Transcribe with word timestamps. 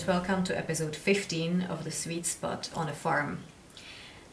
and 0.00 0.08
welcome 0.08 0.44
to 0.44 0.56
episode 0.56 0.94
15 0.94 1.62
of 1.62 1.84
The 1.84 1.90
Sweet 1.90 2.24
Spud 2.24 2.68
on 2.74 2.88
a 2.88 2.92
Farm. 2.92 3.40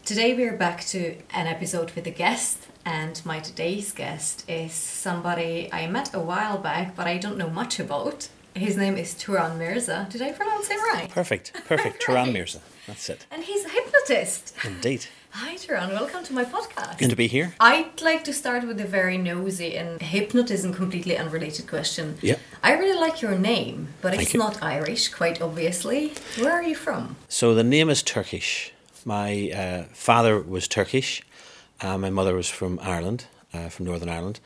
Today 0.06 0.36
we're 0.36 0.56
back 0.56 0.86
to 0.88 1.16
an 1.34 1.48
episode 1.48 1.92
with 1.92 2.06
a 2.06 2.12
guest, 2.12 2.68
and 2.86 3.20
my 3.26 3.40
today's 3.40 3.92
guest 3.92 4.50
is 4.50 4.72
somebody 4.72 5.68
I 5.74 5.88
met 5.88 6.14
a 6.14 6.20
while 6.20 6.58
back, 6.58 6.96
but 6.96 7.08
I 7.08 7.18
don't 7.18 7.38
know 7.38 7.50
much 7.50 7.80
about. 7.80 8.30
His 8.54 8.78
name 8.78 8.98
is 8.98 9.14
Turan 9.14 9.58
Mirza. 9.58 10.08
Did 10.10 10.22
I 10.22 10.32
pronounce 10.32 10.70
it 10.70 10.78
right? 10.94 11.10
Perfect, 11.10 11.54
perfect. 11.66 12.02
Turan 12.06 12.32
Mirza. 12.32 12.62
That's 12.86 13.10
it. 13.10 13.26
And 13.32 13.44
he's 13.44 13.66
a 13.66 13.70
hypnotist. 13.70 14.54
Indeed. 14.64 15.08
Hi, 15.40 15.56
Turan. 15.56 15.92
Welcome 15.92 16.24
to 16.24 16.34
my 16.34 16.46
podcast. 16.46 16.98
Good 16.98 17.12
to 17.12 17.16
be 17.16 17.28
here. 17.28 17.54
I'd 17.60 18.02
like 18.02 18.24
to 18.24 18.34
start 18.34 18.66
with 18.66 18.82
a 18.82 18.88
very 18.88 19.20
nosy 19.20 19.78
and 19.78 20.02
hypnotism 20.02 20.74
completely 20.74 21.16
unrelated 21.16 21.68
question. 21.68 22.18
Yeah. 22.24 22.38
I 22.64 22.74
really 22.74 23.00
like 23.00 23.22
your 23.22 23.38
name, 23.38 23.90
but 24.02 24.14
Thank 24.14 24.24
it's 24.24 24.34
you. 24.34 24.40
not 24.40 24.64
Irish, 24.64 25.10
quite 25.10 25.40
obviously. 25.40 26.14
Where 26.40 26.54
are 26.54 26.64
you 26.64 26.74
from? 26.74 27.18
So 27.30 27.54
the 27.54 27.64
name 27.64 27.88
is 27.88 28.02
Turkish. 28.02 28.74
My 29.06 29.52
uh, 29.52 29.84
father 29.94 30.42
was 30.42 30.68
Turkish. 30.68 31.22
Uh, 31.82 32.00
my 32.00 32.10
mother 32.10 32.34
was 32.34 32.50
from 32.50 32.80
Ireland, 32.82 33.26
uh, 33.54 33.70
from 33.70 33.86
Northern 33.86 34.10
Ireland. 34.10 34.40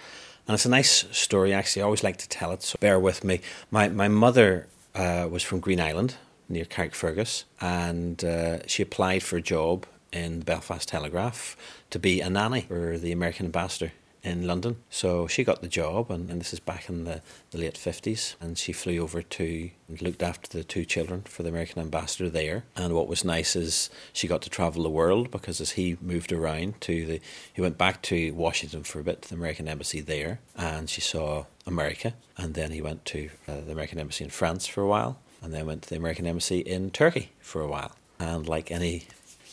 And 0.46 0.55
it's 0.55 0.66
a 0.66 0.70
nice 0.70 1.05
story, 1.18 1.54
actually. 1.54 1.84
I 1.84 1.85
always 1.85 2.04
like 2.04 2.18
to 2.18 2.27
tell 2.27 2.52
it, 2.52 2.63
so 2.63 2.76
bear 2.82 2.99
with 2.99 3.23
me. 3.23 3.40
My, 3.70 3.88
my 3.88 4.10
mother 4.10 4.68
uh, 4.94 5.30
was 5.32 5.41
from 5.41 5.62
Green 5.62 5.80
Island, 5.80 6.16
near 6.49 6.66
Carrickfergus, 6.66 7.46
and 7.62 8.21
uh, 8.26 8.68
she 8.68 8.84
applied 8.84 9.24
for 9.24 9.37
a 9.37 9.41
job 9.41 9.85
in 10.12 10.40
the 10.40 10.45
Belfast 10.45 10.87
Telegraph 10.87 11.55
to 11.90 11.99
be 11.99 12.21
a 12.21 12.29
nanny 12.29 12.62
for 12.62 12.98
the 12.98 13.12
American 13.12 13.45
ambassador 13.48 13.91
in 14.23 14.45
London. 14.45 14.77
So 14.90 15.27
she 15.27 15.43
got 15.43 15.62
the 15.62 15.68
job, 15.68 16.12
and, 16.12 16.29
and 16.29 16.40
this 16.40 16.53
is 16.53 16.59
back 16.59 16.90
in 16.90 17.05
the, 17.05 17.21
the 17.51 17.57
late 17.57 17.76
50s. 17.76 18.35
And 18.40 18.57
she 18.57 18.71
flew 18.71 18.99
over 18.99 19.21
to 19.21 19.71
and 19.87 20.01
looked 20.01 20.21
after 20.21 20.57
the 20.57 20.63
two 20.63 20.85
children 20.85 21.21
for 21.23 21.43
the 21.43 21.49
American 21.49 21.81
ambassador 21.81 22.29
there. 22.29 22.63
And 22.76 22.93
what 22.93 23.07
was 23.07 23.26
nice 23.26 23.55
is 23.55 23.90
she 24.13 24.27
got 24.27 24.41
to 24.43 24.49
travel 24.49 24.84
the 24.84 24.90
world 24.90 25.31
because 25.31 25.59
as 25.59 25.71
he 25.71 25.98
moved 26.01 26.31
around 26.31 26.79
to 26.81 27.05
the, 27.05 27.21
he 27.53 27.62
went 27.62 27.77
back 27.77 28.01
to 28.03 28.31
Washington 28.31 28.84
for 28.84 28.99
a 28.99 29.03
bit, 29.03 29.23
to 29.23 29.29
the 29.29 29.35
American 29.35 29.68
embassy 29.68 30.01
there, 30.01 30.40
and 30.55 30.90
she 30.90 31.01
saw 31.01 31.46
America. 31.65 32.13
And 32.37 32.53
then 32.53 32.71
he 32.71 32.81
went 32.81 33.05
to 33.05 33.29
uh, 33.48 33.62
the 33.62 33.71
American 33.71 33.99
embassy 33.99 34.23
in 34.23 34.29
France 34.29 34.68
for 34.68 34.81
a 34.81 34.87
while, 34.87 35.20
and 35.41 35.53
then 35.53 35.65
went 35.65 35.84
to 35.84 35.90
the 35.90 35.98
American 35.98 36.27
embassy 36.27 36.59
in 36.59 36.91
Turkey 36.91 37.31
for 37.40 37.62
a 37.62 37.68
while. 37.68 37.96
And 38.20 38.48
like 38.48 38.70
any 38.70 39.05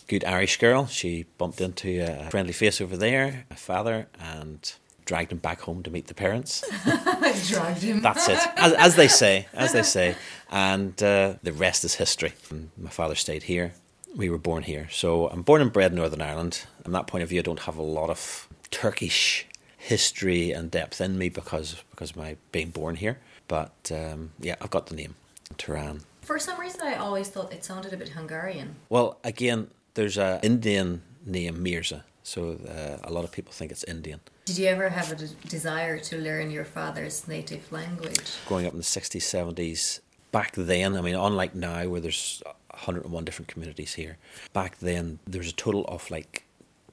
good 0.08 0.24
Irish 0.24 0.56
girl. 0.58 0.86
She 0.86 1.26
bumped 1.36 1.60
into 1.60 2.00
a 2.00 2.30
friendly 2.30 2.52
face 2.52 2.80
over 2.80 2.96
there, 2.96 3.46
a 3.50 3.54
father, 3.54 4.08
and 4.18 4.72
dragged 5.04 5.32
him 5.32 5.38
back 5.38 5.60
home 5.62 5.82
to 5.82 5.90
meet 5.90 6.06
the 6.06 6.14
parents. 6.14 6.64
Dragged 7.48 7.82
him. 7.82 8.02
That's 8.02 8.28
it, 8.28 8.38
as, 8.56 8.72
as 8.74 8.96
they 8.96 9.08
say, 9.08 9.46
as 9.54 9.72
they 9.72 9.82
say. 9.82 10.16
And 10.50 11.00
uh, 11.02 11.34
the 11.42 11.52
rest 11.52 11.84
is 11.84 11.94
history. 11.94 12.32
My 12.76 12.90
father 12.90 13.14
stayed 13.14 13.44
here. 13.44 13.72
We 14.14 14.28
were 14.28 14.38
born 14.38 14.64
here. 14.64 14.88
So 14.90 15.28
I'm 15.28 15.42
born 15.42 15.62
and 15.62 15.72
bred 15.72 15.92
in 15.92 15.96
Northern 15.96 16.20
Ireland. 16.20 16.66
From 16.82 16.92
that 16.92 17.06
point 17.06 17.22
of 17.22 17.30
view, 17.30 17.40
I 17.40 17.42
don't 17.42 17.60
have 17.60 17.78
a 17.78 17.82
lot 17.82 18.10
of 18.10 18.48
Turkish 18.70 19.46
history 19.78 20.52
and 20.52 20.70
depth 20.70 21.00
in 21.00 21.16
me 21.16 21.28
because 21.28 21.76
because 21.90 22.10
of 22.10 22.16
my 22.16 22.36
being 22.52 22.70
born 22.70 22.96
here. 22.96 23.18
But 23.46 23.90
um, 23.94 24.32
yeah, 24.40 24.56
I've 24.60 24.70
got 24.70 24.86
the 24.88 24.94
name, 24.94 25.14
Turan. 25.56 26.02
For 26.20 26.38
some 26.38 26.60
reason, 26.60 26.82
I 26.82 26.96
always 26.96 27.28
thought 27.30 27.52
it 27.52 27.64
sounded 27.64 27.94
a 27.94 27.96
bit 27.96 28.10
Hungarian. 28.10 28.76
Well, 28.90 29.18
again, 29.24 29.68
there's 29.98 30.16
a 30.16 30.38
Indian 30.44 31.02
name 31.26 31.60
Mirza, 31.60 32.04
so 32.22 32.56
uh, 32.68 32.98
a 33.02 33.12
lot 33.12 33.24
of 33.24 33.32
people 33.32 33.52
think 33.52 33.72
it's 33.72 33.82
Indian. 33.82 34.20
Did 34.44 34.56
you 34.56 34.68
ever 34.68 34.88
have 34.90 35.10
a 35.10 35.16
de- 35.16 35.48
desire 35.48 35.98
to 35.98 36.16
learn 36.16 36.52
your 36.52 36.64
father's 36.64 37.26
native 37.26 37.72
language? 37.72 38.30
Growing 38.46 38.64
up 38.64 38.72
in 38.72 38.78
the 38.78 38.84
60s, 38.84 39.22
70s, 39.22 39.98
back 40.30 40.52
then, 40.54 40.96
I 40.96 41.00
mean, 41.00 41.16
unlike 41.16 41.56
now 41.56 41.88
where 41.88 42.00
there's 42.00 42.40
101 42.70 43.24
different 43.24 43.48
communities 43.48 43.94
here, 43.94 44.18
back 44.52 44.78
then 44.78 45.18
there 45.26 45.40
was 45.40 45.50
a 45.50 45.54
total 45.64 45.84
of 45.86 46.08
like 46.12 46.44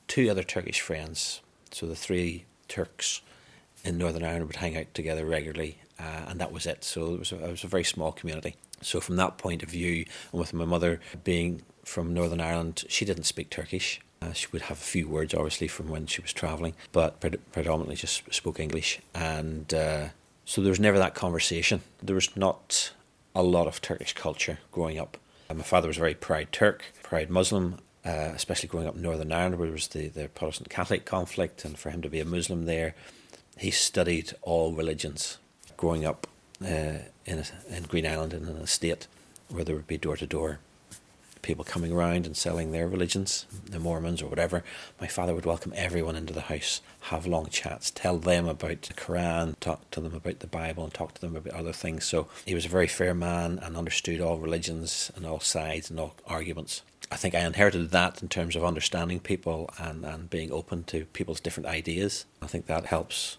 two 0.08 0.28
other 0.32 0.42
Turkish 0.42 0.82
friends. 0.82 1.42
So 1.70 1.86
the 1.86 1.96
three 1.96 2.46
Turks 2.68 3.22
in 3.84 4.00
Northern 4.00 4.24
Ireland 4.24 4.48
would 4.48 4.56
hang 4.56 4.76
out 4.76 4.92
together 4.96 5.26
regularly, 5.26 5.78
uh, 6.00 6.26
and 6.30 6.40
that 6.40 6.52
was 6.52 6.66
it. 6.66 6.84
So 6.84 7.14
it 7.14 7.20
was, 7.20 7.32
a, 7.32 7.46
it 7.46 7.52
was 7.52 7.64
a 7.64 7.68
very 7.68 7.84
small 7.84 8.12
community. 8.12 8.56
So 8.82 9.00
from 9.00 9.16
that 9.18 9.38
point 9.38 9.62
of 9.62 9.70
view, 9.70 10.06
and 10.32 10.40
with 10.40 10.54
my 10.54 10.66
mother 10.66 11.00
being 11.24 11.62
from 11.86 12.14
Northern 12.14 12.42
Ireland, 12.42 12.84
she 12.90 13.06
didn't 13.06 13.24
speak 13.24 13.50
Turkish. 13.50 14.02
Uh, 14.22 14.34
she 14.34 14.48
would 14.52 14.64
have 14.64 14.78
a 14.78 14.82
few 14.82 15.08
words, 15.08 15.34
obviously, 15.34 15.68
from 15.68 15.88
when 15.88 16.08
she 16.08 16.22
was 16.22 16.34
travelling, 16.34 16.74
but 16.92 17.20
pred- 17.20 17.40
predominantly 17.52 17.96
just 17.96 18.34
spoke 18.34 18.60
English. 18.60 19.00
And 19.14 19.74
uh, 19.74 20.08
so 20.46 20.62
there 20.62 20.72
was 20.72 20.80
never 20.80 20.98
that 20.98 21.16
conversation. 21.16 21.82
There 22.02 22.16
was 22.16 22.36
not 22.36 22.94
a 23.36 23.44
lot 23.44 23.68
of 23.68 23.82
Turkish 23.82 24.14
culture 24.14 24.60
growing 24.72 24.98
up. 24.98 25.18
And 25.48 25.60
my 25.60 25.64
father 25.64 25.88
was 25.88 25.98
a 25.98 26.00
very 26.00 26.16
proud 26.16 26.52
Turk, 26.52 26.86
proud 27.04 27.30
Muslim, 27.30 27.78
uh, 28.04 28.32
especially 28.34 28.70
growing 28.70 28.88
up 28.88 28.96
in 28.96 29.02
Northern 29.02 29.32
Ireland, 29.32 29.60
where 29.60 29.68
there 29.68 29.74
was 29.74 29.90
the, 29.90 30.08
the 30.08 30.28
Protestant 30.30 30.70
Catholic 30.70 31.06
conflict, 31.06 31.66
and 31.66 31.78
for 31.78 31.92
him 31.92 32.02
to 32.02 32.10
be 32.10 32.20
a 32.20 32.26
Muslim 32.26 32.66
there, 32.66 32.96
he 33.58 33.72
studied 33.72 34.34
all 34.42 34.74
religions. 34.74 35.38
Growing 35.78 36.06
up 36.06 36.28
uh, 36.64 37.00
in, 37.26 37.40
a, 37.40 37.46
in 37.70 37.84
Green 37.84 38.08
Island 38.08 38.34
in 38.34 38.46
an 38.46 38.58
estate 38.58 39.08
where 39.50 39.64
there 39.64 39.76
would 39.76 39.88
be 39.88 39.98
door 39.98 40.18
to 40.18 40.26
door 40.26 40.60
people 41.46 41.64
coming 41.64 41.94
around 41.94 42.26
and 42.26 42.36
selling 42.36 42.72
their 42.72 42.88
religions, 42.88 43.46
the 43.70 43.80
Mormons 43.80 44.20
or 44.20 44.28
whatever, 44.28 44.64
my 45.00 45.06
father 45.06 45.36
would 45.36 45.46
welcome 45.46 45.72
everyone 45.76 46.16
into 46.16 46.34
the 46.34 46.42
house, 46.42 46.82
have 47.02 47.28
long 47.28 47.46
chats, 47.50 47.92
tell 47.92 48.18
them 48.18 48.48
about 48.48 48.82
the 48.82 48.96
Quran, 48.96 49.54
talk 49.60 49.92
to 49.92 50.02
them 50.02 50.16
about 50.16 50.40
the 50.40 50.48
Bible, 50.48 50.84
and 50.84 50.94
talk 50.94 51.14
to 51.14 51.22
them 51.22 51.36
about 51.36 51.54
other 51.54 51.72
things. 51.72 52.04
So 52.04 52.28
he 52.48 52.56
was 52.56 52.66
a 52.66 52.70
very 52.70 52.88
fair 52.88 53.14
man 53.14 53.60
and 53.62 53.78
understood 53.78 54.22
all 54.22 54.40
religions 54.40 55.12
and 55.16 55.24
all 55.24 55.40
sides 55.40 55.92
and 55.92 56.00
all 56.00 56.16
arguments. 56.26 56.82
I 57.12 57.16
think 57.16 57.36
I 57.36 57.42
inherited 57.42 57.92
that 57.92 58.24
in 58.24 58.28
terms 58.28 58.56
of 58.56 58.66
understanding 58.66 59.20
people 59.20 59.70
and, 59.78 60.04
and 60.04 60.28
being 60.28 60.52
open 60.52 60.84
to 60.86 61.06
people's 61.06 61.40
different 61.40 61.68
ideas. 61.68 62.26
I 62.42 62.48
think 62.48 62.66
that 62.66 62.88
helps 62.88 63.38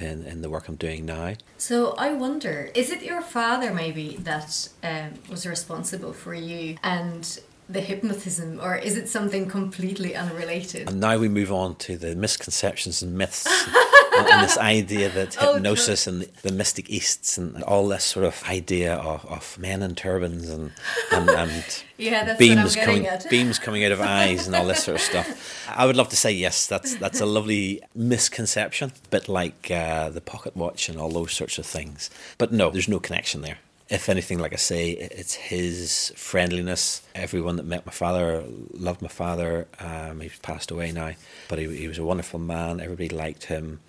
in, 0.00 0.24
in 0.24 0.42
the 0.42 0.50
work 0.50 0.68
I'm 0.68 0.76
doing 0.76 1.06
now. 1.06 1.34
So 1.58 1.92
I 1.92 2.12
wonder, 2.12 2.70
is 2.74 2.90
it 2.90 3.02
your 3.02 3.22
father 3.22 3.72
maybe 3.72 4.16
that 4.20 4.68
um, 4.82 5.14
was 5.30 5.46
responsible 5.46 6.12
for 6.12 6.34
you 6.34 6.76
and 6.82 7.40
the 7.72 7.80
hypnotism, 7.80 8.60
or 8.60 8.76
is 8.76 8.96
it 8.96 9.08
something 9.08 9.46
completely 9.48 10.14
unrelated? 10.14 10.88
And 10.88 11.00
now 11.00 11.18
we 11.18 11.28
move 11.28 11.52
on 11.52 11.76
to 11.76 11.96
the 11.96 12.14
misconceptions 12.16 13.02
and 13.02 13.16
myths 13.16 13.46
and, 13.46 14.28
and 14.28 14.42
this 14.44 14.58
idea 14.58 15.08
that 15.10 15.36
Oh, 15.40 15.54
hypnosis 15.54 16.06
and 16.06 16.22
the 16.42 16.52
mystic 16.52 16.90
easts 16.90 17.38
and 17.38 17.62
all 17.64 17.86
this 17.88 18.04
sort 18.04 18.24
of 18.26 18.42
idea 18.48 18.94
of, 18.94 19.24
of 19.26 19.58
men 19.58 19.82
in 19.82 19.94
turbans 19.94 20.48
and 20.48 20.72
and, 21.12 21.30
and 21.30 21.84
Yeah, 21.96 22.24
that's 22.24 22.38
beams 22.38 22.76
coming 22.76 23.06
beams 23.30 23.58
coming 23.58 23.84
out 23.84 23.92
of 23.92 24.00
eyes 24.00 24.46
and 24.46 24.56
all 24.56 24.66
this 24.66 24.82
sort 24.84 24.96
of 24.96 25.02
stuff. 25.02 25.68
I 25.68 25.86
would 25.86 25.96
love 25.96 26.08
to 26.08 26.16
say 26.16 26.32
yes. 26.32 26.66
That's 26.66 26.96
that's 26.96 27.20
a 27.20 27.26
lovely 27.26 27.82
misconception, 27.94 28.90
a 29.04 29.08
bit 29.10 29.28
like 29.28 29.70
uh, 29.70 30.08
the 30.10 30.20
pocket 30.22 30.56
watch 30.56 30.88
and 30.88 30.98
all 30.98 31.10
those 31.10 31.32
sorts 31.32 31.58
of 31.58 31.66
things. 31.66 32.10
But 32.38 32.52
no, 32.52 32.70
there's 32.70 32.88
no 32.88 33.00
connection 33.00 33.42
there. 33.42 33.58
If 33.90 34.08
anything, 34.08 34.38
like 34.38 34.52
I 34.52 34.56
say, 34.56 34.90
it's 34.90 35.34
his 35.34 36.12
friendliness. 36.14 37.02
Everyone 37.16 37.56
that 37.56 37.66
met 37.66 37.84
my 37.84 37.92
father 37.92 38.44
loved 38.72 39.02
my 39.02 39.08
father. 39.08 39.66
Um, 39.80 40.20
he's 40.20 40.38
passed 40.38 40.70
away 40.70 40.92
now, 40.92 41.12
but 41.48 41.58
he, 41.58 41.76
he 41.76 41.88
was 41.88 41.98
a 41.98 42.04
wonderful 42.04 42.38
man. 42.38 42.78
Everybody 42.78 43.08
liked 43.08 43.46
him. 43.46 43.80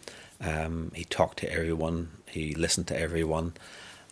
Um, 0.42 0.92
he 0.96 1.04
talked 1.04 1.38
to 1.40 1.54
everyone. 1.54 2.10
He 2.26 2.56
listened 2.56 2.88
to 2.88 3.00
everyone. 3.00 3.54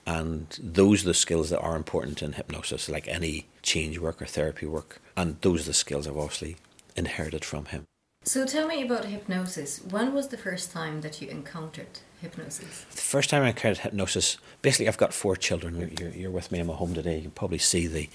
And 0.06 0.56
those 0.62 1.04
are 1.04 1.08
the 1.08 1.14
skills 1.16 1.50
that 1.50 1.60
are 1.60 1.76
important 1.76 2.22
in 2.22 2.34
hypnosis, 2.34 2.88
like 2.88 3.08
any 3.08 3.48
change 3.64 3.98
work 3.98 4.22
or 4.22 4.26
therapy 4.26 4.68
work. 4.68 5.02
And 5.18 5.42
those 5.42 5.62
are 5.62 5.72
the 5.72 5.74
skills 5.74 6.08
I've 6.08 6.18
obviously 6.18 6.58
inherited 6.96 7.44
from 7.44 7.66
him. 7.66 7.86
So 8.26 8.46
tell 8.46 8.68
me 8.68 8.84
about 8.84 9.06
hypnosis. 9.06 9.82
When 9.90 10.14
was 10.14 10.28
the 10.28 10.38
first 10.38 10.72
time 10.72 11.02
that 11.02 11.20
you 11.20 11.30
encountered 11.30 12.00
hypnosis? 12.22 12.86
The 12.92 13.02
first 13.02 13.30
time 13.30 13.44
I 13.44 13.50
encountered 13.50 13.80
hypnosis, 13.80 14.38
basically, 14.62 14.88
I've 14.88 14.98
got 14.98 15.14
four 15.14 15.36
children. 15.36 15.80
You're, 15.80 15.90
you're, 15.90 16.20
you're 16.20 16.32
with 16.32 16.52
me 16.52 16.60
in 16.60 16.68
my 16.68 16.74
home 16.74 16.94
today. 16.94 17.18
You 17.18 17.24
can 17.24 17.32
probably 17.32 17.58
see 17.58 17.88
the, 17.88 18.10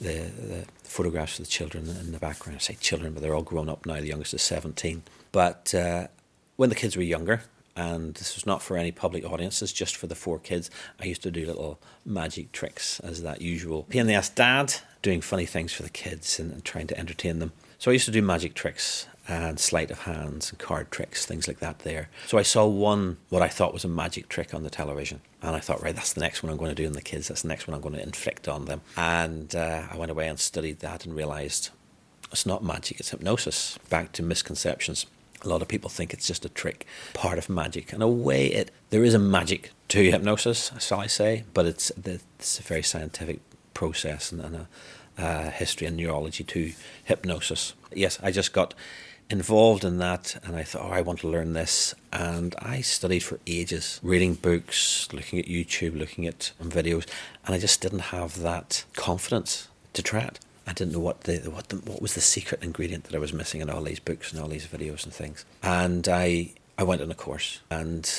the, 0.00 0.30
the 0.30 0.64
photographs 0.82 1.38
of 1.38 1.46
the 1.46 1.50
children 1.50 1.88
in 1.88 2.12
the 2.12 2.18
background. 2.18 2.56
I 2.56 2.60
say 2.60 2.76
children, 2.80 3.12
but 3.12 3.22
they're 3.22 3.34
all 3.34 3.42
grown 3.42 3.68
up 3.68 3.86
now. 3.86 3.94
The 3.94 4.06
youngest 4.06 4.34
is 4.34 4.42
17. 4.42 5.02
But 5.32 5.74
uh, 5.74 6.08
when 6.56 6.68
the 6.68 6.74
kids 6.74 6.96
were 6.96 7.02
younger, 7.02 7.42
and 7.76 8.14
this 8.14 8.34
was 8.34 8.46
not 8.46 8.62
for 8.62 8.76
any 8.76 8.90
public 8.90 9.24
audiences, 9.24 9.72
just 9.72 9.96
for 9.96 10.06
the 10.06 10.14
four 10.14 10.38
kids, 10.38 10.70
I 10.98 11.04
used 11.04 11.22
to 11.22 11.30
do 11.30 11.44
little 11.44 11.78
magic 12.04 12.52
tricks 12.52 13.00
as 13.00 13.22
that 13.22 13.42
usual 13.42 13.82
pain 13.84 14.02
in 14.02 14.06
the 14.06 14.14
ass 14.14 14.30
dad, 14.30 14.74
doing 15.02 15.20
funny 15.20 15.44
things 15.44 15.72
for 15.72 15.82
the 15.82 15.90
kids 15.90 16.40
and, 16.40 16.52
and 16.52 16.64
trying 16.64 16.86
to 16.86 16.98
entertain 16.98 17.38
them. 17.38 17.52
So 17.78 17.90
I 17.90 17.92
used 17.92 18.06
to 18.06 18.10
do 18.10 18.22
magic 18.22 18.54
tricks 18.54 19.06
and 19.28 19.58
sleight 19.58 19.90
of 19.90 20.00
hands 20.00 20.50
and 20.50 20.58
card 20.58 20.90
tricks, 20.90 21.26
things 21.26 21.48
like 21.48 21.58
that 21.58 21.80
there. 21.80 22.08
So 22.26 22.38
I 22.38 22.42
saw 22.42 22.66
one, 22.66 23.16
what 23.28 23.42
I 23.42 23.48
thought 23.48 23.72
was 23.72 23.84
a 23.84 23.88
magic 23.88 24.28
trick 24.28 24.54
on 24.54 24.62
the 24.62 24.70
television. 24.70 25.20
And 25.42 25.54
I 25.56 25.60
thought, 25.60 25.82
right, 25.82 25.94
that's 25.94 26.12
the 26.12 26.20
next 26.20 26.42
one 26.42 26.50
I'm 26.50 26.58
going 26.58 26.74
to 26.74 26.82
do 26.82 26.86
on 26.86 26.92
the 26.92 27.02
kids. 27.02 27.28
That's 27.28 27.42
the 27.42 27.48
next 27.48 27.66
one 27.66 27.74
I'm 27.74 27.80
going 27.80 27.94
to 27.94 28.02
inflict 28.02 28.48
on 28.48 28.66
them. 28.66 28.80
And 28.96 29.54
uh, 29.54 29.84
I 29.90 29.96
went 29.96 30.10
away 30.10 30.28
and 30.28 30.38
studied 30.38 30.80
that 30.80 31.04
and 31.04 31.14
realised 31.14 31.70
it's 32.30 32.46
not 32.46 32.64
magic, 32.64 33.00
it's 33.00 33.10
hypnosis. 33.10 33.78
Back 33.88 34.12
to 34.12 34.22
misconceptions. 34.22 35.06
A 35.42 35.48
lot 35.48 35.62
of 35.62 35.68
people 35.68 35.90
think 35.90 36.12
it's 36.12 36.26
just 36.26 36.44
a 36.44 36.48
trick, 36.48 36.86
part 37.12 37.38
of 37.38 37.48
magic. 37.48 37.92
In 37.92 38.02
a 38.02 38.08
way, 38.08 38.46
it 38.46 38.70
there 38.90 39.04
is 39.04 39.14
a 39.14 39.18
magic 39.18 39.70
to 39.88 40.10
hypnosis, 40.10 40.72
shall 40.80 41.00
I 41.00 41.06
say? 41.06 41.44
But 41.54 41.66
it's 41.66 41.92
it's 42.04 42.58
a 42.58 42.62
very 42.62 42.82
scientific 42.82 43.40
process 43.74 44.32
and, 44.32 44.40
and 44.40 44.56
a, 44.56 44.68
a 45.18 45.50
history 45.50 45.86
and 45.86 45.96
neurology 45.96 46.42
to 46.44 46.72
hypnosis. 47.04 47.74
Yes, 47.92 48.18
I 48.22 48.30
just 48.32 48.52
got 48.52 48.74
involved 49.28 49.84
in 49.84 49.98
that 49.98 50.40
and 50.44 50.56
I 50.56 50.62
thought, 50.62 50.82
oh, 50.84 50.92
I 50.92 51.00
want 51.00 51.20
to 51.20 51.28
learn 51.28 51.52
this. 51.52 51.94
And 52.12 52.54
I 52.58 52.80
studied 52.80 53.20
for 53.20 53.40
ages, 53.46 54.00
reading 54.02 54.34
books, 54.34 55.08
looking 55.12 55.38
at 55.38 55.46
YouTube, 55.46 55.98
looking 55.98 56.26
at 56.26 56.52
videos, 56.62 57.06
and 57.44 57.54
I 57.54 57.58
just 57.58 57.80
didn't 57.80 58.10
have 58.10 58.40
that 58.40 58.84
confidence 58.94 59.68
to 59.94 60.02
try 60.02 60.20
it. 60.20 60.38
I 60.66 60.72
didn't 60.72 60.92
know 60.92 61.00
what 61.00 61.22
the 61.22 61.38
what 61.50 61.68
the, 61.68 61.76
what 61.76 62.02
was 62.02 62.14
the 62.14 62.20
secret 62.20 62.62
ingredient 62.62 63.04
that 63.04 63.14
I 63.14 63.18
was 63.18 63.32
missing 63.32 63.60
in 63.60 63.70
all 63.70 63.82
these 63.82 64.00
books 64.00 64.32
and 64.32 64.40
all 64.40 64.48
these 64.48 64.66
videos 64.66 65.04
and 65.04 65.12
things. 65.12 65.44
And 65.62 66.08
I 66.08 66.52
I 66.76 66.82
went 66.82 67.02
on 67.02 67.10
a 67.10 67.14
course 67.14 67.60
and 67.70 68.10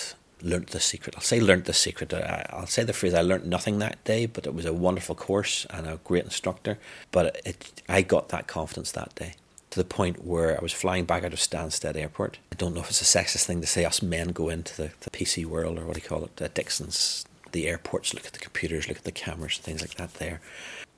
learnt 0.41 0.69
the 0.69 0.79
secret. 0.79 1.15
I'll 1.15 1.23
say 1.23 1.41
learnt 1.41 1.65
the 1.65 1.73
secret. 1.73 2.13
I'll 2.13 2.67
say 2.67 2.83
the 2.83 2.93
phrase 2.93 3.13
I 3.13 3.21
learnt 3.21 3.45
nothing 3.45 3.79
that 3.79 4.01
day, 4.05 4.27
but 4.27 4.45
it 4.45 4.53
was 4.53 4.65
a 4.65 4.73
wonderful 4.73 5.15
course 5.15 5.65
and 5.69 5.87
a 5.87 5.99
great 6.05 6.23
instructor. 6.23 6.77
But 7.11 7.41
it, 7.45 7.81
I 7.89 8.01
got 8.01 8.29
that 8.29 8.47
confidence 8.47 8.91
that 8.93 9.13
day 9.15 9.33
to 9.69 9.79
the 9.79 9.85
point 9.85 10.25
where 10.25 10.57
I 10.57 10.61
was 10.61 10.73
flying 10.73 11.05
back 11.05 11.23
out 11.23 11.33
of 11.33 11.39
Stansted 11.39 11.95
Airport. 11.95 12.39
I 12.51 12.55
don't 12.55 12.73
know 12.73 12.81
if 12.81 12.89
it's 12.89 13.01
a 13.01 13.17
sexist 13.17 13.45
thing 13.45 13.61
to 13.61 13.67
say 13.67 13.85
us 13.85 14.01
men 14.01 14.29
go 14.29 14.49
into 14.49 14.75
the, 14.75 14.91
the 15.01 15.09
PC 15.09 15.45
world 15.45 15.77
or 15.77 15.85
what 15.85 15.95
do 15.95 16.01
you 16.01 16.07
call 16.07 16.23
it, 16.23 16.35
the 16.37 16.49
Dixon's, 16.49 17.25
the 17.51 17.67
airports, 17.67 18.13
look 18.13 18.25
at 18.25 18.33
the 18.33 18.39
computers, 18.39 18.87
look 18.87 18.97
at 18.97 19.03
the 19.03 19.11
cameras, 19.11 19.57
things 19.57 19.81
like 19.81 19.95
that 19.95 20.15
there. 20.15 20.41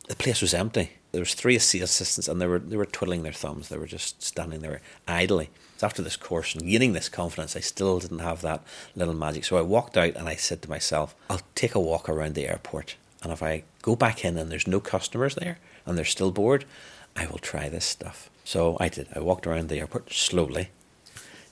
The 0.07 0.15
place 0.15 0.41
was 0.41 0.53
empty. 0.53 0.91
There 1.11 1.21
was 1.21 1.33
three 1.33 1.55
assistants 1.55 2.27
and 2.27 2.39
they 2.41 2.47
were 2.47 2.59
they 2.59 2.77
were 2.77 2.85
twiddling 2.85 3.23
their 3.23 3.33
thumbs. 3.33 3.69
They 3.69 3.77
were 3.77 3.87
just 3.87 4.21
standing 4.23 4.61
there 4.61 4.81
idly. 5.07 5.49
So 5.77 5.85
after 5.85 6.01
this 6.01 6.17
course 6.17 6.55
and 6.55 6.67
gaining 6.67 6.93
this 6.93 7.09
confidence, 7.09 7.55
I 7.55 7.61
still 7.61 7.99
didn't 7.99 8.19
have 8.19 8.41
that 8.41 8.63
little 8.95 9.13
magic. 9.13 9.45
So 9.45 9.57
I 9.57 9.61
walked 9.61 9.97
out 9.97 10.15
and 10.15 10.27
I 10.27 10.35
said 10.35 10.61
to 10.63 10.69
myself, 10.69 11.15
I'll 11.29 11.41
take 11.55 11.75
a 11.75 11.79
walk 11.79 12.09
around 12.09 12.35
the 12.35 12.47
airport. 12.47 12.95
And 13.21 13.31
if 13.31 13.43
I 13.43 13.63
go 13.81 13.95
back 13.95 14.25
in 14.25 14.37
and 14.37 14.51
there's 14.51 14.67
no 14.67 14.79
customers 14.79 15.35
there 15.35 15.59
and 15.85 15.97
they're 15.97 16.05
still 16.05 16.31
bored, 16.31 16.65
I 17.15 17.27
will 17.27 17.37
try 17.37 17.69
this 17.69 17.85
stuff. 17.85 18.29
So 18.49 18.77
I 18.79 18.89
did. 18.89 19.09
I 19.15 19.19
walked 19.19 19.45
around 19.45 19.69
the 19.69 19.77
airport 19.77 20.11
slowly, 20.11 20.69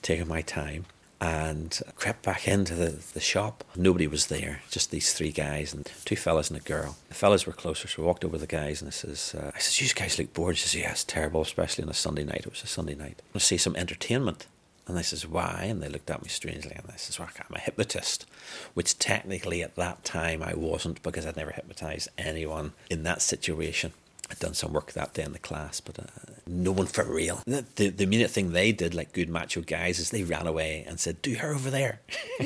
taking 0.02 0.26
my 0.26 0.42
time, 0.42 0.86
and 1.20 1.80
crept 1.94 2.24
back 2.24 2.48
into 2.48 2.74
the, 2.74 2.98
the 3.14 3.20
shop. 3.20 3.62
Nobody 3.76 4.08
was 4.08 4.26
there, 4.26 4.62
just 4.68 4.90
these 4.90 5.12
three 5.12 5.30
guys 5.30 5.72
and 5.72 5.88
two 6.04 6.16
fellas 6.16 6.50
and 6.50 6.58
a 6.58 6.62
girl. 6.64 6.96
The 7.08 7.14
fellas 7.14 7.46
were 7.46 7.52
closer, 7.52 7.86
so 7.86 8.02
I 8.02 8.06
walked 8.06 8.24
over 8.24 8.34
to 8.34 8.40
the 8.40 8.48
guys 8.48 8.82
and 8.82 8.88
I 8.88 8.90
says, 8.90 9.32
uh, 9.38 9.52
I 9.54 9.60
says, 9.60 9.80
you 9.80 9.88
guys 9.94 10.18
look 10.18 10.34
bored. 10.34 10.56
He 10.56 10.62
says, 10.62 10.74
yeah, 10.74 10.90
it's 10.90 11.04
terrible, 11.04 11.42
especially 11.42 11.84
on 11.84 11.90
a 11.90 11.94
Sunday 11.94 12.24
night. 12.24 12.40
It 12.40 12.50
was 12.50 12.64
a 12.64 12.66
Sunday 12.66 12.96
night. 12.96 13.22
I 13.22 13.26
want 13.26 13.34
to 13.34 13.40
see 13.46 13.58
some 13.58 13.76
entertainment. 13.76 14.48
And 14.88 14.98
I 14.98 15.02
says, 15.02 15.24
why? 15.24 15.66
And 15.68 15.80
they 15.80 15.88
looked 15.88 16.10
at 16.10 16.24
me 16.24 16.28
strangely. 16.28 16.74
And 16.74 16.90
I 16.92 16.96
says, 16.96 17.20
well, 17.20 17.28
I'm 17.38 17.54
a 17.54 17.60
hypnotist, 17.60 18.26
which 18.74 18.98
technically 18.98 19.62
at 19.62 19.76
that 19.76 20.02
time 20.02 20.42
I 20.42 20.54
wasn't 20.54 21.04
because 21.04 21.26
I'd 21.26 21.36
never 21.36 21.52
hypnotized 21.52 22.08
anyone 22.18 22.72
in 22.90 23.04
that 23.04 23.22
situation. 23.22 23.92
I'd 24.30 24.38
done 24.38 24.54
some 24.54 24.72
work 24.72 24.92
that 24.92 25.14
day 25.14 25.22
in 25.22 25.32
the 25.32 25.38
class, 25.38 25.80
but 25.80 25.98
uh, 25.98 26.02
no 26.46 26.70
one 26.72 26.86
for 26.86 27.04
real. 27.04 27.42
The, 27.46 27.88
the, 27.88 28.04
immediate 28.04 28.30
thing 28.30 28.52
they 28.52 28.72
did, 28.72 28.94
like 28.94 29.12
good 29.12 29.28
macho 29.28 29.62
guys, 29.62 29.98
is 29.98 30.10
they 30.10 30.22
ran 30.22 30.46
away 30.46 30.84
and 30.86 31.00
said, 31.00 31.22
"Do 31.22 31.34
her 31.36 31.54
over 31.54 31.70
there." 31.70 32.00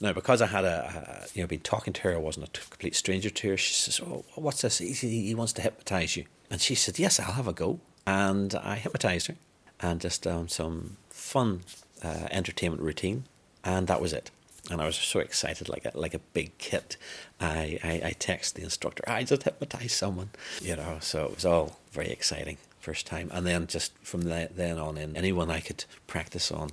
now, 0.00 0.12
because 0.14 0.40
I 0.40 0.46
had 0.46 0.64
a, 0.64 1.24
a, 1.24 1.28
you 1.34 1.42
know 1.42 1.46
been 1.46 1.60
talking 1.60 1.92
to 1.92 2.02
her, 2.02 2.14
I 2.14 2.18
wasn't 2.18 2.48
a 2.48 2.60
complete 2.70 2.96
stranger 2.96 3.30
to 3.30 3.48
her. 3.50 3.56
She 3.56 3.74
says, 3.74 4.00
"Oh, 4.00 4.24
what's 4.34 4.62
this? 4.62 4.78
He, 4.78 4.92
he 4.92 5.34
wants 5.34 5.52
to 5.54 5.62
hypnotize 5.62 6.16
you," 6.16 6.24
and 6.50 6.60
she 6.60 6.74
said, 6.74 6.98
"Yes, 6.98 7.20
I'll 7.20 7.32
have 7.32 7.48
a 7.48 7.52
go." 7.52 7.80
And 8.06 8.54
I 8.54 8.76
hypnotized 8.76 9.26
her, 9.26 9.36
and 9.80 10.00
just 10.00 10.22
done 10.22 10.48
some 10.48 10.96
fun 11.10 11.62
uh, 12.02 12.28
entertainment 12.30 12.82
routine, 12.82 13.24
and 13.62 13.86
that 13.88 14.00
was 14.00 14.12
it 14.12 14.30
and 14.70 14.80
I 14.80 14.86
was 14.86 14.96
so 14.96 15.20
excited, 15.20 15.68
like 15.68 15.84
a, 15.84 15.92
like 15.94 16.14
a 16.14 16.18
big 16.18 16.56
kid. 16.58 16.96
I, 17.40 17.78
I, 17.82 18.08
I 18.08 18.10
text 18.18 18.54
the 18.54 18.62
instructor, 18.62 19.04
I 19.06 19.24
just 19.24 19.42
hypnotized 19.42 19.92
someone, 19.92 20.30
you 20.62 20.76
know, 20.76 20.98
so 21.00 21.26
it 21.26 21.34
was 21.34 21.44
all 21.44 21.80
very 21.92 22.10
exciting 22.10 22.58
first 22.80 23.06
time. 23.06 23.30
And 23.32 23.46
then 23.46 23.66
just 23.66 23.92
from 24.02 24.22
then 24.22 24.78
on 24.78 24.98
in, 24.98 25.16
anyone 25.16 25.50
I 25.50 25.60
could 25.60 25.84
practice 26.06 26.52
on, 26.52 26.70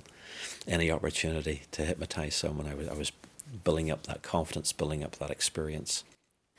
any 0.68 0.90
opportunity 0.90 1.62
to 1.72 1.84
hypnotize 1.84 2.34
someone, 2.34 2.66
I 2.66 2.74
was, 2.74 2.88
I 2.88 2.94
was 2.94 3.12
building 3.64 3.90
up 3.90 4.04
that 4.04 4.22
confidence, 4.22 4.72
building 4.72 5.02
up 5.02 5.16
that 5.16 5.30
experience. 5.30 6.04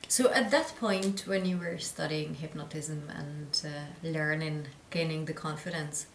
So 0.08 0.30
at 0.32 0.50
that 0.50 0.74
point, 0.78 1.26
when 1.26 1.46
you 1.46 1.56
were 1.56 1.78
studying 1.78 2.34
hypnotism 2.34 3.10
and 3.16 3.62
uh, 3.64 4.06
learning, 4.06 4.66
gaining 4.90 5.24
the 5.24 5.32
confidence, 5.32 6.06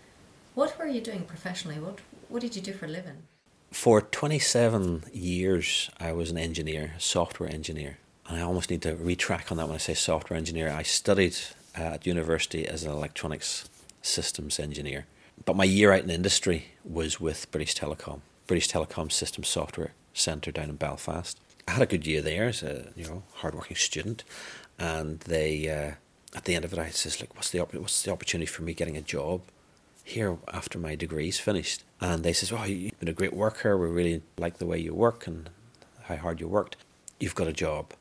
what 0.53 0.77
were 0.77 0.87
you 0.87 1.01
doing 1.01 1.23
professionally? 1.23 1.79
What 1.79 1.99
what 2.27 2.41
did 2.41 2.55
you 2.55 2.61
do 2.61 2.73
for 2.73 2.85
a 2.85 2.89
living? 2.89 3.23
For 3.71 4.01
27 4.01 5.03
years, 5.13 5.89
I 5.99 6.11
was 6.11 6.31
an 6.31 6.37
engineer, 6.37 6.93
a 6.97 6.99
software 6.99 7.49
engineer. 7.49 7.97
And 8.27 8.37
I 8.37 8.41
almost 8.41 8.69
need 8.69 8.81
to 8.81 8.95
retrack 8.95 9.51
on 9.51 9.57
that 9.57 9.67
when 9.67 9.75
I 9.75 9.79
say 9.79 9.93
software 9.93 10.37
engineer. 10.37 10.69
I 10.69 10.83
studied 10.83 11.37
uh, 11.77 11.83
at 11.83 12.05
university 12.05 12.67
as 12.67 12.83
an 12.83 12.91
electronics 12.91 13.69
systems 14.01 14.59
engineer. 14.59 15.05
But 15.45 15.55
my 15.55 15.63
year 15.63 15.91
out 15.91 16.03
in 16.03 16.09
industry 16.09 16.65
was 16.83 17.19
with 17.19 17.49
British 17.51 17.75
Telecom, 17.75 18.21
British 18.47 18.69
Telecom 18.69 19.11
Systems 19.11 19.47
Software 19.47 19.93
Centre 20.13 20.51
down 20.51 20.69
in 20.69 20.75
Belfast. 20.75 21.39
I 21.67 21.71
had 21.71 21.81
a 21.81 21.85
good 21.85 22.05
year 22.05 22.21
there 22.21 22.47
as 22.47 22.63
a 22.63 22.91
you 22.95 23.05
know 23.05 23.23
hardworking 23.35 23.77
student, 23.77 24.23
and 24.77 25.19
they 25.21 25.69
uh, 25.69 25.91
at 26.35 26.45
the 26.45 26.55
end 26.55 26.65
of 26.65 26.73
it 26.73 26.79
I 26.79 26.89
says 26.89 27.21
like 27.21 27.35
what's 27.35 27.51
the 27.51 27.59
what's 27.59 28.01
the 28.03 28.11
opportunity 28.11 28.47
for 28.47 28.63
me 28.63 28.73
getting 28.73 28.97
a 28.97 29.01
job 29.01 29.41
here 30.09 30.37
after 30.51 30.77
my 30.77 30.95
degree's 30.95 31.39
finished? 31.39 31.83
And 32.01 32.23
they 32.23 32.33
says, 32.33 32.51
"Oh, 32.51 32.63
you've 32.63 32.99
been 32.99 33.09
a 33.09 33.13
great 33.13 33.33
worker. 33.33 33.77
We 33.77 33.87
really 33.87 34.21
like 34.37 34.57
the 34.57 34.65
way 34.65 34.79
you 34.79 34.93
work 34.93 35.27
and 35.27 35.49
how 36.03 36.17
hard 36.17 36.39
you 36.39 36.47
worked. 36.47 36.77
You've 37.19 37.35
got 37.35 37.47
a 37.47 37.53
job." 37.53 37.93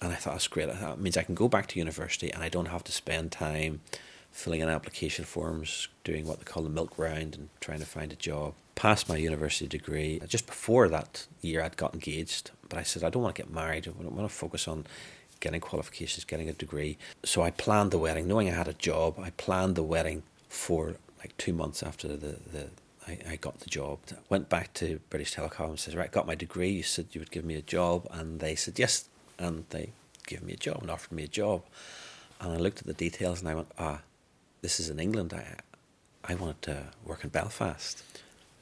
And 0.00 0.12
I 0.12 0.16
thought 0.16 0.34
that's 0.34 0.48
great. 0.48 0.68
That 0.68 0.98
means 0.98 1.16
I 1.16 1.22
can 1.22 1.34
go 1.36 1.48
back 1.48 1.68
to 1.68 1.78
university 1.78 2.30
and 2.32 2.42
I 2.42 2.48
don't 2.48 2.66
have 2.66 2.84
to 2.84 2.92
spend 2.92 3.30
time 3.30 3.80
filling 4.32 4.60
in 4.60 4.68
application 4.68 5.24
forms, 5.24 5.88
doing 6.04 6.26
what 6.26 6.38
they 6.38 6.44
call 6.44 6.62
the 6.62 6.70
milk 6.70 6.98
round, 6.98 7.34
and 7.36 7.48
trying 7.60 7.78
to 7.80 7.86
find 7.86 8.12
a 8.12 8.16
job. 8.16 8.54
Passed 8.74 9.08
my 9.08 9.16
university 9.16 9.68
degree. 9.68 10.20
Just 10.26 10.46
before 10.46 10.88
that 10.88 11.26
year, 11.40 11.62
I'd 11.62 11.76
got 11.76 11.94
engaged, 11.94 12.50
but 12.68 12.78
I 12.78 12.82
said 12.82 13.04
I 13.04 13.10
don't 13.10 13.22
want 13.22 13.36
to 13.36 13.42
get 13.42 13.52
married. 13.52 13.86
I 13.86 13.90
want 13.90 14.28
to 14.28 14.34
focus 14.34 14.66
on 14.66 14.86
getting 15.40 15.60
qualifications, 15.60 16.24
getting 16.24 16.48
a 16.48 16.52
degree. 16.52 16.96
So 17.24 17.42
I 17.42 17.50
planned 17.50 17.90
the 17.90 17.98
wedding, 17.98 18.26
knowing 18.26 18.48
I 18.48 18.54
had 18.54 18.68
a 18.68 18.74
job. 18.74 19.18
I 19.20 19.30
planned 19.30 19.76
the 19.76 19.82
wedding 19.82 20.22
for 20.48 20.96
like 21.22 21.36
two 21.36 21.52
months 21.52 21.82
after 21.82 22.08
the, 22.08 22.36
the 22.52 22.68
I, 23.06 23.18
I 23.30 23.36
got 23.36 23.60
the 23.60 23.70
job. 23.70 23.98
Went 24.28 24.48
back 24.48 24.74
to 24.74 25.00
British 25.10 25.34
Telecom 25.34 25.70
and 25.70 25.78
says, 25.78 25.96
right, 25.96 26.10
got 26.10 26.26
my 26.26 26.34
degree. 26.34 26.70
You 26.70 26.82
said 26.82 27.06
you 27.12 27.20
would 27.20 27.30
give 27.30 27.44
me 27.44 27.54
a 27.54 27.62
job, 27.62 28.06
and 28.10 28.40
they 28.40 28.54
said 28.54 28.78
yes, 28.78 29.08
and 29.38 29.64
they 29.70 29.92
gave 30.26 30.42
me 30.42 30.52
a 30.52 30.56
job 30.56 30.78
and 30.82 30.90
offered 30.90 31.12
me 31.12 31.24
a 31.24 31.28
job. 31.28 31.62
And 32.40 32.52
I 32.52 32.56
looked 32.56 32.80
at 32.80 32.86
the 32.86 32.92
details 32.92 33.40
and 33.40 33.48
I 33.48 33.54
went, 33.54 33.68
ah, 33.78 34.00
this 34.62 34.80
is 34.80 34.90
in 34.90 34.98
England. 34.98 35.32
I 35.32 35.56
I 36.24 36.34
wanted 36.36 36.62
to 36.62 36.84
work 37.04 37.24
in 37.24 37.30
Belfast. 37.30 38.02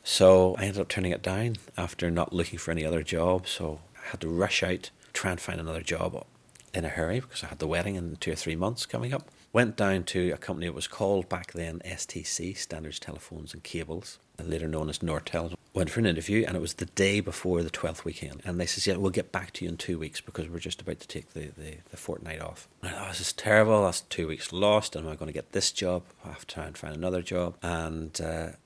So 0.02 0.54
I 0.58 0.64
ended 0.64 0.80
up 0.80 0.88
turning 0.88 1.12
it 1.12 1.22
down 1.22 1.56
after 1.76 2.10
not 2.10 2.32
looking 2.32 2.58
for 2.58 2.70
any 2.70 2.86
other 2.86 3.02
job. 3.02 3.46
So 3.46 3.80
I 4.02 4.10
had 4.10 4.20
to 4.22 4.28
rush 4.28 4.62
out, 4.62 4.90
try 5.12 5.30
and 5.30 5.40
find 5.40 5.60
another 5.60 5.82
job 5.82 6.24
in 6.72 6.86
a 6.86 6.88
hurry 6.88 7.20
because 7.20 7.44
I 7.44 7.48
had 7.48 7.58
the 7.58 7.66
wedding 7.66 7.96
in 7.96 8.16
two 8.16 8.32
or 8.32 8.36
three 8.36 8.56
months 8.56 8.86
coming 8.86 9.12
up. 9.12 9.28
Went 9.52 9.76
down 9.76 10.04
to 10.04 10.30
a 10.30 10.36
company 10.36 10.68
that 10.68 10.74
was 10.74 10.86
called 10.86 11.28
back 11.28 11.52
then 11.52 11.80
STC, 11.84 12.56
Standards 12.56 13.00
Telephones 13.00 13.52
and 13.52 13.64
Cables, 13.64 14.20
later 14.40 14.68
known 14.68 14.88
as 14.88 15.00
Nortel. 15.00 15.54
Went 15.74 15.90
for 15.90 15.98
an 15.98 16.06
interview 16.06 16.44
and 16.46 16.56
it 16.56 16.60
was 16.60 16.74
the 16.74 16.86
day 16.86 17.18
before 17.18 17.64
the 17.64 17.70
12th 17.70 18.04
weekend. 18.04 18.42
And 18.44 18.60
they 18.60 18.66
said, 18.66 18.86
yeah, 18.86 18.96
we'll 18.96 19.10
get 19.10 19.32
back 19.32 19.52
to 19.54 19.64
you 19.64 19.70
in 19.70 19.76
two 19.76 19.98
weeks 19.98 20.20
because 20.20 20.48
we're 20.48 20.60
just 20.60 20.80
about 20.80 21.00
to 21.00 21.08
take 21.08 21.32
the, 21.32 21.50
the, 21.56 21.78
the 21.90 21.96
fortnight 21.96 22.40
off. 22.40 22.68
And 22.80 22.94
I 22.94 22.98
thought, 22.98 23.08
this 23.08 23.20
is 23.20 23.32
terrible. 23.32 23.84
That's 23.84 24.02
two 24.02 24.28
weeks 24.28 24.52
lost. 24.52 24.94
Am 24.94 25.08
I 25.08 25.16
going 25.16 25.26
to 25.26 25.32
get 25.32 25.50
this 25.50 25.72
job? 25.72 26.04
I 26.24 26.28
have 26.28 26.46
to 26.46 26.54
try 26.54 26.66
and 26.66 26.78
find 26.78 26.94
another 26.94 27.22
job. 27.22 27.56
And 27.60 28.20
uh, 28.20 28.46
by 28.46 28.56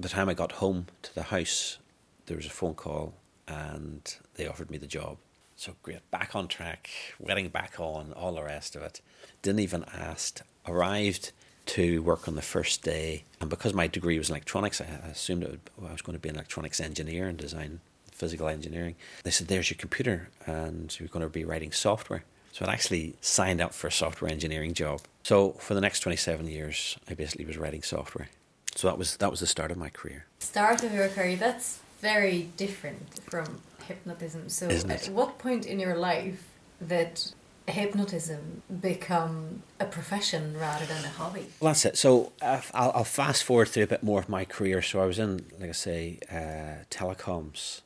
the 0.00 0.08
time 0.08 0.30
I 0.30 0.34
got 0.34 0.52
home 0.52 0.86
to 1.02 1.14
the 1.14 1.24
house, 1.24 1.76
there 2.24 2.38
was 2.38 2.46
a 2.46 2.50
phone 2.50 2.74
call 2.74 3.14
and 3.46 4.16
they 4.36 4.46
offered 4.46 4.70
me 4.70 4.78
the 4.78 4.86
job. 4.86 5.18
So 5.62 5.76
great, 5.84 6.10
back 6.10 6.34
on 6.34 6.48
track, 6.48 6.90
wedding 7.20 7.48
back 7.48 7.78
on, 7.78 8.12
all 8.14 8.32
the 8.32 8.42
rest 8.42 8.74
of 8.74 8.82
it. 8.82 9.00
Didn't 9.42 9.60
even 9.60 9.84
ask. 9.96 10.40
Arrived 10.66 11.30
to 11.66 12.02
work 12.02 12.26
on 12.26 12.34
the 12.34 12.42
first 12.42 12.82
day, 12.82 13.22
and 13.40 13.48
because 13.48 13.72
my 13.72 13.86
degree 13.86 14.18
was 14.18 14.28
in 14.28 14.34
electronics, 14.34 14.80
I 14.80 14.86
assumed 15.08 15.44
would, 15.44 15.60
I 15.80 15.92
was 15.92 16.02
going 16.02 16.16
to 16.16 16.20
be 16.20 16.28
an 16.30 16.34
electronics 16.34 16.80
engineer 16.80 17.28
and 17.28 17.38
design 17.38 17.78
physical 18.10 18.48
engineering. 18.48 18.96
They 19.22 19.30
said, 19.30 19.46
"There's 19.46 19.70
your 19.70 19.78
computer, 19.78 20.30
and 20.46 20.98
you're 20.98 21.08
going 21.08 21.24
to 21.24 21.28
be 21.28 21.44
writing 21.44 21.70
software." 21.70 22.24
So 22.50 22.66
I 22.66 22.72
actually 22.72 23.14
signed 23.20 23.60
up 23.60 23.72
for 23.72 23.86
a 23.86 23.92
software 23.92 24.32
engineering 24.32 24.74
job. 24.74 25.02
So 25.22 25.52
for 25.60 25.74
the 25.74 25.80
next 25.80 26.00
27 26.00 26.48
years, 26.48 26.98
I 27.08 27.14
basically 27.14 27.44
was 27.44 27.56
writing 27.56 27.84
software. 27.84 28.30
So 28.74 28.88
that 28.88 28.98
was 28.98 29.16
that 29.18 29.30
was 29.30 29.38
the 29.38 29.46
start 29.46 29.70
of 29.70 29.76
my 29.76 29.90
career. 29.90 30.26
Start 30.40 30.82
of 30.82 30.92
your 30.92 31.06
career. 31.06 31.36
That's 31.36 31.78
very 32.00 32.48
different 32.56 33.20
from 33.30 33.62
hypnotism. 33.82 34.48
So, 34.48 34.68
at 34.68 35.06
what 35.06 35.38
point 35.38 35.66
in 35.66 35.78
your 35.78 35.96
life 35.96 36.44
did 36.86 37.20
hypnotism 37.66 38.62
become 38.80 39.62
a 39.78 39.84
profession 39.84 40.56
rather 40.58 40.84
than 40.84 41.04
a 41.04 41.08
hobby? 41.08 41.46
Well, 41.60 41.70
that's 41.70 41.84
it. 41.84 41.98
So, 41.98 42.32
uh, 42.40 42.60
I'll, 42.74 42.92
I'll, 42.94 43.04
fast 43.04 43.44
forward 43.44 43.68
through 43.68 43.84
a 43.84 43.88
bit 43.88 44.02
more 44.02 44.20
of 44.20 44.28
my 44.28 44.44
career. 44.44 44.82
So, 44.82 45.00
I 45.00 45.06
was 45.06 45.18
in, 45.18 45.46
like 45.58 45.70
I 45.70 45.72
say, 45.72 46.18
uh, 46.30 46.84
telecoms 46.90 47.82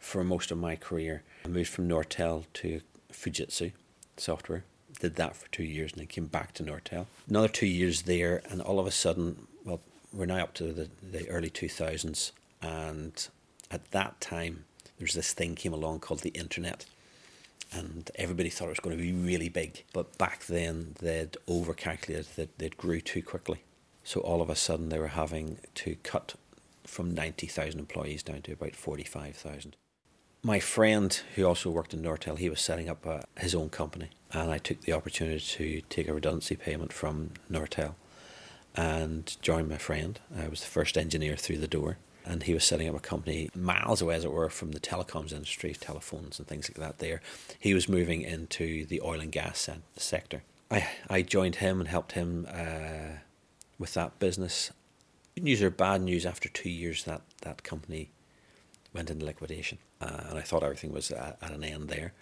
for 0.00 0.22
most 0.22 0.50
of 0.50 0.58
my 0.58 0.76
career. 0.76 1.22
I 1.44 1.48
moved 1.48 1.70
from 1.70 1.88
Nortel 1.88 2.44
to 2.54 2.80
Fujitsu 3.12 3.72
software. 4.16 4.64
Did 5.00 5.16
that 5.16 5.34
for 5.34 5.48
two 5.50 5.64
years 5.64 5.92
and 5.92 6.00
then 6.00 6.06
came 6.06 6.26
back 6.26 6.52
to 6.54 6.62
Nortel. 6.62 7.06
Another 7.28 7.48
two 7.48 7.66
years 7.66 8.02
there, 8.02 8.42
and 8.48 8.60
all 8.60 8.78
of 8.78 8.86
a 8.86 8.90
sudden, 8.90 9.46
well, 9.64 9.80
we're 10.12 10.26
now 10.26 10.44
up 10.44 10.54
to 10.54 10.72
the, 10.72 10.88
the 11.02 11.28
early 11.28 11.50
2000s. 11.50 12.30
And 12.62 13.28
at 13.70 13.90
that 13.90 14.20
time, 14.20 14.64
there's 14.98 15.14
this 15.14 15.32
thing 15.32 15.54
came 15.54 15.72
along 15.72 16.00
called 16.00 16.20
the 16.20 16.30
internet. 16.30 16.86
And 17.72 18.10
everybody 18.16 18.50
thought 18.50 18.66
it 18.66 18.70
was 18.70 18.80
going 18.80 18.96
to 18.96 19.02
be 19.02 19.12
really 19.12 19.48
big. 19.48 19.84
But 19.92 20.16
back 20.16 20.46
then, 20.46 20.94
they'd 21.00 21.36
overcalculated 21.48 22.34
that 22.36 22.58
they'd 22.58 22.76
grew 22.76 23.00
too 23.00 23.22
quickly. 23.22 23.62
So 24.04 24.20
all 24.20 24.42
of 24.42 24.50
a 24.50 24.54
sudden, 24.54 24.90
they 24.90 24.98
were 24.98 25.08
having 25.08 25.58
to 25.76 25.96
cut 26.02 26.34
from 26.84 27.14
90,000 27.14 27.80
employees 27.80 28.22
down 28.22 28.42
to 28.42 28.52
about 28.52 28.76
45,000 28.76 29.74
my 30.44 30.60
friend 30.60 31.20
who 31.34 31.44
also 31.44 31.70
worked 31.70 31.94
in 31.94 32.02
Nortel, 32.02 32.38
he 32.38 32.50
was 32.50 32.60
setting 32.60 32.88
up 32.88 33.06
a, 33.06 33.10
uh, 33.10 33.22
his 33.38 33.54
own 33.54 33.70
company, 33.70 34.10
and 34.30 34.50
I 34.50 34.58
took 34.58 34.82
the 34.82 34.92
opportunity 34.92 35.40
to 35.40 35.80
take 35.88 36.06
a 36.06 36.12
redundancy 36.12 36.54
payment 36.54 36.92
from 36.92 37.30
Nortel 37.50 37.94
and 38.76 39.36
join 39.40 39.68
my 39.68 39.78
friend. 39.78 40.20
I 40.38 40.48
was 40.48 40.60
the 40.60 40.66
first 40.66 40.98
engineer 40.98 41.36
through 41.36 41.58
the 41.58 41.66
door, 41.66 41.96
and 42.24 42.44
he 42.44 42.54
was 42.54 42.64
setting 42.64 42.88
up 42.88 42.96
a 42.96 43.00
company 43.00 43.50
miles 43.54 44.00
away, 44.00 44.14
as 44.14 44.24
it 44.24 44.32
were, 44.32 44.48
from 44.48 44.72
the 44.72 44.80
telecoms 44.80 45.32
industry, 45.32 45.74
telephones 45.74 46.38
and 46.38 46.48
things 46.48 46.68
like 46.68 46.78
that. 46.78 46.98
There, 46.98 47.20
he 47.58 47.74
was 47.74 47.88
moving 47.88 48.22
into 48.22 48.86
the 48.86 49.00
oil 49.02 49.20
and 49.20 49.30
gas 49.30 49.68
sector. 49.96 50.42
I 50.70 50.88
I 51.08 51.22
joined 51.22 51.56
him 51.56 51.80
and 51.80 51.88
helped 51.88 52.12
him 52.12 52.46
uh, 52.50 53.18
with 53.78 53.94
that 53.94 54.18
business. 54.18 54.72
Good 55.34 55.44
news 55.44 55.62
or 55.62 55.70
bad 55.70 56.00
news? 56.00 56.24
After 56.24 56.48
two 56.48 56.70
years, 56.70 57.04
that 57.04 57.22
that 57.42 57.62
company 57.62 58.10
went 58.94 59.10
into 59.10 59.26
liquidation, 59.26 59.78
uh, 60.00 60.22
and 60.28 60.38
I 60.38 60.42
thought 60.42 60.62
everything 60.62 60.92
was 60.92 61.10
at, 61.10 61.36
at 61.42 61.50
an 61.50 61.64
end 61.64 61.88
there. 61.88 62.12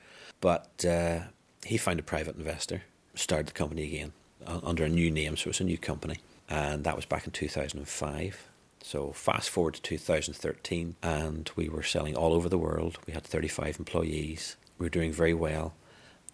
But 0.41 0.85
uh, 0.85 1.21
he 1.65 1.77
found 1.77 2.01
a 2.01 2.03
private 2.03 2.37
investor, 2.37 2.83
started 3.15 3.47
the 3.47 3.53
company 3.53 3.85
again 3.85 4.13
under 4.47 4.85
a 4.85 4.89
new 4.89 5.11
name, 5.11 5.37
so 5.37 5.49
it 5.49 5.49
was 5.49 5.61
a 5.61 5.65
new 5.65 5.79
company, 5.79 6.17
and 6.49 6.83
that 6.85 6.97
was 6.97 7.05
back 7.05 7.27
in 7.27 7.33
2005. 7.33 8.49
So 8.83 9.13
fast 9.13 9.51
forward 9.51 9.75
to 9.75 9.83
2013, 9.83 10.97
and 11.03 11.51
we 11.57 11.69
were 11.69 11.83
selling 11.83 12.17
all 12.17 12.33
over 12.33 12.49
the 12.49 12.59
world. 12.59 12.99
We 13.07 13.13
had 13.13 13.25
35 13.25 13.79
employees. 13.79 14.57
We 14.79 14.87
were 14.87 14.91
doing 14.91 15.13
very 15.13 15.35
well, 15.35 15.75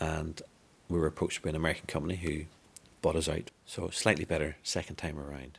and 0.01 0.41
we 0.89 0.99
were 0.99 1.07
approached 1.07 1.43
by 1.43 1.51
an 1.51 1.57
American 1.57 1.87
company 1.87 2.17
who 2.17 2.45
bought 3.03 3.17
us 3.17 3.29
out. 3.29 3.51
So 3.67 3.91
slightly 3.91 4.25
better 4.25 4.57
second 4.63 4.97
time 4.97 5.19
around 5.19 5.59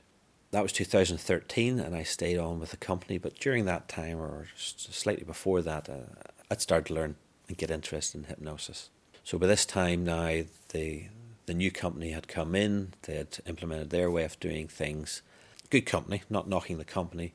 that 0.52 0.64
was 0.64 0.74
2013, 0.74 1.80
and 1.80 1.96
I 1.96 2.04
stayed 2.04 2.38
on 2.38 2.60
with 2.60 2.72
the 2.72 2.78
company. 2.78 3.18
But 3.18 3.40
during 3.40 3.66
that 3.66 3.88
time, 3.88 4.20
or 4.20 4.48
slightly 4.56 5.24
before 5.24 5.62
that, 5.62 5.90
uh, 5.90 6.30
I'd 6.50 6.62
started 6.62 6.88
to 6.88 6.94
learn 6.96 7.16
and 7.48 7.58
get 7.58 7.72
interested 7.72 8.18
in 8.18 8.24
hypnosis. 8.26 8.90
So 9.24 9.38
by 9.38 9.48
this 9.48 9.66
time 9.66 10.04
now, 10.04 10.44
the 10.70 11.06
the 11.46 11.54
new 11.56 11.72
company 11.72 12.12
had 12.12 12.28
come 12.28 12.54
in. 12.54 12.94
They 13.04 13.16
had 13.16 13.40
implemented 13.48 13.90
their 13.90 14.12
way 14.12 14.24
of 14.24 14.40
doing 14.40 14.68
things. 14.68 15.24
Good 15.70 15.86
company, 15.86 16.24
not 16.30 16.48
knocking 16.48 16.78
the 16.78 16.86
company, 16.86 17.34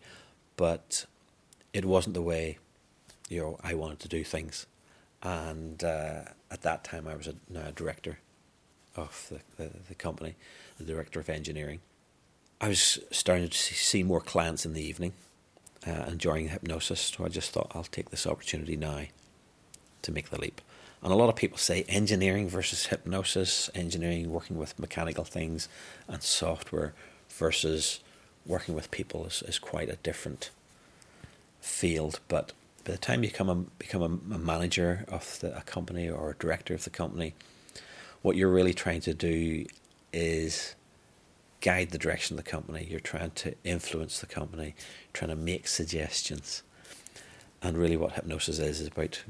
but 0.56 1.06
it 1.72 1.84
wasn't 1.84 2.14
the 2.14 2.22
way 2.22 2.58
you 3.28 3.40
know 3.40 3.58
I 3.62 3.74
wanted 3.74 4.00
to 4.00 4.08
do 4.08 4.24
things. 4.24 4.66
And 5.22 5.82
uh, 5.82 6.24
at 6.50 6.62
that 6.62 6.84
time, 6.84 7.08
I 7.08 7.14
was 7.14 7.26
a, 7.26 7.34
now 7.48 7.68
a 7.68 7.72
director 7.72 8.18
of 8.94 9.30
the, 9.30 9.62
the, 9.62 9.70
the 9.88 9.94
company, 9.94 10.34
the 10.78 10.84
director 10.84 11.18
of 11.20 11.30
engineering 11.30 11.80
I 12.60 12.68
was 12.68 12.98
starting 13.10 13.48
to 13.48 13.58
see 13.58 14.02
more 14.02 14.20
clients 14.20 14.64
in 14.64 14.72
the 14.72 14.82
evening, 14.82 15.12
uh, 15.86 16.06
enjoying 16.08 16.48
hypnosis. 16.48 17.12
So 17.14 17.24
I 17.24 17.28
just 17.28 17.50
thought 17.50 17.72
I'll 17.74 17.84
take 17.84 18.10
this 18.10 18.26
opportunity 18.26 18.76
now 18.76 19.02
to 20.02 20.12
make 20.12 20.30
the 20.30 20.40
leap. 20.40 20.60
And 21.02 21.12
a 21.12 21.16
lot 21.16 21.28
of 21.28 21.36
people 21.36 21.58
say 21.58 21.84
engineering 21.88 22.48
versus 22.48 22.86
hypnosis, 22.86 23.68
engineering 23.74 24.30
working 24.30 24.56
with 24.56 24.78
mechanical 24.78 25.24
things, 25.24 25.68
and 26.08 26.22
software 26.22 26.94
versus 27.28 28.00
working 28.46 28.74
with 28.74 28.90
people 28.90 29.26
is, 29.26 29.42
is 29.46 29.58
quite 29.58 29.88
a 29.88 29.96
different 29.96 30.50
field. 31.60 32.20
But 32.28 32.52
by 32.84 32.92
the 32.92 32.98
time 32.98 33.22
you 33.22 33.30
become 33.30 33.48
a, 33.48 33.54
become 33.54 34.02
a, 34.02 34.34
a 34.34 34.38
manager 34.38 35.04
of 35.08 35.38
the, 35.40 35.56
a 35.56 35.62
company 35.62 36.08
or 36.08 36.30
a 36.30 36.34
director 36.34 36.74
of 36.74 36.84
the 36.84 36.90
company, 36.90 37.34
what 38.22 38.36
you're 38.36 38.50
really 38.50 38.74
trying 38.74 39.00
to 39.02 39.14
do 39.14 39.66
is 40.12 40.74
guide 41.60 41.90
the 41.90 41.98
direction 41.98 42.38
of 42.38 42.44
the 42.44 42.50
company, 42.50 42.86
you're 42.90 43.00
trying 43.00 43.30
to 43.30 43.54
influence 43.64 44.20
the 44.20 44.26
company, 44.26 44.74
trying 45.14 45.30
to 45.30 45.36
make 45.36 45.66
suggestions. 45.66 46.62
And 47.62 47.78
really, 47.78 47.96
what 47.96 48.12
hypnosis 48.12 48.58
is, 48.58 48.82
is 48.82 48.88
about 48.88 49.22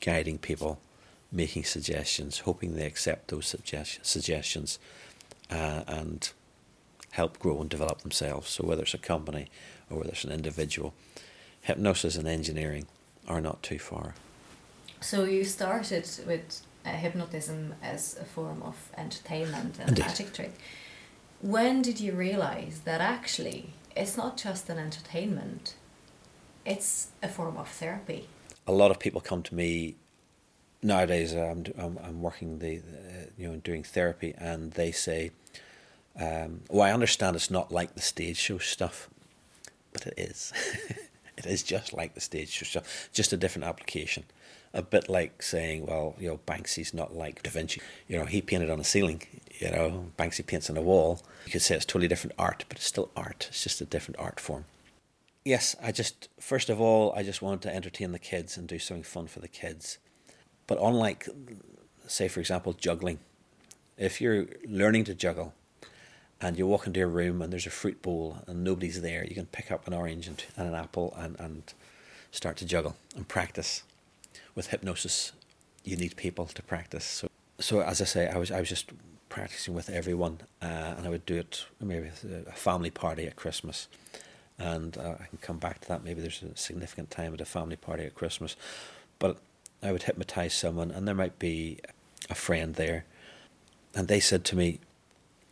guiding 0.00 0.38
people, 0.38 0.80
making 1.30 1.64
suggestions, 1.64 2.40
hoping 2.40 2.74
they 2.74 2.86
accept 2.86 3.28
those 3.28 3.46
suggest- 3.46 4.00
suggestions 4.02 4.78
uh, 5.50 5.84
and 5.86 6.32
help 7.12 7.38
grow 7.38 7.60
and 7.60 7.70
develop 7.70 8.02
themselves. 8.02 8.50
So, 8.50 8.64
whether 8.64 8.82
it's 8.82 8.94
a 8.94 8.98
company 8.98 9.48
or 9.88 9.98
whether 9.98 10.10
it's 10.10 10.24
an 10.24 10.32
individual, 10.32 10.94
hypnosis 11.62 12.16
and 12.16 12.28
engineering 12.28 12.86
are 13.28 13.40
not 13.40 13.62
too 13.62 13.78
far. 13.78 14.14
So, 15.00 15.24
you 15.24 15.44
started 15.44 16.08
with 16.26 16.62
uh, 16.84 16.90
hypnotism 16.90 17.74
as 17.82 18.16
a 18.20 18.24
form 18.24 18.62
of 18.62 18.76
entertainment 18.96 19.78
and 19.78 19.90
Indeed. 19.90 20.06
magic 20.06 20.32
trick 20.32 20.52
when 21.42 21.82
did 21.82 22.00
you 22.00 22.12
realize 22.12 22.82
that 22.84 23.00
actually 23.00 23.70
it's 23.96 24.16
not 24.16 24.36
just 24.36 24.70
an 24.70 24.78
entertainment 24.78 25.74
it's 26.64 27.08
a 27.22 27.28
form 27.28 27.56
of 27.56 27.68
therapy 27.68 28.28
a 28.66 28.72
lot 28.72 28.90
of 28.90 28.98
people 29.00 29.20
come 29.20 29.42
to 29.42 29.54
me 29.54 29.96
nowadays 30.82 31.34
i'm, 31.34 31.64
I'm, 31.76 31.98
I'm 32.02 32.22
working 32.22 32.60
the, 32.60 32.78
uh, 32.78 33.26
you 33.36 33.48
know 33.48 33.56
doing 33.56 33.82
therapy 33.82 34.34
and 34.38 34.72
they 34.72 34.92
say 34.92 35.32
um, 36.20 36.60
well 36.68 36.82
i 36.82 36.92
understand 36.92 37.36
it's 37.36 37.50
not 37.50 37.72
like 37.72 37.94
the 37.94 38.00
stage 38.00 38.36
show 38.36 38.58
stuff 38.58 39.08
but 39.92 40.06
it 40.06 40.14
is 40.16 40.52
it 41.36 41.46
is 41.46 41.62
just 41.62 41.92
like 41.92 42.14
the 42.14 42.20
stage 42.20 42.50
show 42.50 42.64
stuff 42.64 43.08
just 43.12 43.32
a 43.32 43.36
different 43.36 43.66
application 43.66 44.24
a 44.74 44.80
bit 44.80 45.06
like 45.06 45.42
saying, 45.42 45.84
well, 45.84 46.14
you 46.18 46.26
know, 46.26 46.40
Banksy's 46.46 46.94
not 46.94 47.14
like 47.14 47.42
Da 47.42 47.50
Vinci. 47.50 47.82
You 48.08 48.18
know, 48.18 48.24
he 48.24 48.40
painted 48.40 48.70
on 48.70 48.80
a 48.80 48.84
ceiling 48.84 49.20
you 49.62 49.70
know, 49.70 50.06
Banksy 50.18 50.44
paints 50.44 50.68
on 50.68 50.76
a 50.76 50.82
wall. 50.82 51.22
You 51.46 51.52
could 51.52 51.62
say 51.62 51.76
it's 51.76 51.84
totally 51.84 52.08
different 52.08 52.34
art, 52.36 52.64
but 52.68 52.78
it's 52.78 52.86
still 52.86 53.10
art. 53.16 53.46
It's 53.48 53.62
just 53.62 53.80
a 53.80 53.84
different 53.84 54.18
art 54.18 54.40
form. 54.40 54.64
Yes, 55.44 55.76
I 55.80 55.92
just, 55.92 56.28
first 56.40 56.68
of 56.68 56.80
all, 56.80 57.12
I 57.16 57.22
just 57.22 57.42
wanted 57.42 57.62
to 57.62 57.74
entertain 57.74 58.10
the 58.10 58.18
kids 58.18 58.56
and 58.56 58.66
do 58.66 58.80
something 58.80 59.04
fun 59.04 59.28
for 59.28 59.38
the 59.38 59.48
kids. 59.48 59.98
But 60.66 60.78
unlike, 60.82 61.28
say, 62.06 62.26
for 62.26 62.40
example, 62.40 62.72
juggling, 62.72 63.20
if 63.96 64.20
you're 64.20 64.46
learning 64.66 65.04
to 65.04 65.14
juggle 65.14 65.54
and 66.42 66.58
you 66.58 66.66
walk 66.66 66.86
into 66.86 67.00
a 67.00 67.06
room 67.06 67.40
and 67.40 67.52
there's 67.52 67.66
a 67.66 67.70
fruit 67.70 68.02
bowl 68.02 68.38
and 68.46 68.64
nobody's 68.64 69.00
there, 69.00 69.24
you 69.24 69.34
can 69.34 69.46
pick 69.46 69.70
up 69.70 69.86
an 69.86 69.94
orange 69.94 70.26
and, 70.26 70.44
and 70.56 70.68
an 70.68 70.74
apple 70.74 71.14
and, 71.16 71.38
and 71.38 71.72
start 72.32 72.56
to 72.56 72.66
juggle 72.66 72.96
and 73.14 73.28
practice. 73.28 73.84
With 74.54 74.66
hypnosis, 74.66 75.32
you 75.84 75.96
need 75.96 76.16
people 76.16 76.46
to 76.46 76.62
practice. 76.62 77.04
So, 77.04 77.28
so 77.58 77.80
as 77.80 78.02
I 78.02 78.04
say, 78.04 78.28
I 78.28 78.36
was 78.36 78.50
I 78.50 78.60
was 78.60 78.68
just 78.68 78.90
practicing 79.28 79.72
with 79.72 79.88
everyone, 79.88 80.40
uh, 80.60 80.94
and 80.96 81.06
I 81.06 81.08
would 81.10 81.24
do 81.24 81.36
it 81.36 81.64
maybe 81.80 82.08
a 82.46 82.52
family 82.52 82.90
party 82.90 83.26
at 83.26 83.36
Christmas, 83.36 83.88
and 84.58 84.98
uh, 84.98 85.14
I 85.20 85.24
can 85.24 85.38
come 85.40 85.58
back 85.58 85.80
to 85.80 85.88
that. 85.88 86.04
Maybe 86.04 86.20
there's 86.20 86.42
a 86.42 86.56
significant 86.56 87.10
time 87.10 87.32
at 87.32 87.40
a 87.40 87.46
family 87.46 87.76
party 87.76 88.04
at 88.04 88.14
Christmas, 88.14 88.56
but 89.18 89.38
I 89.82 89.90
would 89.90 90.02
hypnotize 90.02 90.52
someone, 90.52 90.90
and 90.90 91.08
there 91.08 91.14
might 91.14 91.38
be 91.38 91.78
a 92.28 92.34
friend 92.34 92.74
there, 92.74 93.06
and 93.94 94.06
they 94.06 94.20
said 94.20 94.44
to 94.46 94.56
me, 94.56 94.80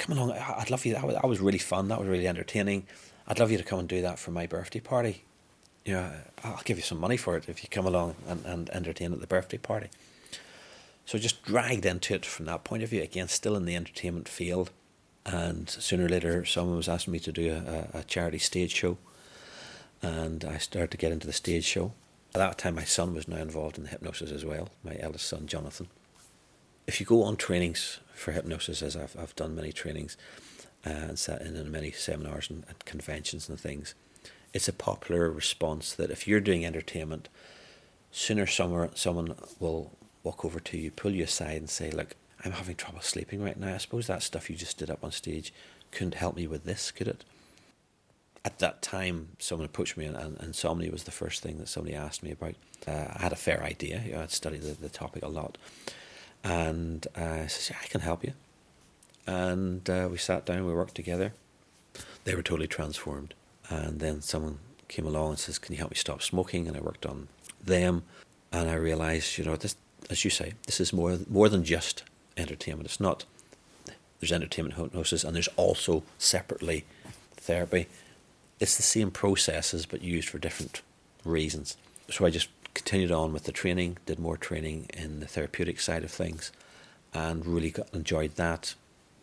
"Come 0.00 0.16
along, 0.16 0.32
I'd 0.32 0.70
love 0.70 0.84
you. 0.86 0.94
That 0.94 1.28
was 1.28 1.40
really 1.40 1.58
fun. 1.58 1.88
That 1.88 2.00
was 2.00 2.08
really 2.08 2.26
entertaining. 2.26 2.86
I'd 3.28 3.38
love 3.38 3.50
you 3.50 3.58
to 3.58 3.64
come 3.64 3.78
and 3.78 3.88
do 3.88 4.00
that 4.00 4.18
for 4.18 4.30
my 4.30 4.46
birthday 4.46 4.80
party. 4.80 5.24
You 5.84 5.92
know, 5.94 6.12
I'll 6.42 6.62
give 6.64 6.78
you 6.78 6.82
some 6.82 6.98
money 6.98 7.16
for 7.16 7.36
it 7.36 7.48
if 7.48 7.62
you 7.62 7.68
come 7.68 7.86
along 7.86 8.16
and, 8.26 8.44
and 8.46 8.70
entertain 8.70 9.12
at 9.12 9.20
the 9.20 9.26
birthday 9.26 9.58
party." 9.58 9.90
So 11.04 11.18
just 11.18 11.42
dragged 11.42 11.84
into 11.84 12.14
it 12.14 12.24
from 12.24 12.46
that 12.46 12.64
point 12.64 12.82
of 12.82 12.90
view. 12.90 13.02
Again, 13.02 13.28
still 13.28 13.56
in 13.56 13.66
the 13.66 13.76
entertainment 13.76 14.28
field. 14.28 14.70
And 15.26 15.68
sooner 15.68 16.06
or 16.06 16.08
later, 16.08 16.44
someone 16.44 16.76
was 16.76 16.88
asking 16.88 17.12
me 17.12 17.18
to 17.20 17.32
do 17.32 17.52
a, 17.52 17.98
a 17.98 18.04
charity 18.04 18.38
stage 18.38 18.72
show. 18.72 18.96
And 20.02 20.44
I 20.44 20.58
started 20.58 20.90
to 20.92 20.96
get 20.96 21.12
into 21.12 21.26
the 21.26 21.32
stage 21.32 21.64
show. 21.64 21.92
At 22.34 22.38
that 22.38 22.58
time, 22.58 22.76
my 22.76 22.84
son 22.84 23.14
was 23.14 23.28
now 23.28 23.36
involved 23.36 23.76
in 23.76 23.84
the 23.84 23.90
hypnosis 23.90 24.30
as 24.30 24.44
well, 24.44 24.70
my 24.82 24.96
eldest 24.98 25.26
son, 25.26 25.46
Jonathan. 25.46 25.88
If 26.86 27.00
you 27.00 27.06
go 27.06 27.22
on 27.22 27.36
trainings 27.36 27.98
for 28.20 28.32
hypnosis, 28.32 28.82
as 28.82 28.96
I've, 28.96 29.16
I've 29.18 29.36
done 29.36 29.54
many 29.54 29.72
trainings 29.72 30.16
uh, 30.86 30.90
and 30.90 31.18
sat 31.18 31.42
in, 31.42 31.56
in 31.56 31.70
many 31.70 31.90
seminars 31.90 32.50
and, 32.50 32.64
and 32.68 32.78
conventions 32.84 33.48
and 33.48 33.58
things, 33.58 33.94
it's 34.52 34.68
a 34.68 34.72
popular 34.72 35.30
response 35.30 35.92
that 35.94 36.10
if 36.10 36.26
you're 36.26 36.40
doing 36.40 36.64
entertainment, 36.64 37.28
sooner 38.10 38.46
somewhere, 38.46 38.90
someone 38.94 39.34
will 39.58 39.92
walk 40.22 40.44
over 40.44 40.60
to 40.60 40.76
you, 40.78 40.90
pull 40.90 41.12
you 41.12 41.24
aside, 41.24 41.56
and 41.56 41.70
say, 41.70 41.90
Look, 41.90 42.16
I'm 42.44 42.52
having 42.52 42.76
trouble 42.76 43.00
sleeping 43.00 43.42
right 43.42 43.58
now. 43.58 43.74
I 43.74 43.78
suppose 43.78 44.06
that 44.06 44.22
stuff 44.22 44.50
you 44.50 44.56
just 44.56 44.78
did 44.78 44.90
up 44.90 45.04
on 45.04 45.12
stage 45.12 45.52
couldn't 45.92 46.14
help 46.14 46.36
me 46.36 46.46
with 46.46 46.64
this, 46.64 46.90
could 46.90 47.08
it? 47.08 47.24
at 48.44 48.58
that 48.58 48.80
time, 48.82 49.30
someone 49.38 49.66
approached 49.66 49.96
me, 49.96 50.06
and, 50.06 50.16
and 50.16 50.40
insomnia 50.40 50.90
was 50.90 51.04
the 51.04 51.10
first 51.10 51.42
thing 51.42 51.58
that 51.58 51.68
somebody 51.68 51.94
asked 51.94 52.22
me 52.22 52.30
about. 52.30 52.54
Uh, 52.86 53.12
I 53.14 53.22
had 53.22 53.32
a 53.32 53.36
fair 53.36 53.62
idea. 53.62 54.02
You 54.04 54.12
know, 54.12 54.22
I'd 54.22 54.30
studied 54.30 54.62
the, 54.62 54.72
the 54.72 54.88
topic 54.88 55.22
a 55.22 55.28
lot. 55.28 55.58
And 56.42 57.06
uh, 57.16 57.46
said, 57.46 57.76
yeah, 57.76 57.82
I 57.82 57.86
can 57.86 58.00
help 58.00 58.24
you. 58.24 58.32
And 59.26 59.88
uh, 59.88 60.08
we 60.10 60.18
sat 60.18 60.46
down, 60.46 60.66
we 60.66 60.72
worked 60.72 60.94
together. 60.94 61.32
They 62.24 62.34
were 62.34 62.42
totally 62.42 62.66
transformed. 62.66 63.34
And 63.68 64.00
then 64.00 64.22
someone 64.22 64.58
came 64.88 65.06
along 65.06 65.30
and 65.30 65.38
says, 65.38 65.58
Can 65.58 65.72
you 65.72 65.78
help 65.78 65.92
me 65.92 65.96
stop 65.96 66.22
smoking? 66.22 66.66
And 66.66 66.76
I 66.76 66.80
worked 66.80 67.06
on 67.06 67.28
them. 67.64 68.02
And 68.52 68.68
I 68.68 68.74
realized, 68.74 69.38
you 69.38 69.44
know, 69.44 69.56
this, 69.56 69.76
as 70.10 70.24
you 70.24 70.30
say, 70.30 70.54
this 70.66 70.80
is 70.80 70.92
more, 70.92 71.18
more 71.28 71.48
than 71.48 71.64
just 71.64 72.02
entertainment. 72.36 72.86
It's 72.86 73.00
not, 73.00 73.24
there's 74.18 74.32
entertainment 74.32 74.74
hypnosis, 74.74 75.22
and 75.22 75.36
there's 75.36 75.48
also 75.56 76.02
separately 76.18 76.84
therapy. 77.36 77.86
It's 78.58 78.76
the 78.76 78.82
same 78.82 79.12
processes, 79.12 79.86
but 79.86 80.02
used 80.02 80.28
for 80.28 80.38
different 80.38 80.82
reasons. 81.24 81.76
So 82.10 82.26
I 82.26 82.30
just 82.30 82.48
continued 82.80 83.12
on 83.12 83.34
with 83.34 83.44
the 83.44 83.52
training, 83.52 83.98
did 84.06 84.18
more 84.18 84.38
training 84.38 84.86
in 84.94 85.20
the 85.20 85.26
therapeutic 85.26 85.78
side 85.78 86.02
of 86.02 86.10
things, 86.10 86.50
and 87.12 87.44
really 87.44 87.70
got, 87.70 87.92
enjoyed 87.92 88.36
that. 88.36 88.74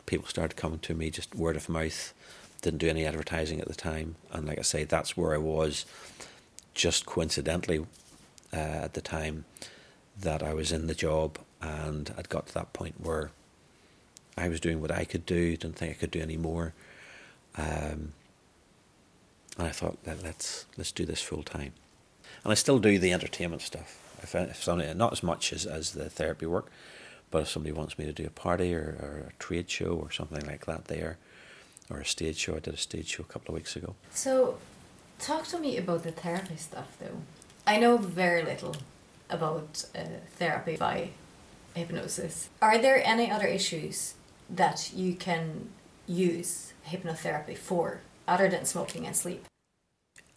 People 0.06 0.28
started 0.28 0.56
coming 0.56 0.78
to 0.80 0.94
me 0.94 1.10
just 1.10 1.34
word 1.34 1.56
of 1.56 1.68
mouth. 1.68 2.14
Didn't 2.62 2.78
do 2.78 2.88
any 2.88 3.04
advertising 3.04 3.60
at 3.60 3.68
the 3.68 3.74
time, 3.74 4.16
and 4.32 4.48
like 4.48 4.60
I 4.60 4.62
say, 4.62 4.84
that's 4.84 5.18
where 5.18 5.34
I 5.34 5.40
was. 5.40 5.86
Just 6.76 7.08
coincidentally, 7.08 7.80
uh, 8.54 8.58
at 8.86 8.94
the 8.94 9.02
time 9.02 9.46
that 10.20 10.44
I 10.44 10.54
was 10.54 10.72
in 10.72 10.86
the 10.86 10.96
job, 10.96 11.40
and 11.60 12.14
I'd 12.16 12.30
got 12.30 12.48
to 12.48 12.54
that 12.54 12.74
point 12.74 13.02
where 13.02 13.32
I 14.38 14.50
was 14.50 14.60
doing 14.60 14.82
what 14.82 14.92
I 14.92 15.04
could 15.04 15.26
do. 15.26 15.58
Didn't 15.58 15.78
think 15.78 15.92
I 15.92 16.00
could 16.00 16.12
do 16.12 16.22
any 16.22 16.38
more. 16.38 16.74
Um, 17.58 18.14
and 19.58 19.68
I 19.68 19.70
thought, 19.70 19.98
let's 20.06 20.68
let's 20.78 20.92
do 20.92 21.06
this 21.06 21.24
full 21.24 21.42
time 21.42 21.74
and 22.48 22.54
I 22.54 22.56
still 22.56 22.80
do 22.80 22.98
the 22.98 23.12
entertainment 23.12 23.62
stuff. 23.62 24.00
If, 24.24 24.34
if 24.34 24.63
somebody, 24.63 24.94
not 24.94 25.12
as 25.12 25.22
much 25.22 25.51
as, 25.51 25.66
as 25.66 25.92
the 25.92 26.10
therapy 26.10 26.46
work, 26.46 26.72
but 27.30 27.42
if 27.42 27.50
somebody 27.50 27.74
wants 27.74 28.00
me 28.00 28.06
to 28.06 28.13
do 28.13 28.25
a 28.25 28.30
party 28.30 28.74
or, 28.74 28.98
or 29.01 29.30
a 29.30 29.34
trade 29.38 29.70
show 29.70 30.00
or 30.01 30.12
something 30.12 30.46
like 30.46 30.66
that 30.66 30.86
there, 30.86 31.18
or 31.89 32.00
a 32.00 32.06
stage 32.06 32.38
show, 32.38 32.56
I 32.56 32.60
did 32.60 32.74
a 32.74 32.77
stage 32.77 33.10
show 33.10 33.24
a 33.24 33.25
couple 33.25 33.54
of 33.54 33.56
weeks 33.56 33.75
ago. 33.75 33.96
So, 34.13 34.60
talk 35.20 35.46
to 35.48 35.60
me 35.60 35.77
about 35.77 36.04
the 36.04 36.13
therapy 36.13 36.56
stuff 36.56 36.96
though. 37.01 37.18
I 37.66 37.80
know 37.80 37.98
very 37.98 38.44
little 38.44 38.77
about 39.30 39.84
uh, 39.94 40.04
therapy 40.38 40.77
by 40.77 41.10
hypnosis. 41.75 42.48
Are 42.62 42.77
there 42.77 43.06
any 43.06 43.30
other 43.30 43.48
issues 43.48 44.13
that 44.50 44.94
you 44.94 45.16
can 45.16 45.68
use 46.08 46.72
hypnotherapy 46.88 47.58
for 47.58 48.00
other 48.25 48.48
than 48.48 48.63
smoking 48.63 49.06
and 49.06 49.18
sleep? 49.18 49.44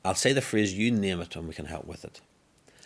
I'll 0.04 0.14
say 0.14 0.32
the 0.32 0.40
phrase, 0.40 0.72
you 0.72 0.90
name 0.90 1.20
it, 1.20 1.36
and 1.36 1.46
we 1.46 1.54
can 1.54 1.66
help 1.66 1.84
with 1.84 2.04
it. 2.04 2.20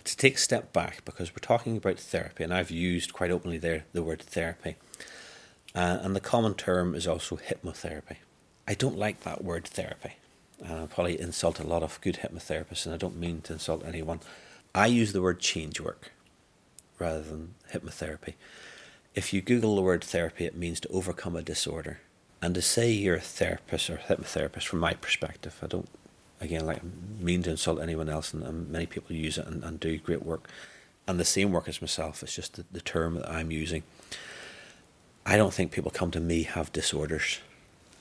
To 0.05 0.17
take 0.17 0.35
a 0.35 0.39
step 0.39 0.73
back, 0.73 1.05
because 1.05 1.31
we're 1.31 1.37
talking 1.41 1.77
about 1.77 1.99
therapy, 1.99 2.45
and 2.45 2.53
I've 2.53 2.71
used 2.71 3.13
quite 3.13 3.31
openly 3.31 3.59
there 3.59 3.85
the 3.93 4.03
word 4.03 4.21
therapy, 4.21 4.77
uh, 5.75 5.99
and 6.03 6.15
the 6.15 6.21
common 6.21 6.55
term 6.55 6.95
is 6.95 7.07
also 7.07 7.37
hypnotherapy. 7.37 8.17
I 8.67 8.75
don't 8.75 8.99
like 8.99 9.21
that 9.21 9.45
word 9.45 9.67
therapy, 9.67 10.15
and 10.63 10.81
I 10.81 10.87
probably 10.87 11.21
insult 11.21 11.61
a 11.61 11.67
lot 11.67 11.83
of 11.83 12.01
good 12.01 12.19
hypnotherapists, 12.19 12.85
and 12.85 12.95
I 12.95 12.99
don't 12.99 13.19
mean 13.19 13.41
to 13.43 13.55
insult 13.55 13.85
anyone. 13.85 14.21
I 14.75 14.87
use 14.87 15.13
the 15.13 15.23
word 15.23 15.41
change 15.41 15.81
work 15.81 16.11
rather 16.99 17.23
than 17.23 17.55
hypnotherapy. 17.73 18.35
If 19.15 19.33
you 19.33 19.41
Google 19.41 19.77
the 19.77 19.83
word 19.83 20.03
therapy, 20.03 20.45
it 20.45 20.57
means 20.57 20.81
to 20.81 20.89
overcome 20.89 21.37
a 21.37 21.43
disorder. 21.43 22.01
And 22.43 22.55
to 22.57 22.63
say 22.63 22.91
you're 22.91 23.17
a 23.17 23.21
therapist 23.21 23.89
or 23.89 23.97
hypnotherapist, 23.97 24.67
from 24.67 24.81
my 24.81 24.95
perspective, 24.95 25.59
I 25.63 25.67
don't 25.67 25.89
again, 26.45 26.67
like 26.67 26.83
mean 27.21 27.43
to 27.43 27.51
insult 27.51 27.81
anyone 27.81 28.09
else, 28.09 28.33
and, 28.33 28.43
and 28.43 28.69
many 28.69 28.87
people 28.87 29.17
use 29.17 29.39
it 29.39 29.47
and, 29.47 29.65
and, 29.65 29.81
do 29.81 29.99
great 29.99 30.25
work, 30.25 30.49
and 31.07 31.19
the 31.19 31.25
same 31.25 31.53
work 31.53 31.69
as 31.69 31.81
myself. 31.81 32.23
It's 32.23 32.35
just 32.35 32.55
the, 32.55 32.65
the 32.71 32.81
term 32.81 33.17
that 33.17 33.31
I'm 33.31 33.51
using. 33.51 33.83
I 35.27 35.37
don't 35.37 35.55
think 35.55 35.73
people 35.73 35.91
come 35.91 36.11
to 36.13 36.21
me 36.21 36.43
have 36.43 36.73
disorders. 36.73 37.41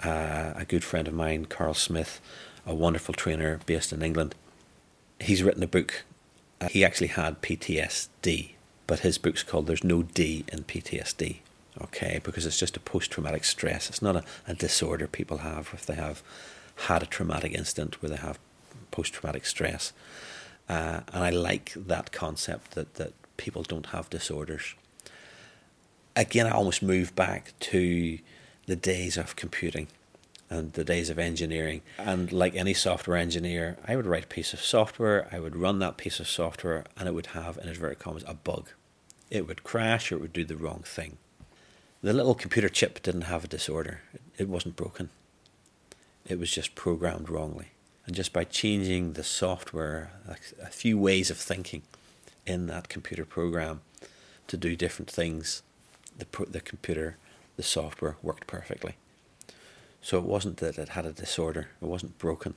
Uh, 0.03 0.53
a 0.55 0.65
good 0.65 0.83
friend 0.83 1.07
of 1.07 1.13
mine, 1.13 1.45
Carl 1.45 1.73
Smith, 1.73 2.19
a 2.65 2.75
wonderful 2.75 3.13
trainer 3.13 3.61
based 3.65 3.93
in 3.93 4.01
England, 4.03 4.35
he's 5.19 5.43
written 5.43 5.63
a 5.63 5.67
book. 5.67 6.03
Uh, 6.59 6.67
he 6.67 6.83
actually 6.83 7.07
had 7.07 7.41
PTSD, 7.41 8.51
but 8.87 8.99
his 8.99 9.17
book's 9.17 9.43
called 9.43 9.67
"There's 9.67 9.83
No 9.83 10.03
D 10.03 10.45
in 10.51 10.63
PTSD." 10.63 11.37
Okay, 11.81 12.19
because 12.23 12.45
it's 12.45 12.59
just 12.59 12.77
a 12.77 12.79
post-traumatic 12.79 13.43
stress. 13.43 13.89
It's 13.89 14.01
not 14.01 14.15
a, 14.15 14.23
a 14.47 14.53
disorder 14.53 15.07
people 15.07 15.37
have 15.39 15.71
if 15.73 15.87
they 15.87 15.95
have 15.95 16.21
had 16.83 17.03
a 17.03 17.05
traumatic 17.05 17.53
incident 17.53 18.01
where 18.01 18.09
they 18.09 18.17
have 18.17 18.39
post 18.91 19.13
traumatic 19.13 19.45
stress. 19.45 19.93
Uh, 20.69 21.01
and 21.11 21.23
I 21.23 21.29
like 21.29 21.73
that 21.75 22.11
concept 22.11 22.71
that, 22.71 22.95
that 22.95 23.13
people 23.37 23.63
don't 23.63 23.87
have 23.87 24.09
disorders. 24.09 24.75
Again, 26.15 26.45
I 26.45 26.51
almost 26.51 26.83
move 26.83 27.15
back 27.15 27.53
to 27.71 28.19
the 28.65 28.75
days 28.75 29.17
of 29.17 29.35
computing 29.35 29.87
and 30.49 30.73
the 30.73 30.83
days 30.83 31.09
of 31.09 31.17
engineering. 31.17 31.81
And 31.97 32.31
like 32.31 32.55
any 32.55 32.73
software 32.73 33.17
engineer, 33.17 33.77
I 33.87 33.95
would 33.95 34.05
write 34.05 34.25
a 34.25 34.27
piece 34.27 34.53
of 34.53 34.61
software, 34.61 35.27
I 35.31 35.39
would 35.39 35.55
run 35.55 35.79
that 35.79 35.97
piece 35.97 36.19
of 36.19 36.27
software, 36.27 36.85
and 36.97 37.07
it 37.07 37.13
would 37.13 37.27
have, 37.27 37.57
in 37.57 37.67
inverted 37.67 37.99
commas, 37.99 38.23
a 38.27 38.35
bug. 38.35 38.69
It 39.31 39.47
would 39.47 39.63
crash 39.63 40.11
or 40.11 40.15
it 40.15 40.21
would 40.21 40.33
do 40.33 40.45
the 40.45 40.57
wrong 40.57 40.83
thing. 40.85 41.17
The 42.03 42.13
little 42.13 42.35
computer 42.35 42.69
chip 42.69 43.01
didn't 43.01 43.23
have 43.23 43.45
a 43.45 43.47
disorder, 43.47 44.01
it 44.37 44.47
wasn't 44.47 44.75
broken 44.75 45.09
it 46.25 46.39
was 46.39 46.51
just 46.51 46.75
programmed 46.75 47.29
wrongly. 47.29 47.67
And 48.05 48.15
just 48.15 48.33
by 48.33 48.43
changing 48.43 49.13
the 49.13 49.23
software, 49.23 50.11
a, 50.61 50.67
few 50.67 50.97
ways 50.97 51.29
of 51.29 51.37
thinking 51.37 51.83
in 52.45 52.67
that 52.67 52.89
computer 52.89 53.23
program 53.23 53.81
to 54.47 54.57
do 54.57 54.75
different 54.75 55.09
things, 55.09 55.61
the, 56.17 56.27
the 56.49 56.59
computer, 56.59 57.17
the 57.55 57.63
software 57.63 58.17
worked 58.21 58.45
perfectly. 58.45 58.95
So 60.01 60.17
it 60.17 60.25
wasn't 60.25 60.57
that 60.57 60.77
it 60.77 60.89
had 60.89 61.05
a 61.05 61.13
disorder, 61.13 61.69
it 61.81 61.85
wasn't 61.85 62.17
broken. 62.17 62.55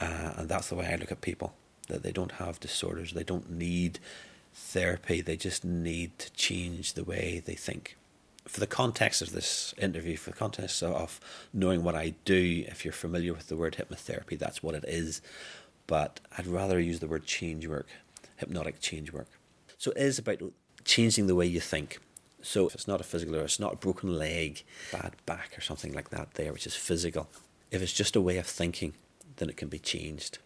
Uh, 0.00 0.32
and 0.36 0.48
that's 0.48 0.68
the 0.68 0.74
way 0.74 0.86
I 0.90 0.96
look 0.96 1.12
at 1.12 1.20
people 1.20 1.54
that 1.88 2.02
they 2.02 2.12
don't 2.12 2.32
have 2.32 2.60
disorders, 2.60 3.12
they 3.12 3.24
don't 3.24 3.50
need 3.50 3.98
therapy, 4.54 5.20
they 5.20 5.36
just 5.36 5.64
need 5.64 6.18
to 6.18 6.32
change 6.32 6.94
the 6.94 7.04
way 7.04 7.42
they 7.44 7.54
think 7.54 7.96
for 8.46 8.60
the 8.60 8.66
context 8.66 9.22
of 9.22 9.32
this 9.32 9.74
interview, 9.78 10.16
for 10.16 10.30
the 10.30 10.36
context 10.36 10.82
of 10.82 11.20
knowing 11.52 11.82
what 11.82 11.94
I 11.94 12.14
do, 12.24 12.64
if 12.68 12.84
you're 12.84 12.92
familiar 12.92 13.32
with 13.32 13.48
the 13.48 13.56
word 13.56 13.76
hypnotherapy, 13.76 14.38
that's 14.38 14.62
what 14.62 14.74
it 14.74 14.84
is. 14.86 15.22
But 15.86 16.20
I'd 16.36 16.46
rather 16.46 16.78
use 16.78 17.00
the 17.00 17.06
word 17.06 17.26
change 17.26 17.66
work, 17.66 17.88
hypnotic 18.36 18.80
change 18.80 19.12
work. 19.12 19.28
So 19.78 19.90
it 19.92 19.98
is 19.98 20.18
about 20.18 20.40
changing 20.84 21.26
the 21.26 21.34
way 21.34 21.46
you 21.46 21.60
think. 21.60 21.98
So 22.42 22.66
if 22.66 22.74
it's 22.74 22.88
not 22.88 23.00
a 23.00 23.04
physical 23.04 23.36
or 23.36 23.42
it's 23.42 23.60
not 23.60 23.72
a 23.72 23.76
broken 23.76 24.18
leg, 24.18 24.64
bad 24.92 25.12
back 25.24 25.56
or 25.56 25.62
something 25.62 25.92
like 25.92 26.10
that 26.10 26.34
there, 26.34 26.52
which 26.52 26.66
is 26.66 26.74
physical, 26.74 27.28
if 27.70 27.80
it's 27.80 27.92
just 27.92 28.16
a 28.16 28.20
way 28.20 28.36
of 28.36 28.46
thinking, 28.46 28.92
then 29.36 29.48
it 29.48 29.56
can 29.56 29.68
be 29.68 29.78
changed. 29.78 30.38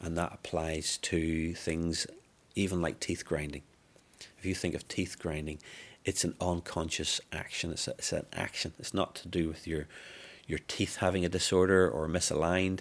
And 0.00 0.16
that 0.16 0.32
applies 0.32 0.96
to 0.98 1.54
things 1.54 2.06
even 2.54 2.80
like 2.80 3.00
teeth 3.00 3.24
grinding. 3.24 3.62
If 4.38 4.46
you 4.46 4.54
think 4.54 4.74
of 4.74 4.86
teeth 4.88 5.18
grinding, 5.18 5.58
it's 6.10 6.24
an 6.24 6.34
unconscious 6.40 7.20
action. 7.32 7.70
It's, 7.70 7.86
a, 7.86 7.92
it's 7.92 8.12
an 8.12 8.26
action. 8.32 8.72
It's 8.80 8.92
not 8.92 9.14
to 9.14 9.28
do 9.28 9.46
with 9.46 9.64
your 9.64 9.86
your 10.48 10.58
teeth 10.66 10.96
having 10.96 11.24
a 11.24 11.28
disorder 11.28 11.88
or 11.88 12.08
misaligned. 12.08 12.80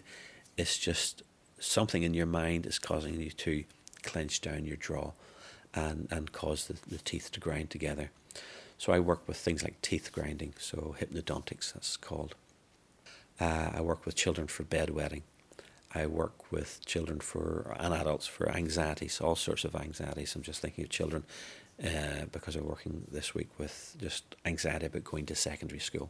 It's 0.57 0.79
just 0.79 1.21
something 1.59 2.01
in 2.01 2.15
your 2.15 2.25
mind 2.25 2.65
is 2.65 2.79
causing 2.79 3.21
you 3.21 3.29
to 3.29 3.65
clench 4.01 4.41
down 4.41 4.65
your 4.65 4.77
jaw 4.77 5.11
and, 5.75 6.07
and 6.09 6.31
cause 6.31 6.65
the, 6.65 6.77
the 6.89 6.97
teeth 6.97 7.31
to 7.33 7.39
grind 7.39 7.69
together. 7.69 8.09
So 8.79 8.93
I 8.93 8.99
work 8.99 9.27
with 9.27 9.37
things 9.37 9.61
like 9.61 9.79
teeth 9.83 10.09
grinding, 10.11 10.55
so 10.57 10.95
hypnodontics, 10.99 11.73
that's 11.73 11.95
called. 11.97 12.33
Uh, 13.39 13.69
I 13.75 13.81
work 13.81 14.07
with 14.07 14.15
children 14.15 14.47
for 14.47 14.63
bedwetting. 14.63 15.21
I 15.93 16.07
work 16.07 16.51
with 16.51 16.83
children 16.87 17.19
for 17.19 17.75
and 17.79 17.93
adults 17.93 18.25
for 18.25 18.49
anxieties, 18.49 19.21
all 19.21 19.35
sorts 19.35 19.65
of 19.65 19.75
anxieties. 19.75 20.35
I'm 20.35 20.41
just 20.41 20.61
thinking 20.61 20.85
of 20.85 20.89
children 20.89 21.23
uh, 21.83 22.25
because 22.31 22.55
I'm 22.55 22.65
working 22.65 23.05
this 23.11 23.33
week 23.33 23.49
with 23.57 23.95
just 23.99 24.35
anxiety 24.45 24.87
about 24.87 25.03
going 25.03 25.25
to 25.27 25.35
secondary 25.35 25.79
school. 25.79 26.09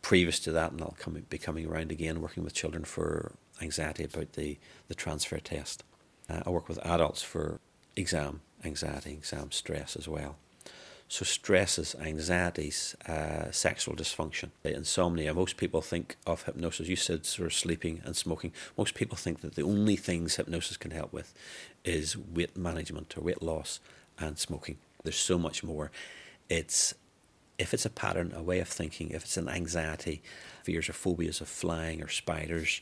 Previous 0.00 0.40
to 0.40 0.52
that, 0.52 0.72
and 0.72 0.80
I'll 0.80 0.96
come, 0.98 1.24
be 1.28 1.38
coming 1.38 1.66
around 1.66 1.92
again, 1.92 2.20
working 2.20 2.42
with 2.42 2.54
children 2.54 2.84
for 2.84 3.32
anxiety 3.60 4.04
about 4.04 4.32
the, 4.32 4.58
the 4.88 4.94
transfer 4.94 5.38
test. 5.38 5.84
Uh, 6.28 6.40
I 6.44 6.50
work 6.50 6.68
with 6.68 6.84
adults 6.84 7.22
for 7.22 7.60
exam 7.94 8.40
anxiety, 8.64 9.12
exam 9.12 9.52
stress 9.52 9.96
as 9.96 10.08
well. 10.08 10.36
So, 11.08 11.26
stresses, 11.26 11.94
anxieties, 12.00 12.96
uh, 13.06 13.50
sexual 13.50 13.94
dysfunction, 13.94 14.50
insomnia. 14.64 15.34
Most 15.34 15.58
people 15.58 15.82
think 15.82 16.16
of 16.26 16.44
hypnosis. 16.44 16.88
You 16.88 16.96
said 16.96 17.26
sort 17.26 17.48
of 17.48 17.52
sleeping 17.52 18.00
and 18.06 18.16
smoking. 18.16 18.50
Most 18.78 18.94
people 18.94 19.18
think 19.18 19.42
that 19.42 19.54
the 19.54 19.62
only 19.62 19.96
things 19.96 20.36
hypnosis 20.36 20.78
can 20.78 20.90
help 20.90 21.12
with 21.12 21.34
is 21.84 22.16
weight 22.16 22.56
management 22.56 23.14
or 23.16 23.20
weight 23.20 23.42
loss 23.42 23.78
and 24.28 24.38
smoking. 24.38 24.78
There's 25.02 25.16
so 25.16 25.38
much 25.38 25.62
more. 25.64 25.90
It's 26.48 26.94
if 27.58 27.74
it's 27.74 27.86
a 27.86 27.90
pattern, 27.90 28.32
a 28.34 28.42
way 28.42 28.58
of 28.60 28.68
thinking, 28.68 29.10
if 29.10 29.24
it's 29.24 29.36
an 29.36 29.48
anxiety, 29.48 30.22
fears 30.64 30.88
or 30.88 30.94
phobias 30.94 31.40
of 31.40 31.48
flying 31.48 32.02
or 32.02 32.08
spiders, 32.08 32.80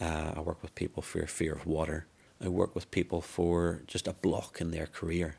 uh, 0.00 0.32
I 0.36 0.40
work 0.40 0.62
with 0.62 0.74
people 0.74 1.02
for 1.02 1.26
fear 1.26 1.52
of 1.54 1.66
water. 1.66 2.06
I 2.44 2.48
work 2.48 2.74
with 2.74 2.90
people 2.90 3.20
for 3.20 3.82
just 3.86 4.08
a 4.08 4.12
block 4.12 4.60
in 4.60 4.70
their 4.70 4.86
career. 4.86 5.36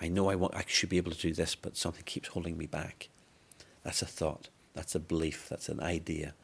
I 0.00 0.08
know 0.08 0.28
I 0.28 0.34
want, 0.34 0.54
I 0.54 0.64
should 0.66 0.90
be 0.90 0.98
able 0.98 1.12
to 1.12 1.18
do 1.18 1.32
this, 1.32 1.54
but 1.54 1.76
something 1.76 2.02
keeps 2.04 2.28
holding 2.28 2.58
me 2.58 2.66
back. 2.66 3.08
That's 3.82 4.02
a 4.02 4.06
thought. 4.06 4.48
That's 4.74 4.94
a 4.94 5.00
belief. 5.00 5.48
That's 5.48 5.68
an 5.68 5.80
idea. 5.80 6.34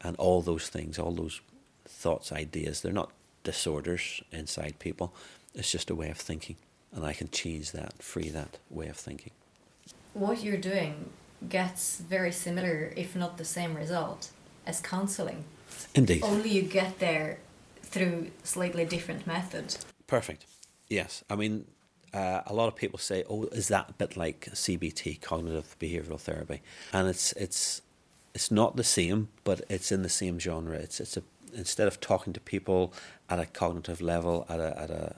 And 0.00 0.16
all 0.16 0.42
those 0.42 0.68
things, 0.68 0.98
all 0.98 1.12
those 1.12 1.40
thoughts, 1.86 2.32
ideas, 2.32 2.80
they're 2.80 2.92
not 2.92 3.12
disorders 3.44 4.22
inside 4.32 4.78
people. 4.78 5.14
It's 5.54 5.70
just 5.70 5.90
a 5.90 5.94
way 5.94 6.10
of 6.10 6.18
thinking. 6.18 6.56
And 6.92 7.04
I 7.04 7.12
can 7.12 7.28
change 7.30 7.72
that, 7.72 8.02
free 8.02 8.28
that 8.30 8.58
way 8.70 8.88
of 8.88 8.96
thinking. 8.96 9.32
What 10.14 10.42
you're 10.42 10.56
doing 10.56 11.10
gets 11.48 11.98
very 11.98 12.32
similar, 12.32 12.92
if 12.96 13.14
not 13.14 13.38
the 13.38 13.44
same 13.44 13.74
result, 13.74 14.30
as 14.66 14.80
counseling. 14.80 15.44
Indeed. 15.94 16.22
Only 16.24 16.50
you 16.50 16.62
get 16.62 16.98
there 16.98 17.38
through 17.82 18.30
slightly 18.42 18.84
different 18.84 19.26
methods. 19.26 19.84
Perfect. 20.06 20.46
Yes. 20.88 21.22
I 21.28 21.36
mean, 21.36 21.66
uh, 22.12 22.40
a 22.46 22.54
lot 22.54 22.68
of 22.68 22.74
people 22.74 22.98
say, 22.98 23.24
"Oh, 23.28 23.44
is 23.44 23.68
that 23.68 23.90
a 23.90 23.92
bit 23.92 24.16
like 24.16 24.48
CBT, 24.52 25.20
cognitive 25.20 25.76
behavioral 25.78 26.20
therapy?" 26.20 26.62
And 26.92 27.08
it's 27.08 27.32
it's 27.32 27.82
it's 28.34 28.50
not 28.50 28.76
the 28.76 28.84
same, 28.84 29.28
but 29.44 29.60
it's 29.68 29.92
in 29.92 30.02
the 30.02 30.08
same 30.08 30.38
genre. 30.38 30.76
It's 30.76 31.00
it's 31.00 31.16
a 31.16 31.22
instead 31.54 31.88
of 31.88 32.00
talking 32.00 32.32
to 32.32 32.40
people 32.40 32.92
at 33.28 33.38
a 33.38 33.46
cognitive 33.46 34.00
level, 34.00 34.46
at 34.48 34.60
a 34.60 34.78
at 34.80 34.90
a 34.90 35.16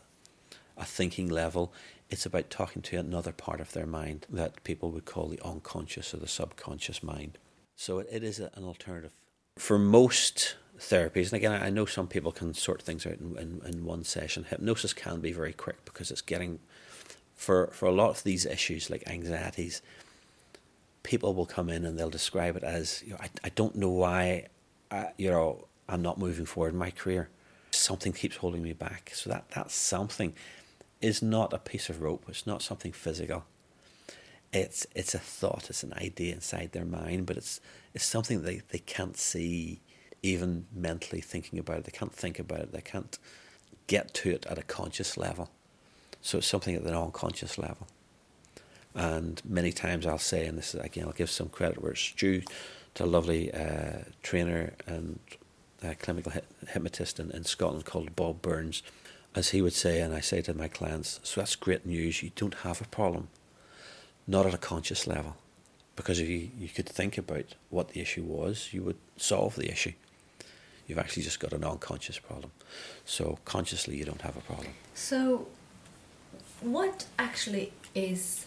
a 0.80 0.84
thinking 0.84 1.28
level, 1.28 1.72
it's 2.08 2.26
about 2.26 2.50
talking 2.50 2.82
to 2.82 2.96
another 2.96 3.32
part 3.32 3.60
of 3.60 3.72
their 3.72 3.86
mind 3.86 4.26
that 4.28 4.64
people 4.64 4.90
would 4.90 5.04
call 5.04 5.28
the 5.28 5.40
unconscious 5.44 6.12
or 6.12 6.16
the 6.16 6.26
subconscious 6.26 7.02
mind. 7.02 7.38
So 7.76 8.00
it, 8.00 8.08
it 8.10 8.24
is 8.24 8.40
an 8.40 8.64
alternative 8.64 9.12
for 9.60 9.78
most 9.78 10.56
therapies, 10.78 11.26
and 11.26 11.34
again, 11.34 11.52
I 11.52 11.68
know 11.68 11.84
some 11.84 12.06
people 12.06 12.32
can 12.32 12.54
sort 12.54 12.80
things 12.82 13.06
out 13.06 13.18
in, 13.18 13.36
in, 13.36 13.60
in, 13.66 13.84
one 13.84 14.04
session. 14.04 14.44
Hypnosis 14.44 14.94
can 14.94 15.20
be 15.20 15.32
very 15.32 15.52
quick 15.52 15.84
because 15.84 16.10
it's 16.10 16.22
getting, 16.22 16.58
for, 17.34 17.68
for 17.68 17.86
a 17.86 17.92
lot 17.92 18.08
of 18.08 18.22
these 18.24 18.46
issues 18.46 18.88
like 18.88 19.02
anxieties, 19.06 19.82
people 21.02 21.34
will 21.34 21.46
come 21.46 21.68
in 21.68 21.84
and 21.84 21.98
they'll 21.98 22.08
describe 22.08 22.56
it 22.56 22.62
as, 22.62 23.02
you 23.04 23.10
know, 23.10 23.18
I, 23.20 23.28
I 23.44 23.48
don't 23.50 23.76
know 23.76 23.90
why, 23.90 24.46
I, 24.90 25.10
you 25.18 25.30
know, 25.30 25.66
I'm 25.88 26.00
not 26.00 26.18
moving 26.18 26.46
forward 26.46 26.72
in 26.72 26.78
my 26.78 26.90
career. 26.90 27.28
Something 27.70 28.12
keeps 28.12 28.36
holding 28.36 28.62
me 28.62 28.72
back. 28.72 29.12
So 29.14 29.28
that, 29.28 29.50
that 29.50 29.70
something 29.70 30.32
is 31.00 31.22
not 31.22 31.52
a 31.52 31.58
piece 31.58 31.88
of 31.88 32.02
rope. 32.02 32.24
It's 32.28 32.46
not 32.46 32.62
something 32.62 32.92
physical. 32.92 33.44
It's 34.52 34.86
it's 34.94 35.14
a 35.14 35.18
thought. 35.18 35.70
It's 35.70 35.82
an 35.82 35.94
idea 35.94 36.34
inside 36.34 36.72
their 36.72 36.84
mind, 36.84 37.26
but 37.26 37.36
it's 37.36 37.60
it's 37.94 38.04
something 38.04 38.42
they, 38.42 38.62
they 38.68 38.78
can't 38.78 39.16
see 39.16 39.80
even 40.22 40.66
mentally 40.74 41.20
thinking 41.20 41.58
about 41.58 41.78
it. 41.78 41.84
They 41.84 41.96
can't 41.96 42.12
think 42.12 42.38
about 42.38 42.60
it. 42.60 42.72
They 42.72 42.80
can't 42.80 43.18
get 43.86 44.12
to 44.14 44.30
it 44.30 44.46
at 44.46 44.58
a 44.58 44.62
conscious 44.62 45.16
level. 45.16 45.50
So 46.20 46.38
it's 46.38 46.46
something 46.46 46.74
at 46.74 46.82
an 46.82 46.94
unconscious 46.94 47.58
level. 47.58 47.86
And 48.94 49.40
many 49.44 49.72
times 49.72 50.04
I'll 50.04 50.18
say, 50.18 50.46
and 50.46 50.58
this 50.58 50.74
is 50.74 50.80
again, 50.80 51.06
I'll 51.06 51.12
give 51.12 51.30
some 51.30 51.48
credit 51.48 51.80
where 51.80 51.92
it's 51.92 52.12
due 52.12 52.42
to 52.94 53.04
a 53.04 53.06
lovely 53.06 53.52
uh, 53.54 54.00
trainer 54.22 54.72
and 54.86 55.20
uh, 55.82 55.94
clinical 55.98 56.32
hypnotist 56.68 57.20
in, 57.20 57.30
in 57.30 57.44
Scotland 57.44 57.84
called 57.84 58.14
Bob 58.16 58.42
Burns. 58.42 58.82
As 59.34 59.50
he 59.50 59.62
would 59.62 59.72
say, 59.72 60.00
and 60.00 60.14
I 60.14 60.20
say 60.20 60.42
to 60.42 60.54
my 60.54 60.68
clients, 60.68 61.20
so 61.22 61.40
that's 61.40 61.54
great 61.54 61.86
news. 61.86 62.22
You 62.22 62.32
don't 62.34 62.54
have 62.54 62.80
a 62.80 62.88
problem, 62.88 63.28
not 64.26 64.46
at 64.46 64.54
a 64.54 64.58
conscious 64.58 65.06
level. 65.06 65.36
Because 65.94 66.18
if 66.18 66.28
you, 66.28 66.50
you 66.58 66.68
could 66.68 66.88
think 66.88 67.18
about 67.18 67.54
what 67.68 67.90
the 67.90 68.00
issue 68.00 68.22
was, 68.22 68.70
you 68.72 68.82
would 68.82 68.96
solve 69.16 69.54
the 69.56 69.70
issue. 69.70 69.92
You've 70.86 70.98
actually 70.98 71.22
just 71.22 71.38
got 71.38 71.52
an 71.52 71.62
unconscious 71.62 72.18
problem. 72.18 72.50
So 73.04 73.38
consciously, 73.44 73.96
you 73.96 74.04
don't 74.04 74.22
have 74.22 74.36
a 74.36 74.40
problem. 74.40 74.74
So, 74.94 75.46
what 76.60 77.06
actually 77.18 77.72
is 77.94 78.46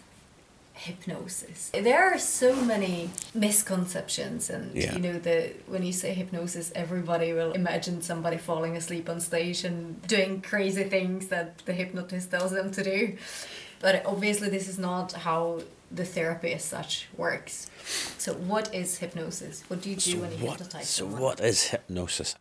hypnosis? 0.73 1.69
There 1.73 2.03
are 2.13 2.17
so 2.19 2.55
many 2.55 3.09
misconceptions, 3.33 4.49
and 4.49 4.75
Yeah. 4.75 4.93
you 4.95 4.99
know, 4.99 5.19
the 5.19 5.53
when 5.67 5.83
you 5.83 5.93
say 5.93 6.13
hypnosis, 6.13 6.71
everybody 6.75 7.33
will 7.33 7.53
imagine 7.53 8.01
somebody 8.01 8.37
falling 8.37 8.75
asleep 8.75 9.09
on 9.09 9.19
stage 9.19 9.63
and 9.63 10.01
doing 10.07 10.41
crazy 10.41 10.83
things 10.83 11.27
that 11.27 11.59
the 11.65 11.73
hypnotist 11.73 12.31
tells 12.31 12.51
them 12.51 12.71
to 12.71 12.83
do. 12.83 13.17
But 13.79 14.05
obviously, 14.05 14.49
this 14.49 14.67
is 14.67 14.77
not 14.79 15.11
how 15.13 15.61
the 15.91 16.05
therapy 16.05 16.53
as 16.53 16.63
such 16.63 17.07
works. 17.17 17.69
So, 18.17 18.33
what 18.33 18.73
is 18.73 18.97
hypnosis? 18.97 19.63
What 19.67 19.81
do 19.81 19.89
you 19.89 19.95
do 19.95 20.11
So 20.11 20.17
when 20.19 20.31
you 20.31 20.37
what, 20.45 20.57
hypnotize 20.59 20.89
so 20.89 21.03
someone? 21.03 21.21
what 21.21 21.39
is 21.39 21.65
hypnosis? 21.67 22.35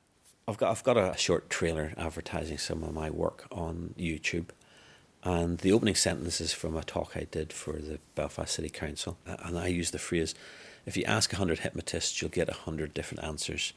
I've 0.48 0.56
got 0.56 0.70
I've 0.70 0.82
got 0.84 0.96
a 0.96 1.14
short 1.16 1.50
trailer 1.50 1.92
advertising 1.96 2.58
some 2.58 2.82
of 2.82 2.92
my 2.94 3.10
work 3.10 3.46
on 3.52 3.94
YouTube, 3.98 4.46
and 5.22 5.58
the 5.58 5.72
opening 5.72 5.94
sentence 5.94 6.40
is 6.40 6.52
from 6.52 6.76
a 6.76 6.82
talk 6.82 7.12
I 7.16 7.26
did 7.30 7.52
for 7.52 7.72
the 7.74 7.98
Belfast 8.14 8.54
City 8.54 8.68
Council, 8.68 9.18
uh, 9.26 9.36
and 9.44 9.58
I 9.58 9.68
use 9.68 9.90
the 9.90 9.98
phrase, 9.98 10.34
"If 10.86 10.96
you 10.96 11.04
ask 11.04 11.32
hundred 11.32 11.60
hypnotists, 11.60 12.20
you'll 12.20 12.30
get 12.30 12.50
hundred 12.50 12.94
different 12.94 13.24
answers," 13.24 13.72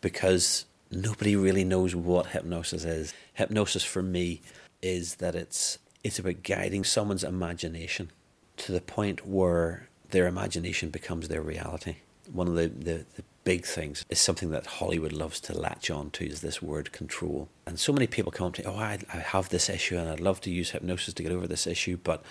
because 0.00 0.66
nobody 0.90 1.36
really 1.36 1.64
knows 1.64 1.94
what 1.94 2.28
hypnosis 2.28 2.84
is. 2.84 3.14
Hypnosis 3.34 3.84
for 3.84 4.02
me 4.02 4.42
is 4.82 5.16
that 5.16 5.34
it's 5.34 5.78
it's 6.02 6.18
about 6.18 6.42
guiding 6.42 6.84
someone's 6.84 7.24
imagination 7.24 8.10
to 8.58 8.72
the 8.72 8.80
point 8.80 9.26
where 9.26 9.88
their 10.10 10.26
imagination 10.26 10.90
becomes 10.90 11.28
their 11.28 11.42
reality. 11.42 11.96
One 12.30 12.46
of 12.46 12.54
the, 12.54 12.68
the, 12.68 13.06
the 13.16 13.24
big 13.44 13.66
things 13.66 14.04
is 14.08 14.18
something 14.18 14.50
that 14.50 14.66
Hollywood 14.66 15.12
loves 15.12 15.38
to 15.40 15.58
latch 15.58 15.90
on 15.90 16.10
to 16.12 16.26
is 16.26 16.40
this 16.40 16.62
word 16.62 16.92
control. 16.92 17.48
And 17.66 17.78
so 17.78 17.92
many 17.92 18.06
people 18.06 18.32
come 18.32 18.52
to 18.52 18.62
me, 18.62 18.66
oh, 18.66 18.76
I, 18.76 18.98
I 19.12 19.18
have 19.18 19.50
this 19.50 19.68
issue 19.68 19.96
and 19.98 20.08
I'd 20.08 20.20
love 20.20 20.40
to 20.42 20.50
use 20.50 20.70
hypnosis 20.70 21.14
to 21.14 21.22
get 21.22 21.32
over 21.32 21.46
this 21.46 21.66
issue, 21.66 21.98
but 22.02 22.22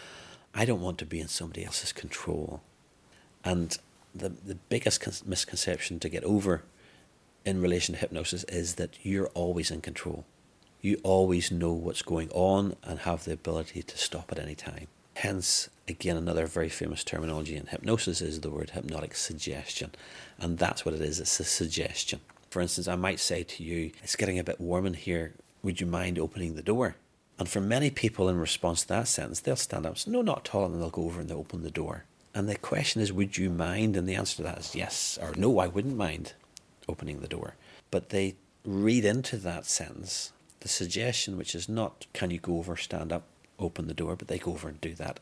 I 0.54 0.66
don't 0.66 0.82
want 0.82 0.98
to 1.00 1.06
be 1.06 1.20
in 1.20 1.28
somebody 1.28 1.64
else's 1.64 1.92
control. 1.92 2.62
And 3.44 3.78
the, 4.14 4.30
the 4.30 4.56
biggest 4.56 5.02
con- 5.02 5.14
misconception 5.26 6.00
to 6.00 6.10
get 6.10 6.24
over 6.24 6.64
in 7.46 7.62
relation 7.62 7.94
to 7.94 8.02
hypnosis 8.02 8.44
is 8.46 8.76
that 8.76 8.98
you're 9.04 9.28
always 9.30 9.70
in 9.70 9.82
control. 9.82 10.26
You 10.82 11.00
always 11.04 11.52
know 11.52 11.72
what's 11.72 12.02
going 12.02 12.30
on 12.32 12.76
and 12.84 13.00
have 13.00 13.24
the 13.24 13.34
ability 13.34 13.84
to 13.84 13.98
stop 13.98 14.32
at 14.32 14.40
any 14.40 14.56
time. 14.56 14.88
Hence, 15.16 15.70
again, 15.88 16.18
another 16.18 16.48
very 16.48 16.70
famous 16.70 17.04
terminology 17.04 17.56
in 17.56 17.68
hypnosis 17.68 18.22
is 18.22 18.42
the 18.42 18.50
word 18.50 18.72
hypnotic 18.72 19.16
suggestion. 19.16 19.92
And 20.40 20.58
that's 20.58 20.86
what 20.86 20.96
it 20.96 21.02
is 21.02 21.20
it's 21.20 21.40
a 21.40 21.44
suggestion. 21.44 22.20
For 22.50 22.62
instance, 22.62 22.88
I 22.88 22.96
might 22.96 23.20
say 23.20 23.44
to 23.44 23.64
you, 23.64 23.92
It's 24.04 24.16
getting 24.16 24.40
a 24.40 24.44
bit 24.44 24.62
warm 24.62 24.86
in 24.86 24.94
here. 24.94 25.34
Would 25.64 25.82
you 25.82 25.88
mind 25.88 26.20
opening 26.20 26.56
the 26.56 26.62
door? 26.62 26.96
And 27.40 27.50
for 27.50 27.62
many 27.62 27.90
people, 27.90 28.30
in 28.30 28.38
response 28.38 28.82
to 28.84 28.88
that 28.90 29.08
sentence, 29.08 29.40
they'll 29.40 29.56
stand 29.56 29.86
up 29.86 29.94
and 29.94 30.00
say, 30.00 30.12
No, 30.12 30.22
not 30.22 30.48
at 30.48 30.56
all. 30.56 30.66
And 30.66 30.82
they'll 30.82 30.90
go 30.90 31.06
over 31.06 31.22
and 31.22 31.30
they'll 31.30 31.40
open 31.40 31.64
the 31.64 31.72
door. 31.72 32.06
And 32.34 32.50
the 32.50 32.56
question 32.56 33.02
is, 33.02 33.14
Would 33.14 33.38
you 33.38 33.50
mind? 33.50 33.96
And 33.96 34.08
the 34.08 34.16
answer 34.16 34.38
to 34.38 34.44
that 34.44 34.60
is 34.60 34.76
yes 34.76 35.18
or 35.22 35.34
no, 35.36 35.60
I 35.60 35.68
wouldn't 35.68 35.98
mind 35.98 36.34
opening 36.88 37.20
the 37.20 37.28
door. 37.28 37.56
But 37.92 38.10
they 38.10 38.36
read 38.66 39.06
into 39.06 39.38
that 39.38 39.66
sentence 39.66 40.32
the 40.62 40.70
suggestion, 40.70 41.38
which 41.38 41.56
is 41.56 41.68
not, 41.68 42.08
Can 42.14 42.32
you 42.32 42.40
go 42.40 42.58
over, 42.58 42.76
stand 42.78 43.12
up, 43.12 43.24
open 43.60 43.88
the 43.88 43.94
door, 43.94 44.16
but 44.16 44.28
they 44.28 44.38
go 44.38 44.52
over 44.52 44.68
and 44.68 44.82
do 44.82 44.94
that. 44.96 45.20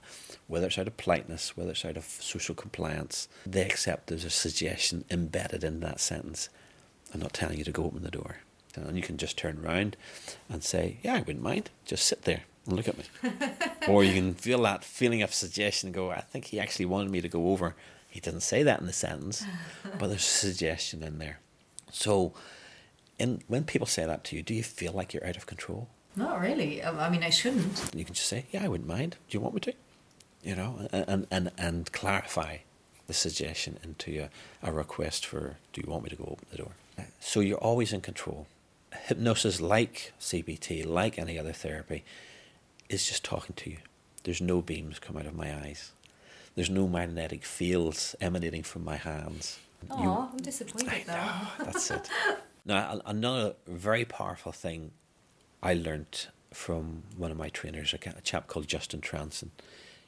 Whether 0.48 0.68
it's 0.68 0.78
out 0.78 0.88
of 0.88 0.98
politeness, 0.98 1.56
whether 1.56 1.72
it's 1.72 1.86
out 1.86 1.98
of 1.98 2.06
social 2.06 2.56
compliance, 2.56 3.28
they 3.46 3.64
accept 3.64 4.08
there's 4.08 4.26
a 4.26 4.30
suggestion 4.30 5.06
embedded 5.10 5.64
in 5.64 5.80
that 5.82 6.00
sentence. 6.00 6.50
I'm 7.14 7.20
not 7.20 7.34
telling 7.34 7.58
you 7.58 7.64
to 7.66 7.72
go 7.72 7.86
open 7.86 8.04
the 8.04 8.12
door. 8.12 8.38
And 8.76 8.96
you 8.96 9.04
can 9.04 9.18
just 9.18 9.38
turn 9.38 9.60
around 9.64 9.98
and 10.50 10.64
say, 10.64 10.98
Yeah, 11.04 11.16
I 11.16 11.20
wouldn't 11.20 11.44
mind. 11.44 11.70
Just 11.86 12.06
sit 12.06 12.24
there 12.24 12.44
and 12.66 12.78
look 12.78 12.88
at 12.88 12.98
me. 12.98 13.04
or 13.88 14.04
you 14.04 14.14
can 14.14 14.34
feel 14.34 14.62
that 14.64 14.84
feeling 14.84 15.22
of 15.22 15.34
suggestion 15.34 15.88
and 15.88 15.94
go, 15.94 16.12
I 16.12 16.22
think 16.22 16.46
he 16.46 16.60
actually 16.60 16.86
wanted 16.86 17.12
me 17.12 17.22
to 17.22 17.28
go 17.28 17.52
over. 17.52 17.76
He 18.10 18.20
didn't 18.20 18.42
say 18.42 18.64
that 18.64 18.80
in 18.80 18.88
the 18.88 18.94
sentence, 18.94 19.44
but 20.00 20.08
there's 20.08 20.22
a 20.22 20.24
suggestion 20.24 21.04
in 21.04 21.20
there. 21.20 21.40
So 21.92 22.34
in, 23.20 23.42
when 23.48 23.66
people 23.66 23.88
say 23.88 24.06
that 24.06 24.24
to 24.26 24.36
you, 24.36 24.42
do 24.42 24.54
you 24.54 24.64
feel 24.64 24.94
like 24.94 25.14
you're 25.14 25.26
out 25.26 25.38
of 25.38 25.46
control? 25.46 25.90
Not 26.16 26.40
really. 26.42 26.84
I 26.84 27.10
mean, 27.10 27.24
I 27.24 27.30
shouldn't. 27.30 27.92
You 27.96 28.04
can 28.06 28.14
just 28.14 28.28
say, 28.28 28.46
"Yeah, 28.52 28.64
I 28.64 28.68
wouldn't 28.68 28.88
mind. 28.90 29.16
Do 29.30 29.38
you 29.38 29.42
want 29.42 29.56
me 29.56 29.62
to?" 29.62 29.74
You 30.44 30.56
know, 30.56 30.88
and 30.92 31.28
and 31.32 31.52
and 31.58 31.92
clarify 31.92 32.58
the 33.08 33.14
suggestion 33.14 33.80
into 33.84 34.28
a, 34.64 34.68
a 34.70 34.72
request 34.74 35.26
for, 35.26 35.58
"Do 35.74 35.82
you 35.82 35.90
want 35.90 36.04
me 36.04 36.10
to 36.10 36.16
go 36.16 36.26
open 36.26 36.48
the 36.52 36.58
door?" 36.58 36.72
So 37.20 37.40
you're 37.40 37.58
always 37.58 37.94
in 37.94 38.02
control. 38.02 38.48
Hypnosis, 39.08 39.62
like 39.62 40.12
CBT, 40.20 40.86
like 40.86 41.18
any 41.18 41.40
other 41.40 41.54
therapy, 41.54 42.04
is 42.90 43.08
just 43.08 43.24
talking 43.24 43.56
to 43.56 43.70
you. 43.70 43.78
There's 44.24 44.42
no 44.42 44.62
beams 44.62 45.00
come 45.00 45.18
out 45.18 45.26
of 45.26 45.34
my 45.36 45.56
eyes. 45.56 45.92
There's 46.56 46.70
no 46.70 46.88
magnetic 46.88 47.46
fields 47.46 48.16
emanating 48.20 48.64
from 48.64 48.84
my 48.84 48.98
hands. 48.98 49.60
Oh, 49.90 50.30
I'm 50.32 50.38
disappointed 50.38 50.90
I 50.90 51.04
now. 51.08 51.48
know, 51.58 51.66
that's 51.66 51.90
it. 51.92 52.10
Now, 52.64 53.02
another 53.08 53.56
very 53.66 54.06
powerful 54.06 54.52
thing 54.52 54.92
I 55.64 55.74
learnt 55.74 56.30
from 56.52 57.04
one 57.16 57.32
of 57.32 57.38
my 57.38 57.50
trainers, 57.50 57.94
a 57.94 58.22
chap 58.22 58.48
called 58.48 58.68
Justin 58.68 59.02
Transon. 59.02 59.50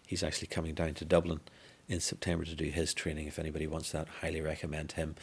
He's 0.05 0.23
actually 0.23 0.47
coming 0.47 0.73
down 0.73 0.93
to 0.95 1.05
Dublin 1.05 1.41
in 1.87 1.99
September 1.99 2.45
to 2.45 2.55
do 2.55 2.65
his 2.65 2.93
training. 2.93 3.27
If 3.27 3.39
anybody 3.39 3.67
wants 3.67 3.91
that, 3.91 4.07
highly 4.21 4.41
recommend 4.41 4.93
him. 4.93 5.15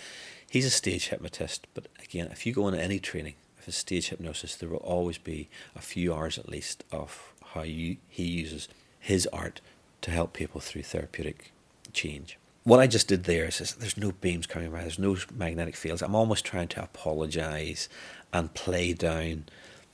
He's 0.48 0.66
a 0.66 0.70
stage 0.70 1.08
hypnotist, 1.08 1.66
but 1.74 1.88
again, 2.02 2.28
if 2.30 2.46
you 2.46 2.52
go 2.52 2.64
on 2.64 2.74
any 2.74 2.98
training, 2.98 3.34
if 3.58 3.68
it's 3.68 3.76
stage 3.76 4.08
hypnosis, 4.08 4.56
there 4.56 4.68
will 4.68 4.78
always 4.78 5.18
be 5.18 5.48
a 5.74 5.80
few 5.80 6.14
hours 6.14 6.38
at 6.38 6.48
least 6.48 6.84
of 6.90 7.34
how 7.54 7.62
you, 7.62 7.98
he 8.08 8.24
uses 8.24 8.68
his 8.98 9.26
art 9.32 9.60
to 10.02 10.10
help 10.10 10.32
people 10.32 10.60
through 10.60 10.82
therapeutic 10.82 11.52
change. 11.92 12.38
What 12.62 12.80
I 12.80 12.86
just 12.86 13.08
did 13.08 13.24
there 13.24 13.46
is, 13.46 13.60
is 13.60 13.74
there's 13.74 13.96
no 13.96 14.12
beams 14.12 14.46
coming 14.46 14.72
around, 14.72 14.82
there's 14.82 14.98
no 14.98 15.16
magnetic 15.34 15.76
fields. 15.76 16.02
I'm 16.02 16.14
almost 16.14 16.44
trying 16.44 16.68
to 16.68 16.82
apologize 16.82 17.88
and 18.32 18.54
play 18.54 18.92
down 18.92 19.46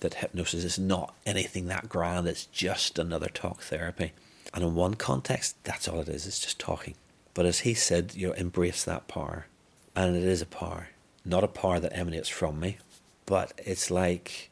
that 0.06 0.20
hypnosis 0.20 0.64
is 0.64 0.78
not 0.78 1.14
anything 1.26 1.66
that 1.66 1.88
grand, 1.88 2.26
it's 2.26 2.46
just 2.46 2.98
another 2.98 3.28
talk 3.28 3.62
therapy. 3.62 4.12
And 4.54 4.62
in 4.62 4.74
one 4.74 4.94
context, 4.94 5.56
that's 5.64 5.88
all 5.88 6.00
it 6.00 6.08
is, 6.08 6.26
it's 6.26 6.40
just 6.40 6.58
talking. 6.58 6.94
But 7.34 7.44
as 7.46 7.60
he 7.60 7.74
said, 7.74 8.14
you 8.14 8.28
know, 8.28 8.32
embrace 8.34 8.84
that 8.84 9.08
power. 9.08 9.46
And 9.94 10.16
it 10.16 10.24
is 10.24 10.42
a 10.42 10.46
power, 10.46 10.88
not 11.24 11.44
a 11.44 11.48
power 11.48 11.80
that 11.80 11.96
emanates 11.96 12.28
from 12.28 12.60
me, 12.60 12.78
but 13.26 13.52
it's 13.58 13.90
like 13.90 14.50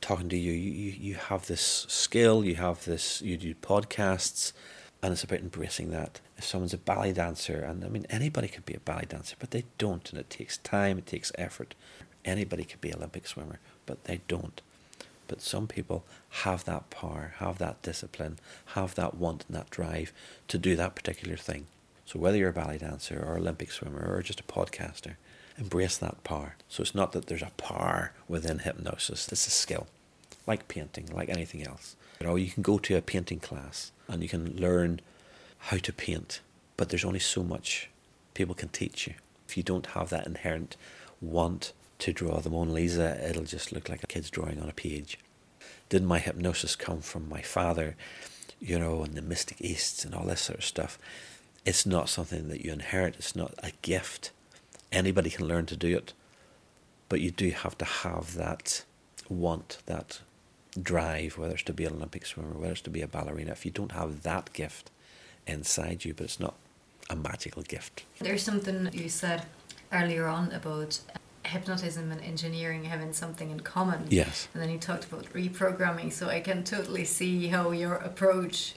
talking 0.00 0.28
to 0.28 0.36
you. 0.36 0.52
You, 0.52 0.70
you, 0.70 0.92
you 0.98 1.14
have 1.14 1.46
this 1.46 1.86
skill, 1.88 2.44
you 2.44 2.54
have 2.56 2.84
this, 2.84 3.20
you 3.22 3.36
do 3.36 3.54
podcasts, 3.54 4.52
and 5.02 5.12
it's 5.12 5.24
about 5.24 5.40
embracing 5.40 5.90
that. 5.90 6.20
If 6.36 6.44
someone's 6.44 6.74
a 6.74 6.78
ballet 6.78 7.12
dancer, 7.12 7.60
and 7.60 7.84
I 7.84 7.88
mean, 7.88 8.06
anybody 8.10 8.48
could 8.48 8.64
be 8.66 8.74
a 8.74 8.80
ballet 8.80 9.06
dancer, 9.08 9.36
but 9.38 9.50
they 9.50 9.64
don't, 9.78 10.08
and 10.10 10.20
it 10.20 10.30
takes 10.30 10.58
time, 10.58 10.98
it 10.98 11.06
takes 11.06 11.32
effort. 11.36 11.74
Anybody 12.24 12.64
could 12.64 12.80
be 12.80 12.90
an 12.90 12.98
Olympic 12.98 13.26
swimmer, 13.26 13.60
but 13.90 14.04
they 14.04 14.20
don't. 14.28 14.62
But 15.26 15.42
some 15.42 15.66
people 15.66 16.04
have 16.44 16.64
that 16.64 16.90
power, 16.90 17.34
have 17.38 17.58
that 17.58 17.82
discipline, 17.82 18.38
have 18.76 18.94
that 18.94 19.16
want 19.16 19.44
and 19.48 19.56
that 19.56 19.68
drive 19.70 20.12
to 20.46 20.58
do 20.58 20.76
that 20.76 20.94
particular 20.94 21.36
thing. 21.36 21.66
So 22.06 22.20
whether 22.20 22.36
you're 22.36 22.50
a 22.50 22.52
ballet 22.52 22.78
dancer 22.78 23.20
or 23.20 23.36
Olympic 23.36 23.72
swimmer 23.72 24.06
or 24.08 24.22
just 24.22 24.38
a 24.38 24.44
podcaster, 24.44 25.14
embrace 25.58 25.96
that 25.98 26.22
power. 26.22 26.54
So 26.68 26.82
it's 26.82 26.94
not 26.94 27.10
that 27.10 27.26
there's 27.26 27.42
a 27.42 27.50
power 27.56 28.12
within 28.28 28.60
hypnosis, 28.60 29.26
it's 29.26 29.48
a 29.48 29.50
skill, 29.50 29.88
like 30.46 30.68
painting, 30.68 31.08
like 31.12 31.28
anything 31.28 31.66
else. 31.66 31.96
You 32.20 32.28
know, 32.28 32.36
you 32.36 32.52
can 32.52 32.62
go 32.62 32.78
to 32.78 32.96
a 32.96 33.02
painting 33.02 33.40
class 33.40 33.90
and 34.06 34.22
you 34.22 34.28
can 34.28 34.56
learn 34.56 35.00
how 35.58 35.78
to 35.78 35.92
paint, 35.92 36.42
but 36.76 36.90
there's 36.90 37.04
only 37.04 37.18
so 37.18 37.42
much 37.42 37.90
people 38.34 38.54
can 38.54 38.68
teach 38.68 39.08
you. 39.08 39.14
If 39.48 39.56
you 39.56 39.64
don't 39.64 39.86
have 39.86 40.10
that 40.10 40.28
inherent 40.28 40.76
want 41.20 41.72
to 42.00 42.12
draw 42.12 42.40
the 42.40 42.50
Mona 42.50 42.72
Lisa, 42.72 43.28
it'll 43.28 43.44
just 43.44 43.72
look 43.72 43.88
like 43.88 44.02
a 44.02 44.06
kid's 44.06 44.30
drawing 44.30 44.60
on 44.60 44.68
a 44.68 44.72
page. 44.72 45.18
Didn't 45.88 46.08
my 46.08 46.18
hypnosis 46.18 46.76
come 46.76 47.00
from 47.00 47.28
my 47.28 47.42
father, 47.42 47.96
you 48.60 48.78
know, 48.78 49.02
and 49.02 49.14
the 49.14 49.22
Mystic 49.22 49.60
easts 49.60 50.04
and 50.04 50.14
all 50.14 50.26
this 50.26 50.40
sort 50.42 50.58
of 50.58 50.64
stuff? 50.64 50.98
It's 51.64 51.84
not 51.84 52.08
something 52.08 52.48
that 52.48 52.64
you 52.64 52.72
inherit, 52.72 53.16
it's 53.16 53.36
not 53.36 53.54
a 53.62 53.72
gift 53.82 54.30
Anybody 54.92 55.30
can 55.30 55.46
learn 55.46 55.66
to 55.66 55.76
do 55.76 55.96
it, 55.96 56.12
but 57.08 57.20
you 57.20 57.30
do 57.30 57.50
have 57.50 57.78
to 57.78 57.84
have 57.84 58.34
that 58.34 58.84
want, 59.28 59.78
that 59.86 60.20
drive, 60.80 61.38
whether 61.38 61.54
it's 61.54 61.62
to 61.64 61.72
be 61.72 61.84
an 61.84 61.94
Olympic 61.94 62.26
swimmer, 62.26 62.54
whether 62.54 62.72
it's 62.72 62.80
to 62.82 62.90
be 62.90 63.02
a 63.02 63.06
ballerina. 63.06 63.52
If 63.52 63.64
you 63.64 63.70
don't 63.70 63.92
have 63.92 64.22
that 64.22 64.52
gift 64.52 64.90
inside 65.46 66.04
you, 66.04 66.12
but 66.12 66.24
it's 66.24 66.40
not 66.40 66.54
a 67.08 67.14
magical 67.14 67.62
gift. 67.62 68.04
There's 68.18 68.42
something 68.42 68.90
you 68.92 69.08
said 69.08 69.44
earlier 69.92 70.26
on 70.26 70.50
about 70.52 71.00
hypnotism 71.44 72.10
and 72.12 72.20
engineering 72.20 72.84
having 72.84 73.12
something 73.12 73.50
in 73.50 73.60
common. 73.60 74.06
Yes. 74.10 74.48
And 74.52 74.62
then 74.62 74.70
you 74.70 74.78
talked 74.78 75.04
about 75.04 75.24
reprogramming, 75.32 76.12
so 76.12 76.28
I 76.28 76.40
can 76.40 76.64
totally 76.64 77.04
see 77.04 77.48
how 77.48 77.70
your 77.70 77.94
approach 77.94 78.74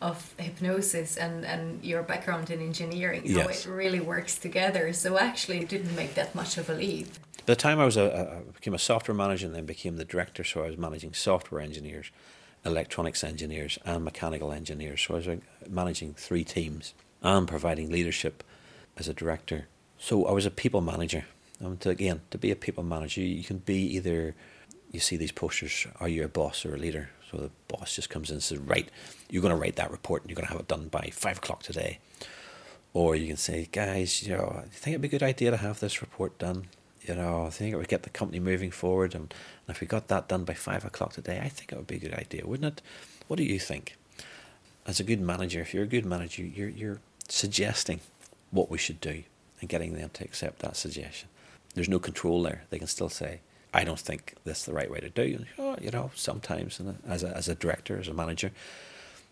of 0.00 0.34
hypnosis 0.38 1.16
and, 1.16 1.44
and 1.44 1.82
your 1.84 2.02
background 2.02 2.50
in 2.50 2.60
engineering, 2.60 3.22
yes. 3.24 3.36
how 3.36 3.48
it 3.48 3.74
really 3.74 4.00
works 4.00 4.38
together. 4.38 4.92
So 4.92 5.18
actually, 5.18 5.60
it 5.60 5.68
didn't 5.68 5.94
make 5.96 6.14
that 6.14 6.34
much 6.34 6.58
of 6.58 6.68
a 6.68 6.74
leap. 6.74 7.08
By 7.46 7.54
the 7.54 7.56
time 7.56 7.78
I 7.78 7.84
was 7.84 7.96
a, 7.96 8.42
a, 8.48 8.52
became 8.52 8.74
a 8.74 8.78
software 8.78 9.14
manager 9.14 9.46
and 9.46 9.54
then 9.54 9.66
became 9.66 9.96
the 9.96 10.04
director, 10.04 10.44
so 10.44 10.64
I 10.64 10.66
was 10.66 10.76
managing 10.76 11.14
software 11.14 11.60
engineers, 11.60 12.10
electronics 12.64 13.22
engineers, 13.22 13.78
and 13.84 14.04
mechanical 14.04 14.52
engineers. 14.52 15.00
So 15.02 15.14
I 15.14 15.16
was 15.18 15.28
managing 15.68 16.14
three 16.14 16.44
teams 16.44 16.92
and 17.22 17.46
providing 17.46 17.90
leadership 17.90 18.42
as 18.96 19.08
a 19.08 19.14
director. 19.14 19.68
So 19.98 20.26
I 20.26 20.32
was 20.32 20.44
a 20.44 20.50
people 20.50 20.80
manager. 20.80 21.24
And 21.60 21.80
to, 21.80 21.90
again, 21.90 22.20
to 22.30 22.38
be 22.38 22.50
a 22.50 22.56
people 22.56 22.84
manager, 22.84 23.20
you 23.22 23.44
can 23.44 23.58
be 23.58 23.96
either 23.96 24.34
you 24.92 25.00
see 25.00 25.16
these 25.16 25.32
posters, 25.32 25.86
are 26.00 26.08
you 26.08 26.24
a 26.24 26.28
boss 26.28 26.64
or 26.64 26.74
a 26.74 26.78
leader? 26.78 27.10
So 27.30 27.38
the 27.38 27.50
boss 27.68 27.94
just 27.94 28.10
comes 28.10 28.30
in 28.30 28.36
and 28.36 28.42
says, 28.42 28.58
Right, 28.58 28.88
you're 29.30 29.42
going 29.42 29.54
to 29.54 29.60
write 29.60 29.76
that 29.76 29.90
report 29.90 30.22
and 30.22 30.30
you're 30.30 30.36
going 30.36 30.46
to 30.46 30.52
have 30.52 30.60
it 30.60 30.68
done 30.68 30.88
by 30.88 31.10
five 31.12 31.38
o'clock 31.38 31.62
today. 31.62 31.98
Or 32.94 33.16
you 33.16 33.26
can 33.26 33.36
say, 33.36 33.68
Guys, 33.70 34.22
you 34.22 34.34
know, 34.34 34.62
I 34.64 34.68
think 34.68 34.94
it'd 34.94 35.02
be 35.02 35.08
a 35.08 35.10
good 35.10 35.22
idea 35.22 35.50
to 35.50 35.56
have 35.56 35.80
this 35.80 36.00
report 36.00 36.38
done. 36.38 36.66
You 37.02 37.14
know, 37.14 37.46
I 37.46 37.50
think 37.50 37.72
it 37.72 37.76
would 37.76 37.88
get 37.88 38.02
the 38.02 38.10
company 38.10 38.40
moving 38.40 38.70
forward. 38.70 39.14
And, 39.14 39.34
and 39.66 39.74
if 39.74 39.80
we 39.80 39.86
got 39.86 40.08
that 40.08 40.28
done 40.28 40.44
by 40.44 40.54
five 40.54 40.84
o'clock 40.84 41.12
today, 41.12 41.40
I 41.42 41.48
think 41.48 41.72
it 41.72 41.76
would 41.76 41.86
be 41.86 41.96
a 41.96 42.00
good 42.00 42.14
idea, 42.14 42.46
wouldn't 42.46 42.78
it? 42.78 42.82
What 43.28 43.36
do 43.36 43.44
you 43.44 43.58
think? 43.58 43.96
As 44.86 45.00
a 45.00 45.04
good 45.04 45.20
manager, 45.20 45.60
if 45.60 45.74
you're 45.74 45.84
a 45.84 45.88
good 45.88 46.06
manager, 46.06 46.42
you're, 46.42 46.68
you're 46.68 47.00
suggesting 47.28 48.00
what 48.50 48.70
we 48.70 48.78
should 48.78 49.00
do 49.00 49.24
and 49.60 49.68
getting 49.68 49.94
them 49.94 50.10
to 50.14 50.24
accept 50.24 50.60
that 50.60 50.76
suggestion. 50.76 51.28
There's 51.76 51.88
no 51.88 51.98
control 51.98 52.42
there. 52.42 52.64
They 52.70 52.78
can 52.78 52.88
still 52.88 53.10
say, 53.10 53.40
I 53.74 53.84
don't 53.84 54.00
think 54.00 54.34
this 54.44 54.60
is 54.60 54.64
the 54.64 54.72
right 54.72 54.90
way 54.90 54.98
to 55.00 55.10
do. 55.10 55.44
Oh, 55.58 55.76
you 55.80 55.90
know, 55.90 56.10
sometimes 56.14 56.80
as 57.06 57.22
a, 57.22 57.36
as 57.36 57.48
a 57.48 57.54
director, 57.54 58.00
as 58.00 58.08
a 58.08 58.14
manager, 58.14 58.50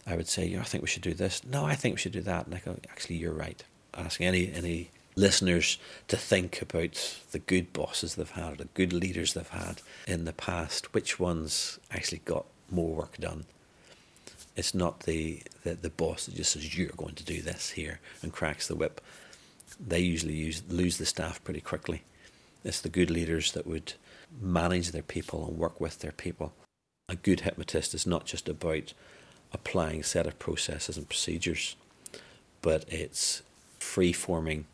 I 0.07 0.15
would 0.15 0.29
say, 0.29 0.47
you 0.47 0.57
know, 0.57 0.61
I 0.63 0.67
think 0.67 0.83
we 0.83 0.89
should 0.89 1.03
do 1.03 1.15
this. 1.15 1.43
No, 1.43 1.65
I 1.65 1.75
think 1.75 1.95
we 1.95 2.01
should 2.01 2.13
do 2.13 2.21
that. 2.21 2.45
And 2.45 2.55
I 2.55 2.59
go, 2.59 2.77
actually, 2.91 3.17
you're 3.17 3.33
right. 3.33 3.65
Asking 3.95 4.27
any 4.27 4.53
any 4.53 4.91
listeners 5.17 5.79
to 6.09 6.19
think 6.19 6.61
about 6.61 7.19
the 7.33 7.39
good 7.39 7.73
bosses 7.73 8.15
they've 8.17 8.31
had, 8.31 8.59
the 8.59 8.67
good 8.75 8.93
leaders 8.93 9.33
they've 9.33 9.49
had 9.49 9.81
in 10.07 10.27
the 10.27 10.33
past. 10.35 10.93
Which 10.93 11.19
ones 11.19 11.79
actually 11.91 12.21
got 12.27 12.45
more 12.71 12.95
work 12.95 13.17
done? 13.17 13.47
It's 14.57 14.75
not 14.75 15.01
the, 15.01 15.43
the, 15.63 15.75
the 15.75 15.91
boss 15.91 16.27
that 16.27 16.35
just 16.35 16.53
says, 16.53 16.77
you're 16.77 16.89
going 16.89 17.15
to 17.15 17.25
do 17.25 17.41
this 17.41 17.71
here 17.71 18.01
and 18.23 18.33
cracks 18.33 18.69
the 18.69 18.77
whip. 18.77 19.01
They 19.85 20.01
usually 20.01 20.35
use, 20.35 20.63
lose 20.69 20.99
the 20.99 21.07
staff 21.07 21.43
pretty 21.43 21.61
quickly. 21.61 22.03
It's 22.65 22.81
the 22.81 22.89
good 22.89 23.11
leaders 23.11 23.53
that 23.53 23.67
would 23.67 23.93
manage 24.41 24.91
their 24.91 25.03
people 25.03 25.47
and 25.47 25.59
work 25.59 25.81
with 25.81 25.99
their 25.99 26.13
people. 26.13 26.55
A 27.09 27.17
good 27.17 27.41
hypnotist 27.41 27.95
is 27.95 28.07
not 28.07 28.25
just 28.25 28.49
about 28.49 28.95
applying 29.53 30.01
a 30.01 30.05
set 30.05 30.27
of 30.27 30.39
processes 30.39 30.97
and 30.97 31.09
procedures, 31.09 31.77
but 32.63 32.85
it's 32.89 33.43
free 33.79 34.13
forming, 34.13 34.65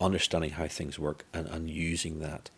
understanding 0.00 0.50
how 0.50 0.68
things 0.68 0.98
work, 0.98 1.24
and, 1.32 1.48
and 1.48 1.70
using 1.70 2.20
that 2.20 2.50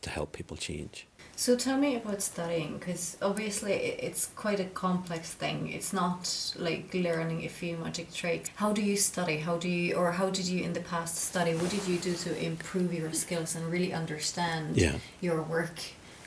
to 0.00 0.10
help 0.10 0.32
people 0.32 0.56
change. 0.56 1.06
So 1.40 1.56
tell 1.56 1.78
me 1.78 1.96
about 1.96 2.20
studying, 2.20 2.76
because 2.76 3.16
obviously 3.22 3.72
it's 3.72 4.26
quite 4.26 4.60
a 4.60 4.66
complex 4.66 5.32
thing. 5.32 5.72
It's 5.72 5.90
not 5.90 6.52
like 6.58 6.92
learning 6.92 7.46
a 7.46 7.48
few 7.48 7.78
magic 7.78 8.12
tricks. 8.12 8.50
How 8.56 8.74
do 8.74 8.82
you 8.82 8.98
study? 8.98 9.38
How 9.38 9.56
do 9.56 9.66
you, 9.66 9.94
or 9.94 10.12
how 10.12 10.28
did 10.28 10.44
you 10.44 10.62
in 10.62 10.74
the 10.74 10.82
past 10.82 11.16
study? 11.16 11.54
What 11.54 11.70
did 11.70 11.88
you 11.88 11.96
do 11.96 12.12
to 12.12 12.44
improve 12.44 12.92
your 12.92 13.10
skills 13.14 13.56
and 13.56 13.72
really 13.72 13.90
understand 13.90 14.76
yeah. 14.76 14.96
your 15.22 15.40
work 15.40 15.80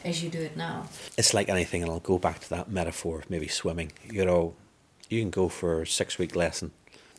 as 0.03 0.23
you 0.23 0.31
do 0.31 0.41
it 0.41 0.57
now? 0.57 0.87
It's 1.15 1.31
like 1.31 1.47
anything, 1.47 1.83
and 1.83 1.91
I'll 1.91 1.99
go 1.99 2.17
back 2.17 2.39
to 2.39 2.49
that 2.49 2.71
metaphor 2.71 3.19
of 3.19 3.29
maybe 3.29 3.47
swimming. 3.47 3.91
You 4.09 4.25
know, 4.25 4.55
you 5.09 5.21
can 5.21 5.29
go 5.29 5.47
for 5.47 5.83
a 5.83 5.85
six 5.85 6.17
week 6.17 6.35
lesson, 6.35 6.71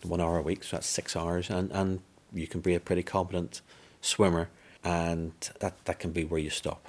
one 0.02 0.20
hour 0.20 0.36
a 0.36 0.42
week, 0.42 0.64
so 0.64 0.78
that's 0.78 0.88
six 0.88 1.14
hours, 1.14 1.48
and, 1.48 1.70
and 1.70 2.00
you 2.32 2.48
can 2.48 2.60
be 2.60 2.74
a 2.74 2.80
pretty 2.80 3.04
competent 3.04 3.60
swimmer, 4.00 4.48
and 4.82 5.30
that, 5.60 5.84
that 5.84 6.00
can 6.00 6.10
be 6.10 6.24
where 6.24 6.40
you 6.40 6.50
stop 6.50 6.88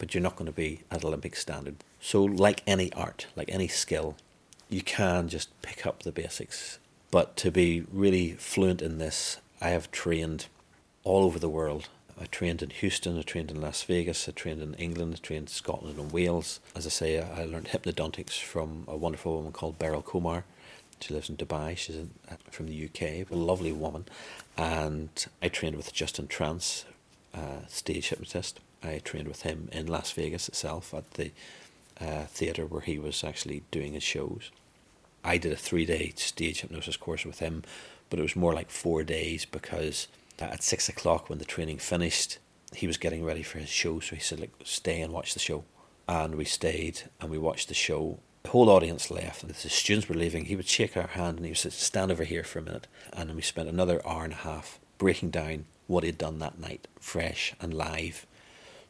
but 0.00 0.14
you're 0.14 0.22
not 0.22 0.34
going 0.34 0.46
to 0.46 0.52
be 0.52 0.80
at 0.90 1.04
Olympic 1.04 1.36
standard. 1.36 1.76
So, 2.00 2.24
like 2.24 2.62
any 2.66 2.92
art, 2.94 3.26
like 3.36 3.50
any 3.52 3.68
skill, 3.68 4.16
you 4.68 4.82
can 4.82 5.28
just 5.28 5.48
pick 5.62 5.86
up 5.86 6.02
the 6.02 6.10
basics. 6.10 6.78
But 7.10 7.36
to 7.36 7.50
be 7.52 7.84
really 7.92 8.32
fluent 8.32 8.80
in 8.80 8.98
this, 8.98 9.36
I 9.60 9.68
have 9.68 9.92
trained 9.92 10.46
all 11.04 11.24
over 11.24 11.38
the 11.38 11.50
world. 11.50 11.88
I 12.18 12.24
trained 12.26 12.62
in 12.62 12.70
Houston, 12.70 13.18
I 13.18 13.22
trained 13.22 13.50
in 13.50 13.60
Las 13.60 13.82
Vegas, 13.82 14.28
I 14.28 14.32
trained 14.32 14.62
in 14.62 14.74
England, 14.74 15.14
I 15.16 15.26
trained 15.26 15.42
in 15.42 15.46
Scotland 15.48 15.98
and 15.98 16.12
Wales. 16.12 16.60
As 16.74 16.86
I 16.86 16.90
say, 16.90 17.20
I 17.20 17.44
learned 17.44 17.68
hypnodontics 17.68 18.40
from 18.40 18.84
a 18.88 18.96
wonderful 18.96 19.36
woman 19.36 19.52
called 19.52 19.78
Beryl 19.78 20.02
Comar. 20.02 20.44
She 21.00 21.14
lives 21.14 21.28
in 21.28 21.36
Dubai. 21.36 21.76
She's 21.76 21.96
in, 21.96 22.10
uh, 22.30 22.36
from 22.50 22.66
the 22.66 22.84
UK, 22.84 23.30
a 23.30 23.34
lovely 23.34 23.72
woman. 23.72 24.06
And 24.56 25.10
I 25.42 25.48
trained 25.48 25.76
with 25.76 25.92
Justin 25.92 26.26
Tranz, 26.26 26.84
uh, 27.34 27.66
stage 27.68 28.08
hypnotist. 28.08 28.60
I 28.82 28.98
trained 28.98 29.28
with 29.28 29.42
him 29.42 29.68
in 29.72 29.86
Las 29.86 30.10
Vegas 30.12 30.48
itself 30.48 30.94
at 30.94 31.12
the 31.12 31.32
uh, 32.00 32.24
theatre 32.24 32.66
where 32.66 32.80
he 32.80 32.98
was 32.98 33.22
actually 33.22 33.62
doing 33.70 33.92
his 33.92 34.02
shows. 34.02 34.50
I 35.22 35.36
did 35.36 35.52
a 35.52 35.56
three 35.56 35.84
day 35.84 36.12
stage 36.16 36.60
hypnosis 36.62 36.96
course 36.96 37.24
with 37.24 37.40
him, 37.40 37.62
but 38.08 38.18
it 38.18 38.22
was 38.22 38.36
more 38.36 38.54
like 38.54 38.70
four 38.70 39.02
days 39.02 39.44
because 39.44 40.08
at 40.38 40.62
six 40.62 40.88
o'clock 40.88 41.28
when 41.28 41.38
the 41.38 41.44
training 41.44 41.78
finished, 41.78 42.38
he 42.74 42.86
was 42.86 42.96
getting 42.96 43.24
ready 43.24 43.42
for 43.42 43.58
his 43.58 43.68
show. 43.68 44.00
So 44.00 44.16
he 44.16 44.22
said, 44.22 44.40
like, 44.40 44.52
stay 44.64 45.00
and 45.00 45.12
watch 45.12 45.34
the 45.34 45.40
show. 45.40 45.64
And 46.08 46.36
we 46.36 46.44
stayed 46.44 47.02
and 47.20 47.30
we 47.30 47.38
watched 47.38 47.68
the 47.68 47.74
show. 47.74 48.18
The 48.42 48.50
whole 48.50 48.70
audience 48.70 49.10
left, 49.10 49.42
and 49.42 49.52
the 49.52 49.68
students 49.68 50.08
were 50.08 50.14
leaving, 50.14 50.46
he 50.46 50.56
would 50.56 50.66
shake 50.66 50.96
our 50.96 51.08
hand 51.08 51.36
and 51.36 51.44
he 51.44 51.50
would 51.50 51.58
say, 51.58 51.68
Stand 51.68 52.10
over 52.10 52.24
here 52.24 52.42
for 52.42 52.58
a 52.58 52.62
minute. 52.62 52.86
And 53.12 53.28
then 53.28 53.36
we 53.36 53.42
spent 53.42 53.68
another 53.68 54.00
hour 54.06 54.24
and 54.24 54.32
a 54.32 54.36
half 54.36 54.80
breaking 54.96 55.30
down 55.30 55.66
what 55.86 56.04
he'd 56.04 56.16
done 56.16 56.38
that 56.38 56.58
night, 56.58 56.88
fresh 56.98 57.54
and 57.60 57.74
live. 57.74 58.24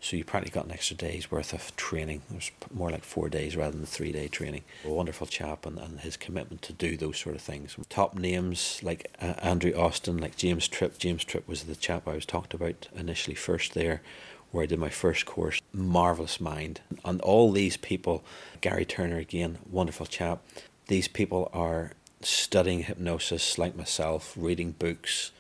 So 0.03 0.17
you 0.17 0.25
practically 0.25 0.59
got 0.59 0.65
an 0.65 0.73
extra 0.73 0.97
day's 0.97 1.31
worth 1.31 1.53
of 1.53 1.77
training. 1.77 2.23
It 2.31 2.35
was 2.35 2.51
more 2.73 2.91
like 2.91 3.05
four 3.05 3.29
days 3.29 3.55
rather 3.55 3.77
than 3.77 3.85
three 3.85 4.13
day 4.13 4.29
training. 4.29 4.63
A 4.85 4.91
wonderful 4.91 5.27
chap 5.27 5.67
and, 5.67 5.79
and 5.79 6.01
his 6.01 6.17
commitment 6.17 6.63
to 6.63 6.73
do 6.73 6.97
those 6.97 7.19
sort 7.19 7.37
of 7.37 7.43
things. 7.43 7.77
Top 7.91 8.15
names 8.15 8.81
like 8.83 9.15
uh, 9.21 9.35
Andrew 9.43 9.73
Austin, 9.73 10.17
like 10.17 10.37
James 10.37 10.69
Tripp. 10.69 10.99
James 10.99 11.23
Tripp 11.23 11.47
was 11.47 11.65
the 11.65 11.77
chap 11.77 12.09
I 12.09 12.15
was 12.15 12.25
talked 12.25 12.55
about 12.55 12.89
initially 12.97 13.35
first 13.35 13.75
there 13.75 14.01
where 14.51 14.65
I 14.65 14.67
did 14.67 14.79
my 14.79 14.89
first 14.89 15.27
course. 15.27 15.61
Marvelous 15.73 16.41
mind. 16.41 16.81
And 17.05 17.21
all 17.21 17.53
these 17.53 17.77
people, 17.77 18.25
Gary 18.61 18.85
Turner 18.85 19.19
again, 19.19 19.59
wonderful 19.71 20.07
chap. 20.07 20.43
These 20.89 21.09
people 21.09 21.51
are 21.53 21.93
studying 22.23 22.85
hypnosis 22.85 23.59
like 23.59 23.77
myself, 23.77 24.35
reading 24.37 24.73
books, 24.73 25.31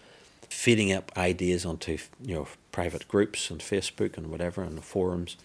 feeding 0.49 0.93
up 0.93 1.11
ideas 1.17 1.65
onto 1.65 1.99
you 2.23 2.35
know 2.35 2.49
private 2.73 3.09
groups 3.09 3.51
and 3.51 3.61
Facebook 3.61 4.17
and 4.17 4.29
whatever 4.29 4.63
and 4.63 4.77
the 4.77 4.83
forums. 4.83 5.37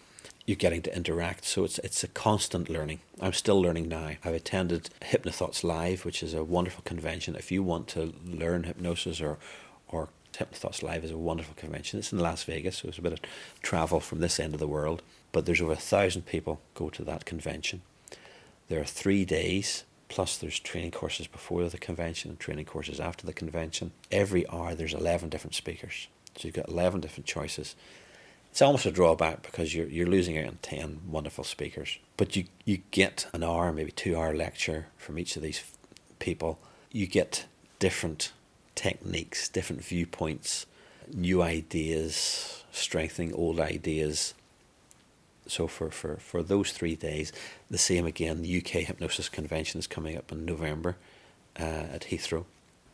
You're 0.45 0.55
getting 0.55 0.83
to 0.83 0.95
interact, 0.95 1.45
so 1.45 1.63
it's 1.63 1.79
it's 1.79 2.03
a 2.03 2.07
constant 2.07 2.69
learning. 2.69 2.99
I'm 3.19 3.33
still 3.33 3.59
learning 3.59 3.87
now. 3.87 4.11
I've 4.23 4.35
attended 4.35 4.89
Hypnothoughts 5.01 5.63
Live, 5.63 6.05
which 6.05 6.21
is 6.21 6.35
a 6.35 6.43
wonderful 6.43 6.83
convention. 6.83 7.35
If 7.35 7.51
you 7.51 7.63
want 7.63 7.87
to 7.89 8.13
learn 8.23 8.63
hypnosis 8.63 9.21
or 9.21 9.39
or 9.87 10.09
Hypnothoughts 10.37 10.83
Live 10.83 11.03
is 11.03 11.11
a 11.11 11.17
wonderful 11.17 11.55
convention. 11.55 11.99
It's 11.99 12.11
in 12.11 12.19
Las 12.19 12.43
Vegas, 12.43 12.77
so 12.77 12.89
it's 12.89 12.97
a 12.97 13.01
bit 13.01 13.13
of 13.13 13.19
travel 13.61 13.99
from 13.99 14.19
this 14.19 14.39
end 14.39 14.53
of 14.53 14.59
the 14.59 14.67
world. 14.67 15.01
But 15.31 15.45
there's 15.45 15.61
over 15.61 15.73
a 15.73 15.77
thousand 15.77 16.23
people 16.23 16.61
go 16.73 16.89
to 16.89 17.03
that 17.05 17.25
convention. 17.25 17.81
There 18.67 18.81
are 18.81 18.85
three 18.85 19.25
days, 19.25 19.83
plus 20.09 20.37
there's 20.37 20.59
training 20.59 20.91
courses 20.91 21.27
before 21.27 21.67
the 21.69 21.77
convention 21.77 22.31
and 22.31 22.39
training 22.39 22.65
courses 22.65 22.99
after 22.99 23.25
the 23.25 23.33
convention. 23.33 23.91
Every 24.11 24.47
hour 24.49 24.75
there's 24.75 24.93
11 24.93 25.29
different 25.29 25.55
speakers. 25.55 26.07
So 26.37 26.47
you've 26.47 26.55
got 26.55 26.69
11 26.69 27.01
different 27.01 27.25
choices. 27.25 27.75
It's 28.51 28.61
almost 28.61 28.85
a 28.85 28.91
drawback 28.91 29.41
because 29.41 29.75
you're, 29.75 29.87
you're 29.87 30.07
losing 30.07 30.37
out 30.37 30.47
on 30.47 30.59
10 30.61 31.01
wonderful 31.07 31.43
speakers. 31.43 31.99
But 32.17 32.35
you, 32.35 32.45
you 32.63 32.79
get 32.91 33.27
an 33.33 33.43
hour, 33.43 33.71
maybe 33.73 33.91
two 33.91 34.17
hour 34.17 34.33
lecture 34.33 34.87
from 34.97 35.19
each 35.19 35.35
of 35.35 35.41
these 35.41 35.63
people. 36.19 36.59
You 36.91 37.07
get 37.07 37.45
different 37.79 38.31
techniques, 38.73 39.49
different 39.49 39.83
viewpoints, 39.83 40.65
new 41.13 41.41
ideas, 41.41 42.63
strengthening 42.71 43.33
old 43.33 43.59
ideas. 43.59 44.33
So 45.47 45.67
for, 45.67 45.91
for, 45.91 46.17
for 46.17 46.41
those 46.41 46.71
three 46.71 46.95
days, 46.95 47.31
the 47.69 47.77
same 47.77 48.05
again, 48.05 48.41
the 48.41 48.57
UK 48.57 48.83
Hypnosis 48.83 49.29
Convention 49.29 49.79
is 49.79 49.87
coming 49.87 50.17
up 50.17 50.31
in 50.31 50.45
November 50.45 50.95
uh, 51.59 51.63
at 51.93 52.07
Heathrow. 52.09 52.45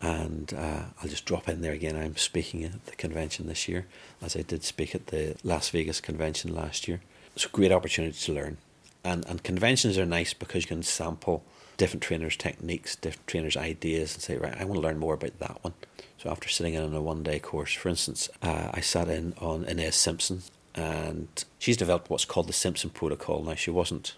And 0.02 0.52
uh, 0.58 0.84
I'll 1.02 1.10
just 1.10 1.26
drop 1.26 1.48
in 1.48 1.62
there 1.62 1.74
again. 1.74 1.96
I'm 1.96 2.18
speaking 2.18 2.64
at 2.64 2.86
the 2.88 2.96
convention 2.96 3.48
this 3.48 3.68
year, 3.68 3.86
as 4.22 4.36
I 4.36 4.42
did 4.42 4.64
speak 4.64 4.96
at 4.96 5.08
the 5.08 5.36
Las 5.44 5.70
Vegas 5.70 6.02
convention 6.02 6.56
last 6.56 6.88
year. 6.88 7.02
It's 7.36 7.46
a 7.46 7.50
great 7.50 7.72
opportunity 7.72 8.18
to 8.18 8.34
learn. 8.34 8.58
And, 9.04 9.26
and 9.28 9.44
conventions 9.44 9.98
are 9.98 10.06
nice 10.06 10.34
because 10.34 10.64
you 10.64 10.68
can 10.68 10.84
sample 10.84 11.44
different 11.78 12.04
trainers' 12.04 12.38
techniques, 12.38 12.96
different 12.96 13.28
trainers' 13.28 13.58
ideas, 13.58 14.14
and 14.14 14.24
say, 14.24 14.38
right, 14.38 14.60
I 14.60 14.66
want 14.66 14.82
to 14.82 14.88
learn 14.88 15.00
more 15.00 15.14
about 15.14 15.40
that 15.40 15.64
one. 15.64 15.74
So 16.18 16.30
after 16.30 16.50
sitting 16.50 16.74
in 16.74 16.84
on 16.84 16.94
a 16.94 17.02
one 17.02 17.24
day 17.24 17.40
course, 17.40 17.74
for 17.74 17.90
instance, 17.90 18.30
uh, 18.42 18.70
I 18.74 18.82
sat 18.82 19.08
in 19.08 19.34
on 19.40 19.66
Ines 19.66 19.96
Simpson, 19.96 20.44
and 20.76 21.28
she's 21.58 21.78
developed 21.78 22.10
what's 22.10 22.26
called 22.26 22.48
the 22.48 22.54
Simpson 22.54 22.92
Protocol. 22.92 23.44
Now, 23.44 23.56
she 23.56 23.72
wasn't 23.72 24.16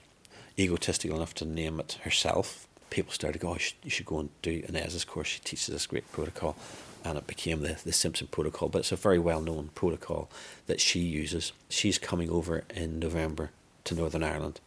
egotistical 0.58 1.16
enough 1.16 1.34
to 1.36 1.46
name 1.46 1.80
it 1.80 2.00
herself. 2.04 2.68
People 2.94 3.12
started 3.12 3.40
to 3.40 3.46
go, 3.46 3.54
oh, 3.54 3.58
you, 3.82 3.90
should, 3.90 4.06
go 4.06 4.20
and 4.20 4.30
do 4.44 4.64
Ines's 4.70 5.04
course. 5.04 5.28
She 5.28 5.40
teaches 5.40 5.66
this 5.66 5.88
great 5.88 6.10
protocol. 6.12 6.56
And 7.04 7.18
it 7.18 7.26
became 7.26 7.62
the, 7.62 7.80
the 7.84 7.92
Simpson 7.92 8.28
Protocol. 8.28 8.70
But 8.70 8.80
it's 8.80 8.92
a 8.92 8.96
very 8.96 9.18
well 9.18 9.42
known 9.42 9.72
protocol 9.74 10.30
that 10.68 10.80
she 10.80 11.00
uses. 11.00 11.54
She's 11.70 11.98
coming 11.98 12.30
over 12.30 12.64
in 12.70 13.00
November 13.00 13.50
to 13.86 13.96
Northern 13.96 14.24
Ireland 14.24 14.60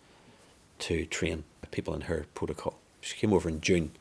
to 0.80 1.06
train 1.06 1.44
people 1.70 1.94
in 1.94 2.02
her 2.02 2.26
protocol. 2.34 2.78
She 3.00 3.16
came 3.16 3.32
over 3.32 3.48
in 3.48 3.60
June 3.60 3.92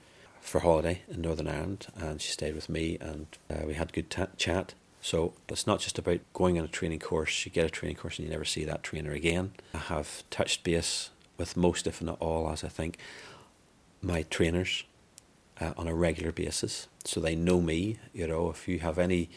for 0.42 0.60
holiday 0.60 1.02
in 1.08 1.22
Northern 1.22 1.48
Ireland 1.48 1.88
and 1.96 2.22
she 2.22 2.32
stayed 2.32 2.56
with 2.56 2.70
me 2.70 2.98
and 3.00 3.28
uh, 3.50 3.66
we 3.66 3.76
had 3.76 3.94
good 3.94 4.10
t- 4.10 4.24
chat. 4.38 4.74
So 5.02 5.34
it's 5.50 5.68
not 5.68 5.80
just 5.80 6.00
about 6.00 6.20
going 6.34 6.58
on 6.58 6.66
a 6.66 6.68
training 6.68 7.00
course, 7.00 7.46
you 7.46 7.52
get 7.52 7.66
a 7.66 7.70
training 7.70 7.98
course 7.98 8.18
and 8.18 8.26
you 8.26 8.32
never 8.32 8.46
see 8.46 8.66
that 8.66 8.84
trainer 8.84 9.12
again. 9.12 9.52
I 9.74 9.78
have 9.78 10.24
touched 10.30 10.64
base 10.64 11.12
with 11.38 11.56
most, 11.56 11.86
if 11.88 12.02
not 12.02 12.20
all, 12.20 12.50
as 12.50 12.64
I 12.64 12.70
think, 12.70 12.98
my 14.06 14.24
trainers 14.24 14.84
uh, 15.60 15.74
on 15.78 15.88
a 15.88 15.96
regular 15.96 16.32
basis. 16.32 16.88
So 17.04 17.20
they 17.20 17.36
know 17.36 17.62
me, 17.62 17.98
you 18.13 18.28
know, 18.28 18.50
if 18.50 18.68
you 18.68 18.80
have 18.80 18.98
any 18.98 19.30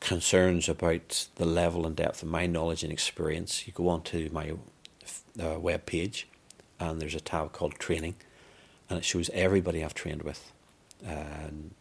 concerns 0.00 0.68
about 0.68 1.28
the 1.36 1.44
level 1.44 1.86
and 1.86 1.94
depth 1.94 2.22
of 2.22 2.28
my 2.28 2.46
knowledge 2.46 2.82
and 2.82 2.92
experience, 2.92 3.66
you 3.66 3.72
go 3.72 3.88
onto 3.88 4.28
my 4.32 4.52
uh, 5.42 5.58
web 5.58 5.86
page 5.86 6.26
and 6.80 7.00
there's 7.00 7.14
a 7.14 7.20
tab 7.20 7.52
called 7.52 7.74
training, 7.78 8.16
and 8.88 8.98
it 8.98 9.04
shows 9.04 9.30
everybody 9.32 9.84
I've 9.84 9.94
trained 9.94 10.22
with, 10.22 10.52
and 11.04 11.74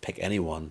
pick 0.00 0.18
anyone. 0.20 0.70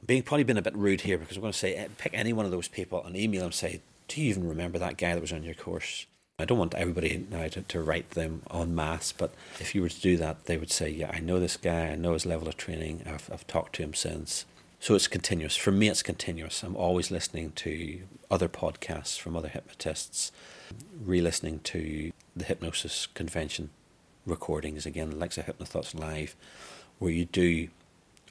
I'm 0.00 0.06
being 0.06 0.22
probably 0.22 0.44
been 0.44 0.56
a 0.56 0.62
bit 0.62 0.76
rude 0.76 1.02
here 1.02 1.18
because 1.18 1.36
I'm 1.36 1.42
going 1.42 1.52
to 1.52 1.58
say 1.58 1.74
eh, 1.74 1.88
pick 1.98 2.12
any 2.14 2.32
one 2.32 2.44
of 2.44 2.50
those 2.50 2.68
people 2.68 3.04
and 3.04 3.16
email 3.16 3.42
them. 3.42 3.52
Say, 3.52 3.80
do 4.08 4.20
you 4.20 4.30
even 4.30 4.48
remember 4.48 4.78
that 4.78 4.96
guy 4.96 5.14
that 5.14 5.20
was 5.20 5.32
on 5.32 5.42
your 5.42 5.54
course? 5.54 6.06
I 6.38 6.44
don't 6.44 6.58
want 6.58 6.74
everybody 6.74 7.26
now 7.30 7.48
to, 7.48 7.62
to 7.62 7.80
write 7.80 8.10
them 8.10 8.42
en 8.52 8.74
masse, 8.74 9.10
but 9.10 9.32
if 9.58 9.74
you 9.74 9.80
were 9.80 9.88
to 9.88 10.00
do 10.00 10.18
that, 10.18 10.44
they 10.44 10.58
would 10.58 10.70
say, 10.70 10.90
Yeah, 10.90 11.10
I 11.10 11.18
know 11.18 11.40
this 11.40 11.56
guy, 11.56 11.86
I 11.86 11.96
know 11.96 12.12
his 12.12 12.26
level 12.26 12.46
of 12.46 12.58
training, 12.58 13.04
I've, 13.06 13.30
I've 13.32 13.46
talked 13.46 13.76
to 13.76 13.82
him 13.82 13.94
since. 13.94 14.44
So 14.78 14.94
it's 14.94 15.08
continuous. 15.08 15.56
For 15.56 15.72
me, 15.72 15.88
it's 15.88 16.02
continuous. 16.02 16.62
I'm 16.62 16.76
always 16.76 17.10
listening 17.10 17.52
to 17.52 18.00
other 18.30 18.50
podcasts 18.50 19.18
from 19.18 19.34
other 19.34 19.48
hypnotists, 19.48 20.30
re 21.02 21.22
listening 21.22 21.60
to 21.60 22.12
the 22.36 22.44
hypnosis 22.44 23.06
convention 23.06 23.70
recordings 24.26 24.84
again, 24.84 25.12
Alexa 25.12 25.40
Hypnothoughts 25.40 25.94
Live, 25.94 26.36
where 26.98 27.10
you 27.10 27.24
do 27.24 27.68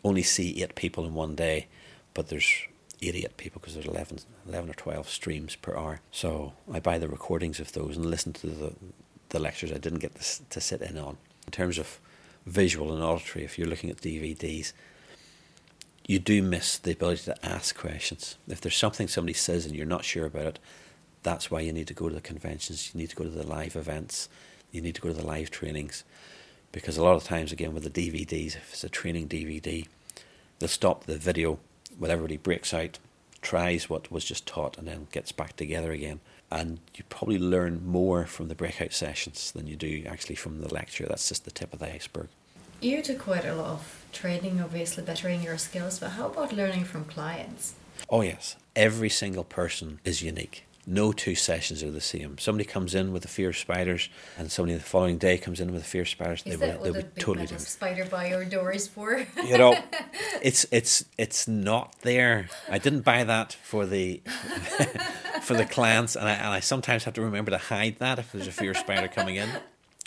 only 0.04 0.22
see 0.22 0.62
eight 0.62 0.76
people 0.76 1.08
in 1.08 1.16
one 1.16 1.34
day, 1.34 1.66
but 2.14 2.28
there's 2.28 2.68
88 3.02 3.38
people 3.38 3.60
because 3.60 3.76
there's 3.76 3.86
11, 3.86 4.20
11 4.48 4.70
or 4.70 4.74
12 4.74 5.10
streams 5.10 5.56
per 5.56 5.76
hour. 5.76 6.02
So 6.12 6.54
I 6.72 6.80
buy 6.80 6.98
the 6.98 7.08
recordings 7.08 7.60
of 7.60 7.74
those 7.74 7.98
and 7.98 8.06
listen 8.06 8.34
to 8.34 8.48
the, 8.48 8.74
the 9.30 9.40
lectures 9.40 9.72
I 9.72 9.78
didn't 9.78 10.00
get 10.00 10.16
to, 10.16 10.44
to 10.50 10.62
sit 10.62 10.82
in 10.82 10.98
on. 10.98 11.18
In 11.46 11.52
terms 11.52 11.78
of 11.78 12.00
visual 12.46 12.94
and 12.94 13.04
auditory, 13.04 13.44
if 13.46 13.58
you're 13.58 13.68
looking 13.68 13.90
at 13.90 13.98
DVDs, 13.98 14.74
you 16.08 16.20
do 16.20 16.44
miss 16.44 16.78
the 16.78 16.92
ability 16.92 17.24
to 17.26 17.46
ask 17.46 17.76
questions. 17.76 18.38
If 18.48 18.62
there's 18.62 18.78
something 18.78 19.08
somebody 19.08 19.34
says 19.34 19.66
and 19.66 19.76
you're 19.76 19.86
not 19.86 20.06
sure 20.06 20.26
about 20.26 20.46
it, 20.46 20.60
that's 21.24 21.50
why 21.50 21.62
you 21.62 21.74
need 21.74 21.88
to 21.88 21.94
go 21.94 22.08
to 22.08 22.14
the 22.14 22.22
conventions, 22.22 22.92
you 22.94 23.00
need 23.00 23.10
to 23.10 23.16
go 23.16 23.24
to 23.24 23.30
the 23.30 23.48
live 23.48 23.76
events, 23.76 24.30
you 24.72 24.82
need 24.82 24.94
to 24.96 25.02
go 25.02 25.10
to 25.10 25.16
the 25.16 25.26
live 25.26 25.50
trainings. 25.50 26.04
Because 26.72 26.98
a 26.98 27.04
lot 27.04 27.16
of 27.16 27.24
times, 27.24 27.52
again, 27.52 27.74
with 27.74 27.84
the 27.84 27.90
DVDs, 27.90 28.56
if 28.56 28.74
it's 28.74 28.84
a 28.84 28.90
training 28.90 29.30
DVD, 29.30 29.88
they'll 30.60 30.70
stop 30.70 31.06
the 31.06 31.18
video 31.18 31.60
when 31.98 32.12
everybody 32.12 32.38
breaks 32.38 32.74
out, 32.74 33.00
tries 33.42 33.90
what 33.90 34.12
was 34.12 34.26
just 34.26 34.46
taught, 34.46 34.78
and 34.78 34.88
then 34.88 35.08
gets 35.12 35.32
back 35.32 35.56
together 35.56 35.92
again. 35.92 36.20
And 36.52 36.80
you 36.96 37.04
probably 37.10 37.40
learn 37.40 37.86
more 37.86 38.26
from 38.26 38.48
the 38.48 38.56
breakout 38.56 38.94
sessions 38.94 39.52
than 39.52 39.68
you 39.68 39.76
do 39.76 40.04
actually 40.08 40.36
from 40.36 40.62
the 40.62 40.74
lecture. 40.74 41.06
That's 41.08 41.30
just 41.30 41.46
the 41.46 41.52
tip 41.52 41.74
of 41.74 41.80
the 41.80 41.94
iceberg. 41.94 42.28
You 42.82 43.02
do 43.02 43.18
quite 43.18 43.46
a 43.46 43.56
lot 43.56 43.68
of 43.68 44.06
training, 44.12 44.62
obviously 44.62 45.04
bettering 45.04 45.42
your 45.42 45.58
skills, 45.58 46.00
but 46.00 46.12
how 46.12 46.28
about 46.28 46.54
learning 46.54 46.86
from 46.86 47.06
clients? 47.06 47.74
Oh, 48.10 48.22
yes. 48.22 48.56
Every 48.76 49.10
single 49.10 49.44
person 49.44 50.00
is 50.04 50.22
unique 50.22 50.65
no 50.88 51.12
two 51.12 51.36
sessions 51.36 51.82
are 51.84 51.92
the 51.92 52.02
same. 52.02 52.38
Somebody 52.38 52.66
comes 52.66 52.94
in 52.94 53.12
with 53.12 53.26
a 53.26 53.28
fear 53.28 53.50
of 53.50 53.58
spiders, 53.58 54.10
and 54.38 54.52
somebody 54.52 54.78
the 54.78 54.84
following 54.84 55.18
day 55.18 55.38
comes 55.38 55.60
in 55.60 55.72
with 55.74 55.82
a 55.82 55.86
fear 55.86 56.04
of 56.04 56.10
spiders. 56.10 56.44
Is 56.46 56.60
they 56.60 56.68
that 56.68 56.82
will, 56.82 56.94
what 56.94 57.16
the 57.16 57.22
totally 57.22 57.46
different. 57.46 57.68
spider 57.68 58.06
by 58.06 58.28
your 58.28 58.46
door 58.46 58.72
is 58.72 58.88
for? 58.88 59.26
you 59.44 59.58
know, 59.58 59.78
it's 60.42 60.66
it's 60.72 61.06
it's 61.18 61.48
not 61.48 61.96
there. 62.02 62.50
I 62.70 62.78
didn't 62.78 63.02
buy 63.02 63.24
that 63.24 63.54
for 63.64 63.86
the 63.86 64.22
for 65.42 65.56
the 65.56 65.66
clients, 65.66 66.16
and 66.16 66.28
I 66.28 66.34
and 66.34 66.48
I 66.48 66.60
sometimes 66.60 67.06
have 67.06 67.16
to 67.16 67.22
remember 67.22 67.52
to 67.52 67.58
hide 67.58 67.98
that 68.00 68.20
if 68.20 68.32
there's 68.32 68.48
a 68.48 68.52
fear 68.52 68.72
of 68.72 68.78
spider 68.78 69.08
coming 69.08 69.38
in. 69.38 69.50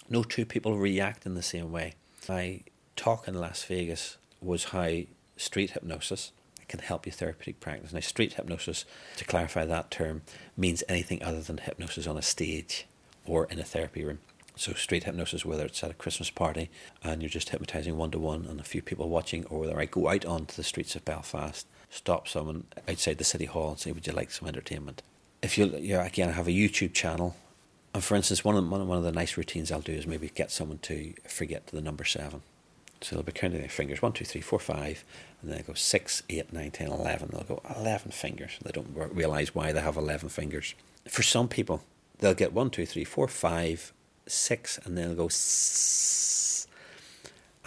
No 0.09 0.22
two 0.22 0.47
people 0.47 0.79
react 0.79 1.26
in 1.26 1.35
the 1.35 1.43
same 1.43 1.70
way. 1.70 1.95
My 2.29 2.61
talk 2.97 3.29
in 3.29 3.35
Las 3.35 3.64
Vegas 3.64 4.16
was 4.41 4.64
how 4.64 5.01
street 5.37 5.70
hypnosis 5.70 6.33
can 6.69 6.81
help 6.81 7.07
your 7.07 7.12
therapeutic 7.12 7.61
practice. 7.61 7.93
Now, 7.93 8.01
street 8.01 8.35
hypnosis, 8.35 8.85
to 9.16 9.25
clarify 9.25 9.64
that 9.64 9.91
term, 9.91 10.23
means 10.57 10.85
anything 10.89 11.23
other 11.23 11.41
than 11.41 11.59
hypnosis 11.59 12.07
on 12.07 12.16
a 12.16 12.23
stage 12.23 12.87
or 13.27 13.47
in 13.47 13.59
a 13.59 13.64
therapy 13.64 14.05
room. 14.05 14.19
So, 14.57 14.73
street 14.73 15.05
hypnosis, 15.05 15.45
whether 15.45 15.64
it's 15.66 15.83
at 15.85 15.91
a 15.91 15.95
Christmas 15.95 16.31
party 16.31 16.71
and 17.03 17.23
you're 17.23 17.29
just 17.29 17.51
hypnotizing 17.51 17.97
one 17.97 18.11
to 18.11 18.19
one 18.19 18.45
and 18.47 18.61
a 18.61 18.64
few 18.64 18.83
people 18.83 19.09
watching, 19.09 19.45
or 19.47 19.61
whether 19.61 19.79
I 19.79 19.85
go 19.85 20.09
out 20.09 20.25
onto 20.25 20.55
the 20.55 20.64
streets 20.64 20.97
of 20.97 21.05
Belfast, 21.05 21.66
stop 21.91 22.27
someone 22.27 22.64
outside 22.89 23.19
the 23.19 23.25
city 23.25 23.45
hall 23.45 23.71
and 23.71 23.79
say, 23.79 23.93
Would 23.93 24.07
you 24.07 24.12
like 24.12 24.31
some 24.31 24.49
entertainment? 24.49 25.03
If 25.43 25.57
you, 25.57 25.66
yeah, 25.79 26.05
again, 26.05 26.29
I 26.31 26.33
have 26.33 26.49
a 26.49 26.53
YouTube 26.53 26.93
channel 26.93 27.37
And 27.95 28.05
for 28.05 28.14
instance, 28.14 28.45
one 28.45 28.57
of, 28.57 28.64
of, 28.73 28.87
one 28.87 28.99
of 28.99 29.05
the 29.05 29.12
nice 29.12 29.37
routines 29.37 29.73
I'll 29.73 29.81
do 29.81 29.93
is 29.93 30.07
maybe 30.07 30.29
get 30.29 30.51
someone 30.51 30.79
to 30.79 31.14
forget 31.27 31.69
the 31.69 31.81
number 31.81 32.05
seven. 32.05 32.43
So 33.01 33.16
they'll 33.16 33.22
be 33.22 33.32
counting 33.32 33.61
their 33.61 33.68
fingers 33.68 34.03
one, 34.03 34.12
two, 34.12 34.24
three, 34.24 34.40
four, 34.40 34.59
five, 34.59 35.05
and 35.40 35.51
then 35.51 35.59
they 35.59 35.62
go 35.62 35.74
six, 35.74 36.22
eight, 36.28 36.53
nine, 36.53 36.72
ten, 36.72 36.88
eleven. 36.88 37.28
They'll 37.32 37.57
go 37.57 37.62
eleven 37.76 38.11
fingers. 38.11 38.59
They 38.62 38.72
don't 38.72 38.92
realize 38.94 39.55
why 39.55 39.72
they 39.72 39.80
have 39.80 39.96
eleven 39.96 40.28
fingers. 40.28 40.74
For 41.07 41.22
some 41.22 41.49
people, 41.49 41.82
they'll 42.18 42.34
get 42.34 42.53
one, 42.53 42.70
two, 42.70 42.86
three, 42.86 43.05
four, 43.05 43.28
five, 43.28 43.92
six, 44.26 44.78
and 44.84 44.99
then 44.99 45.09
they'll 45.09 45.28
go 45.28 45.30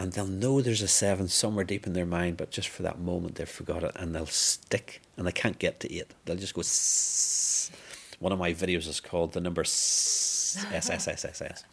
and 0.02 0.14
they'll 0.14 0.26
know 0.26 0.62
there's 0.62 0.82
a 0.82 0.88
seven 0.88 1.28
somewhere 1.28 1.64
deep 1.64 1.86
in 1.86 1.94
their 1.94 2.08
mind, 2.08 2.36
but 2.36 2.50
just 2.50 2.68
for 2.68 2.82
that 2.82 3.00
moment 3.00 3.36
they've 3.36 3.48
forgot 3.48 3.84
it, 3.84 3.92
and 3.96 4.16
they'll 4.16 4.26
stick, 4.26 5.00
and 5.16 5.28
they 5.28 5.32
can't 5.32 5.60
get 5.60 5.80
to 5.80 5.94
eight. 5.94 6.12
They'll 6.26 6.38
just 6.38 6.56
go. 6.56 6.64
One 8.20 8.32
of 8.32 8.40
my 8.40 8.52
videos 8.54 8.88
is 8.88 9.00
called 9.00 9.34
the 9.34 9.42
number 9.42 9.62
S 9.62 10.66
S 10.72 10.90
S 10.90 11.08
S 11.08 11.26
S 11.26 11.42
S. 11.42 11.64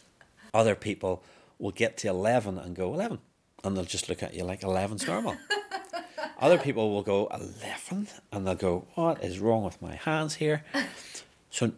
Other 0.53 0.75
people 0.75 1.23
will 1.57 1.71
get 1.71 1.97
to 1.97 2.07
eleven 2.07 2.57
and 2.57 2.75
go 2.75 2.93
eleven, 2.93 3.19
and 3.63 3.75
they'll 3.75 3.85
just 3.85 4.09
look 4.09 4.23
at 4.23 4.33
you 4.33 4.43
like 4.43 4.63
eleven's 4.63 5.05
normal. 5.13 5.35
Other 6.39 6.57
people 6.57 6.91
will 6.91 7.01
go 7.01 7.27
eleven, 7.27 8.07
and 8.31 8.47
they'll 8.47 8.55
go, 8.55 8.85
"What 8.95 9.23
is 9.23 9.39
wrong 9.39 9.63
with 9.63 9.81
my 9.81 9.95
hands 9.95 10.35
here?" 10.35 10.63
So 11.51 11.71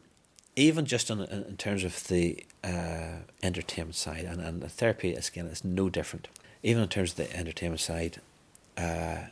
even 0.55 0.86
just 0.86 1.09
in, 1.09 1.21
in 1.21 1.55
terms 1.57 1.84
of 1.84 2.07
the 2.07 2.45
uh, 2.63 3.19
entertainment 3.41 3.95
side, 3.95 4.25
and, 4.25 4.41
and 4.41 4.61
the 4.61 4.69
therapy, 4.69 5.13
again, 5.13 5.45
is 5.45 5.63
no 5.63 5.89
different. 5.89 6.27
Even 6.63 6.84
in 6.84 6.89
terms 6.89 7.11
of 7.11 7.17
the 7.17 7.36
entertainment 7.36 7.79
side, 7.79 8.19
uh, 8.77 9.27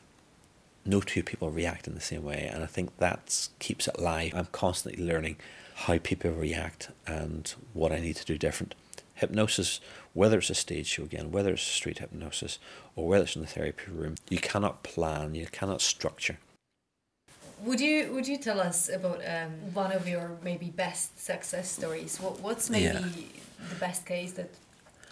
no 0.85 1.01
two 1.01 1.21
people 1.23 1.51
react 1.51 1.87
in 1.87 1.93
the 1.93 2.01
same 2.01 2.23
way, 2.23 2.49
and 2.51 2.63
I 2.63 2.67
think 2.67 2.97
that 2.97 3.49
keeps 3.59 3.87
it 3.87 3.99
live. 3.99 4.33
I'm 4.33 4.47
constantly 4.51 5.03
learning 5.03 5.35
how 5.75 5.97
people 5.97 6.31
react 6.31 6.89
and 7.05 7.53
what 7.73 7.91
I 7.91 7.99
need 7.99 8.15
to 8.17 8.25
do 8.25 8.37
different. 8.37 8.75
Hypnosis, 9.19 9.79
whether 10.13 10.37
it's 10.37 10.49
a 10.49 10.55
stage 10.55 10.87
show 10.87 11.03
again, 11.03 11.31
whether 11.31 11.53
it's 11.53 11.61
street 11.61 11.99
hypnosis, 11.99 12.57
or 12.95 13.07
whether 13.07 13.23
it's 13.23 13.35
in 13.35 13.41
the 13.41 13.47
therapy 13.47 13.91
room, 13.91 14.15
you 14.29 14.39
cannot 14.39 14.83
plan, 14.83 15.35
you 15.35 15.47
cannot 15.47 15.81
structure. 15.81 16.37
Would 17.63 17.81
you 17.81 18.13
would 18.13 18.27
you 18.27 18.37
tell 18.37 18.61
us 18.61 18.89
about 18.89 19.21
um, 19.27 19.51
one 19.73 19.91
of 19.91 20.07
your 20.07 20.37
maybe 20.43 20.69
best 20.69 21.21
success 21.21 21.69
stories? 21.69 22.17
What 22.17 22.39
what's 22.39 22.69
maybe 22.69 22.85
yeah. 22.85 22.99
the 23.69 23.75
best 23.79 24.05
case 24.05 24.31
that 24.33 24.49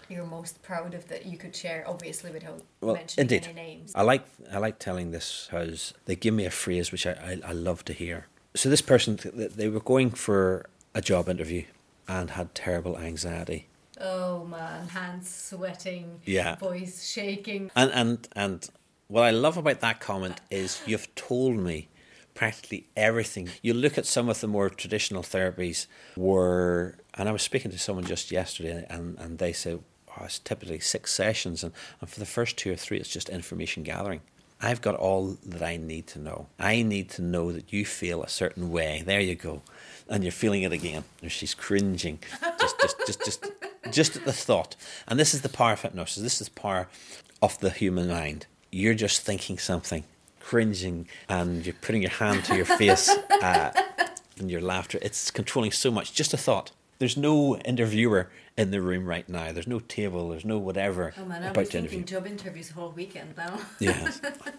you're 0.08 0.24
most 0.24 0.62
proud 0.62 0.94
of 0.94 1.06
that 1.08 1.26
you 1.26 1.36
could 1.36 1.54
share? 1.54 1.84
Obviously, 1.86 2.30
without 2.30 2.62
well, 2.80 2.94
mentioning 2.94 3.24
indeed. 3.24 3.44
any 3.44 3.54
names. 3.54 3.92
I 3.94 4.02
like 4.02 4.24
I 4.50 4.58
like 4.58 4.78
telling 4.78 5.10
this 5.10 5.48
because 5.50 5.92
they 6.06 6.16
give 6.16 6.32
me 6.32 6.46
a 6.46 6.50
phrase 6.50 6.90
which 6.90 7.06
I, 7.06 7.12
I, 7.12 7.50
I 7.50 7.52
love 7.52 7.84
to 7.84 7.92
hear. 7.92 8.26
So 8.56 8.70
this 8.70 8.82
person 8.82 9.18
they 9.54 9.68
were 9.68 9.80
going 9.80 10.10
for 10.10 10.64
a 10.94 11.02
job 11.02 11.28
interview 11.28 11.64
and 12.08 12.30
had 12.30 12.54
terrible 12.54 12.96
anxiety. 12.96 13.68
Oh 14.00 14.44
man, 14.44 14.88
hands 14.88 15.28
sweating, 15.28 16.20
yeah, 16.24 16.56
voice 16.56 17.06
shaking. 17.08 17.70
And 17.74 17.90
and 17.92 18.28
and 18.36 18.68
what 19.08 19.24
I 19.24 19.30
love 19.30 19.56
about 19.56 19.80
that 19.80 20.00
comment 20.00 20.40
is 20.50 20.80
you've 20.86 21.12
told 21.14 21.56
me 21.56 21.88
practically 22.38 22.86
everything. 22.96 23.48
You 23.62 23.74
look 23.74 23.98
at 23.98 24.06
some 24.06 24.28
of 24.28 24.40
the 24.40 24.46
more 24.46 24.70
traditional 24.70 25.22
therapies 25.24 25.86
where, 26.14 26.96
and 27.14 27.28
I 27.28 27.32
was 27.32 27.42
speaking 27.42 27.72
to 27.72 27.78
someone 27.78 28.04
just 28.04 28.30
yesterday, 28.30 28.86
and, 28.88 29.18
and 29.18 29.38
they 29.38 29.52
said, 29.52 29.80
oh, 30.10 30.24
it's 30.24 30.38
typically 30.38 30.78
six 30.78 31.12
sessions, 31.12 31.64
and, 31.64 31.72
and 32.00 32.08
for 32.08 32.20
the 32.20 32.26
first 32.26 32.56
two 32.56 32.70
or 32.70 32.76
three, 32.76 32.98
it's 32.98 33.08
just 33.08 33.28
information 33.28 33.82
gathering. 33.82 34.20
I've 34.60 34.80
got 34.80 34.94
all 34.94 35.36
that 35.46 35.62
I 35.62 35.78
need 35.78 36.06
to 36.08 36.20
know. 36.20 36.46
I 36.60 36.82
need 36.82 37.10
to 37.10 37.22
know 37.22 37.50
that 37.52 37.72
you 37.72 37.84
feel 37.84 38.22
a 38.22 38.28
certain 38.28 38.70
way. 38.70 39.02
There 39.04 39.20
you 39.20 39.34
go. 39.34 39.62
And 40.08 40.22
you're 40.24 40.32
feeling 40.32 40.62
it 40.62 40.72
again. 40.72 41.04
And 41.22 41.30
she's 41.30 41.54
cringing. 41.54 42.18
Just 42.58 42.80
just 42.80 42.96
just 43.06 43.24
just 43.24 43.46
just 43.90 44.16
at 44.16 44.24
the 44.24 44.32
thought. 44.32 44.76
And 45.06 45.18
this 45.18 45.34
is 45.34 45.42
the 45.42 45.48
power 45.48 45.72
of 45.72 45.82
hypnosis. 45.82 46.22
This 46.22 46.40
is 46.40 46.48
the 46.48 46.60
power 46.60 46.88
of 47.42 47.58
the 47.60 47.70
human 47.70 48.08
mind. 48.08 48.46
You're 48.70 48.94
just 48.94 49.22
thinking 49.22 49.58
something 49.58 50.04
cringing 50.40 51.06
and 51.28 51.66
you're 51.66 51.74
putting 51.82 52.00
your 52.00 52.10
hand 52.10 52.42
to 52.42 52.56
your 52.56 52.64
face 52.64 53.08
uh, 53.42 53.70
and 54.38 54.50
your 54.50 54.62
laughter. 54.62 54.98
It's 55.02 55.30
controlling 55.30 55.72
so 55.72 55.90
much. 55.90 56.14
Just 56.14 56.32
a 56.32 56.38
thought. 56.38 56.70
There's 56.98 57.16
no 57.16 57.56
interviewer 57.58 58.30
in 58.56 58.70
the 58.70 58.80
room 58.80 59.06
right 59.06 59.28
now. 59.28 59.52
There's 59.52 59.68
no 59.68 59.78
table. 59.78 60.30
There's 60.30 60.44
no 60.44 60.58
whatever 60.58 61.12
oh 61.16 61.24
man, 61.26 61.44
about 61.44 61.66
to 61.66 61.78
interview. 61.78 62.02
job 62.02 62.26
interviews 62.26 62.68
the 62.68 62.74
whole 62.74 62.90
weekend 62.90 63.36
now. 63.36 63.60
yeah, 63.78 64.10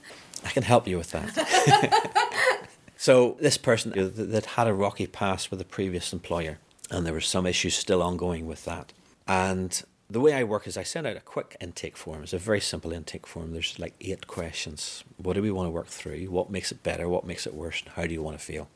I 0.45 0.50
can 0.50 0.64
help 0.64 0.88
you 0.88 0.97
with 0.97 1.12
that. 1.12 2.68
so 3.00 3.38
this 3.39 3.58
person 3.58 3.93
that 3.95 4.45
had 4.45 4.68
a 4.68 4.74
rocky 4.74 5.08
past 5.08 5.52
with 5.52 5.62
a 5.62 5.66
previous 5.66 6.12
employer, 6.12 6.58
and 6.91 7.06
there 7.06 7.14
were 7.14 7.22
some 7.22 7.45
issues 7.45 7.74
still 7.74 8.04
ongoing 8.04 8.45
with 8.45 8.66
that, 8.66 8.91
and 9.26 9.84
the 10.10 10.20
way 10.20 10.34
I 10.34 10.43
work 10.43 10.68
is 10.68 10.76
I 10.76 10.84
send 10.84 11.08
out 11.08 11.16
a 11.16 11.22
quick 11.22 11.56
intake 11.62 11.95
form. 11.95 12.24
It's 12.24 12.34
a 12.34 12.38
very 12.38 12.60
simple 12.60 12.91
intake 12.91 13.26
form. 13.26 13.54
There's 13.54 13.80
like 13.80 13.93
eight 14.02 14.28
questions. 14.28 15.06
What 15.16 15.34
do 15.34 15.41
we 15.41 15.50
want 15.50 15.68
to 15.68 15.72
work 15.72 15.88
through? 15.88 16.26
What 16.26 16.50
makes 16.50 16.74
it 16.74 16.84
better? 16.84 17.08
What 17.08 17.26
makes 17.26 17.47
it 17.47 17.54
worse? 17.54 17.82
How 17.95 18.06
do 18.06 18.14
you 18.14 18.22
want 18.22 18.38
to 18.38 18.43
feel? 18.43 18.68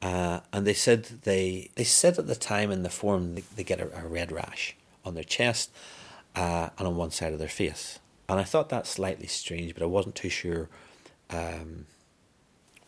Uh, 0.00 0.40
and 0.52 0.64
they 0.64 0.74
said 0.74 1.04
they 1.24 1.70
they 1.74 1.82
said 1.82 2.16
at 2.16 2.28
the 2.28 2.36
time 2.36 2.70
in 2.70 2.84
the 2.84 2.90
form 2.90 3.34
they, 3.34 3.42
they 3.56 3.64
get 3.64 3.80
a, 3.80 4.04
a, 4.04 4.06
red 4.06 4.30
rash 4.30 4.76
on 5.04 5.14
their 5.14 5.24
chest 5.24 5.72
uh, 6.36 6.68
and 6.78 6.86
on 6.86 6.94
one 6.94 7.10
side 7.10 7.32
of 7.32 7.40
their 7.40 7.48
face. 7.48 7.98
And 8.28 8.38
I 8.38 8.44
thought 8.44 8.68
that 8.68 8.86
slightly 8.86 9.26
strange, 9.26 9.74
but 9.74 9.82
I 9.82 9.86
wasn't 9.86 10.14
too 10.14 10.28
sure 10.28 10.68
um, 11.30 11.86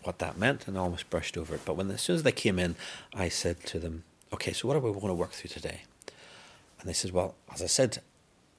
what 0.07 0.19
that 0.21 0.39
meant, 0.39 0.67
and 0.67 0.79
almost 0.79 1.11
brushed 1.11 1.37
over 1.37 1.55
it. 1.55 1.63
But 1.65 1.77
when 1.77 1.91
as 1.91 2.01
soon 2.01 2.17
as 2.17 2.23
they 2.23 2.33
came 2.33 2.59
in, 2.59 2.77
I 3.15 3.29
said 3.29 3.65
to 3.67 3.79
them, 3.79 4.05
"Okay, 4.33 4.53
so 4.53 4.69
what 4.69 4.77
are 4.77 4.81
we 4.81 4.93
going 4.93 5.09
to 5.09 5.15
work 5.15 5.33
through 5.33 5.51
today?" 5.51 5.83
And 6.87 6.89
they 6.89 6.95
said, 6.95 7.11
Well, 7.11 7.35
as 7.53 7.63
I 7.63 7.67
said, 7.67 7.99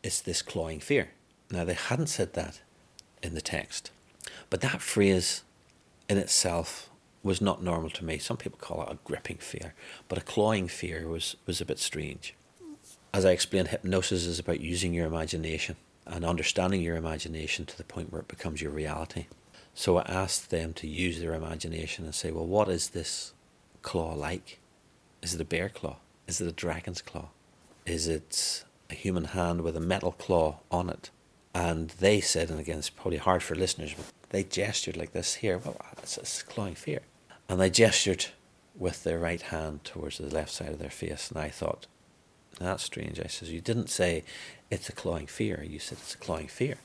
it's 0.04 0.20
this 0.20 0.42
clawing 0.42 0.82
fear. 0.82 1.12
Now, 1.50 1.64
they 1.64 1.76
hadn't 1.76 2.08
said 2.08 2.34
that 2.34 2.62
in 3.24 3.36
the 3.36 3.42
text, 3.42 3.92
but 4.50 4.62
that 4.62 4.82
phrase 4.82 5.44
in 6.10 6.18
itself 6.18 6.90
was 7.24 7.42
not 7.42 7.64
normal 7.64 7.90
to 7.92 8.04
me. 8.04 8.18
Some 8.18 8.36
people 8.36 8.60
call 8.60 8.84
it 8.84 8.92
a 8.92 8.98
gripping 9.06 9.38
fear, 9.38 9.74
but 10.08 10.18
a 10.18 10.22
clawing 10.22 10.68
fear 10.68 11.08
was, 11.08 11.38
was 11.46 11.62
a 11.62 11.66
bit 11.66 11.80
strange. 11.80 12.36
As 13.14 13.26
I 13.26 13.32
explained, 13.32 13.70
hypnosis 13.70 14.26
is 14.26 14.40
about 14.40 14.60
using 14.60 14.94
your 14.94 15.08
imagination 15.08 15.78
and 16.06 16.26
understanding 16.26 16.82
your 16.82 16.98
imagination 16.98 17.66
to 17.66 17.78
the 17.78 17.84
point 17.84 18.12
where 18.12 18.22
it 18.22 18.28
becomes 18.28 18.62
your 18.62 18.72
reality. 18.72 19.28
So 19.80 19.98
I 19.98 20.06
asked 20.08 20.50
them 20.50 20.74
to 20.74 20.88
use 20.88 21.20
their 21.20 21.36
imagination 21.36 22.06
and 22.06 22.16
say, 22.16 22.32
well, 22.32 22.48
what 22.48 22.68
is 22.68 22.90
this 22.90 23.34
claw 23.84 24.16
like? 24.16 24.60
Is 25.22 25.36
it 25.36 25.42
a 25.42 25.46
bear 25.46 25.70
claw? 25.70 25.98
Is 26.26 26.42
it 26.42 26.48
a 26.48 26.52
dragon's 26.52 27.04
claw? 27.04 27.28
Is 27.86 28.08
it 28.08 28.64
a 28.90 28.96
human 28.96 29.26
hand 29.26 29.62
with 29.62 29.78
a 29.78 29.80
metal 29.80 30.14
claw 30.14 30.62
on 30.72 30.90
it? 30.90 31.12
And 31.54 31.92
they 32.00 32.22
said, 32.22 32.50
and 32.50 32.60
again, 32.60 32.80
it's 32.80 32.90
probably 32.90 33.20
hard 33.20 33.44
for 33.44 33.54
listeners, 33.54 33.94
but 33.94 34.08
they 34.32 34.44
gestured 34.44 34.98
like 34.98 35.12
this 35.12 35.36
here. 35.36 35.60
Well, 35.60 35.78
it's, 36.02 36.18
it's 36.18 36.42
clawing 36.42 36.74
fear. 36.74 37.02
And 37.48 37.62
they 37.62 37.70
gestured 37.70 38.26
with 38.76 39.04
their 39.04 39.20
right 39.20 39.44
hand 39.44 39.84
towards 39.84 40.18
the 40.18 40.26
left 40.26 40.50
side 40.50 40.70
of 40.70 40.80
their 40.80 40.90
face. 40.90 41.30
And 41.30 41.38
I 41.38 41.50
thought, 41.50 41.86
that's 42.60 42.84
strange. 42.84 43.20
I 43.20 43.28
says, 43.28 43.52
You 43.52 43.62
didn't 43.62 43.92
say 43.92 44.24
it's 44.72 44.90
a 44.90 44.94
clawing 44.94 45.28
fear. 45.28 45.64
You 45.64 45.78
said 45.78 46.00
it's 46.00 46.16
a 46.16 46.18
clawing 46.18 46.48
fear. 46.48 46.78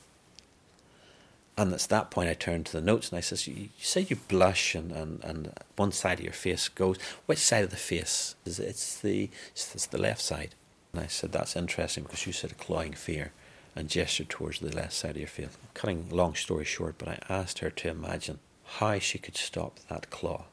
And 1.55 1.71
it's 1.71 1.85
that 1.87 2.09
point 2.09 2.29
I 2.29 2.33
turned 2.33 2.65
to 2.67 2.73
the 2.73 2.81
notes 2.81 3.09
and 3.09 3.17
I 3.17 3.21
says, 3.21 3.47
You, 3.47 3.53
you 3.53 3.69
say 3.79 4.01
you 4.01 4.15
blush 4.27 4.73
and, 4.73 4.91
and, 4.91 5.23
and 5.23 5.53
one 5.75 5.91
side 5.91 6.19
of 6.19 6.23
your 6.23 6.33
face 6.33 6.67
goes. 6.67 6.97
Which 7.27 7.39
side 7.39 7.63
of 7.63 7.69
the 7.69 7.75
face? 7.75 8.35
Is 8.43 8.59
it, 8.59 8.69
it's 8.69 8.99
the 8.99 9.29
it's 9.51 9.85
the 9.85 9.99
left 9.99 10.21
side. 10.21 10.55
And 10.91 11.01
I 11.01 11.07
said, 11.07 11.31
That's 11.31 11.55
interesting 11.55 12.03
because 12.03 12.25
you 12.25 12.33
said 12.33 12.51
a 12.51 12.55
clawing 12.55 12.93
fear 12.93 13.31
and 13.75 13.89
gestured 13.89 14.29
towards 14.29 14.59
the 14.59 14.75
left 14.75 14.93
side 14.93 15.11
of 15.11 15.17
your 15.17 15.27
face. 15.27 15.49
Cutting 15.75 16.09
long 16.09 16.33
story 16.33 16.65
short, 16.65 16.95
but 16.97 17.07
I 17.07 17.19
asked 17.29 17.59
her 17.59 17.69
to 17.69 17.89
imagine 17.89 18.39
how 18.65 18.97
she 18.97 19.19
could 19.19 19.37
stop 19.37 19.79
that 19.89 20.09
claw. 20.09 20.45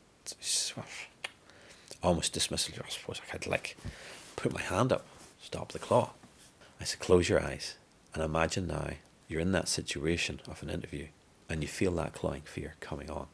Almost 2.03 2.34
dismissively, 2.34 2.84
I 2.84 2.88
suppose 2.88 3.20
I 3.26 3.30
could 3.30 3.46
like 3.46 3.76
put 4.36 4.53
my 4.53 4.61
hand 4.61 4.92
up, 4.92 5.07
stop 5.42 5.72
the 5.72 5.78
claw. 5.78 6.11
I 6.78 6.84
said, 6.84 7.01
Close 7.01 7.28
your 7.28 7.42
eyes 7.42 7.76
and 8.14 8.22
imagine 8.22 8.66
now 8.66 8.90
you're 9.31 9.41
in 9.41 9.53
that 9.53 9.68
situation 9.68 10.41
of 10.49 10.62
an 10.62 10.70
interview 10.70 11.07
and 11.49 11.62
you 11.62 11.68
feel 11.68 11.93
that 11.93 12.12
clawing 12.12 12.43
fear 12.43 12.74
coming 12.81 13.11
on. 13.11 13.26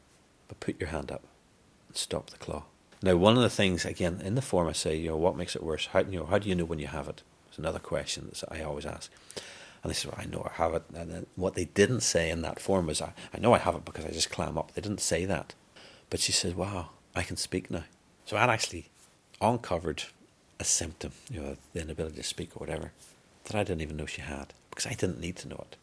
But 0.47 0.59
put 0.59 0.79
your 0.79 0.89
hand 0.89 1.11
up 1.11 1.23
and 1.87 1.97
stop 1.97 2.29
the 2.29 2.37
claw. 2.37 2.63
Now, 3.01 3.15
one 3.15 3.35
of 3.35 3.43
the 3.43 3.49
things 3.49 3.85
again 3.85 4.21
in 4.23 4.35
the 4.35 4.41
form 4.41 4.67
I 4.67 4.71
say, 4.71 4.95
you 4.95 5.09
know, 5.09 5.17
what 5.17 5.37
makes 5.37 5.55
it 5.55 5.63
worse? 5.63 5.87
How 5.87 5.99
you 5.99 6.19
know 6.19 6.25
how 6.25 6.39
do 6.39 6.49
you 6.49 6.55
know 6.55 6.65
when 6.65 6.79
you 6.79 6.87
have 6.87 7.07
it? 7.07 7.21
It's 7.47 7.57
another 7.57 7.79
question 7.79 8.29
that 8.29 8.43
I 8.51 8.61
always 8.63 8.85
ask. 8.85 9.11
And 9.83 9.91
they 9.91 9.93
say, 9.93 10.09
well, 10.09 10.19
I 10.19 10.25
know 10.25 10.49
I 10.49 10.53
have 10.61 10.73
it. 10.73 10.83
And 10.93 11.27
what 11.35 11.53
they 11.53 11.65
didn't 11.65 12.01
say 12.01 12.29
in 12.29 12.41
that 12.41 12.59
form 12.59 12.87
was, 12.87 13.01
I, 13.01 13.13
I 13.33 13.39
know 13.39 13.53
I 13.53 13.59
have 13.59 13.75
it 13.75 13.85
because 13.85 14.05
I 14.05 14.09
just 14.09 14.31
clam 14.31 14.57
up. 14.57 14.73
They 14.73 14.81
didn't 14.81 15.01
say 15.01 15.25
that. 15.25 15.53
But 16.09 16.19
she 16.19 16.31
said, 16.31 16.55
wow, 16.55 16.89
I 17.15 17.21
can 17.21 17.37
speak 17.37 17.69
now. 17.69 17.83
So 18.25 18.37
I'd 18.37 18.49
actually 18.49 18.89
uncovered 19.39 20.03
a 20.59 20.63
symptom, 20.63 21.11
you 21.29 21.41
know, 21.41 21.57
the 21.73 21.81
inability 21.81 22.17
to 22.17 22.23
speak 22.23 22.55
or 22.55 22.59
whatever, 22.59 22.91
that 23.45 23.55
I 23.55 23.63
didn't 23.63 23.81
even 23.81 23.97
know 23.97 24.07
she 24.07 24.21
had 24.21 24.53
because 24.69 24.87
I 24.87 24.93
didn't 24.95 25.19
need 25.19 25.35
to 25.37 25.47
know 25.47 25.63
it. 25.71 25.77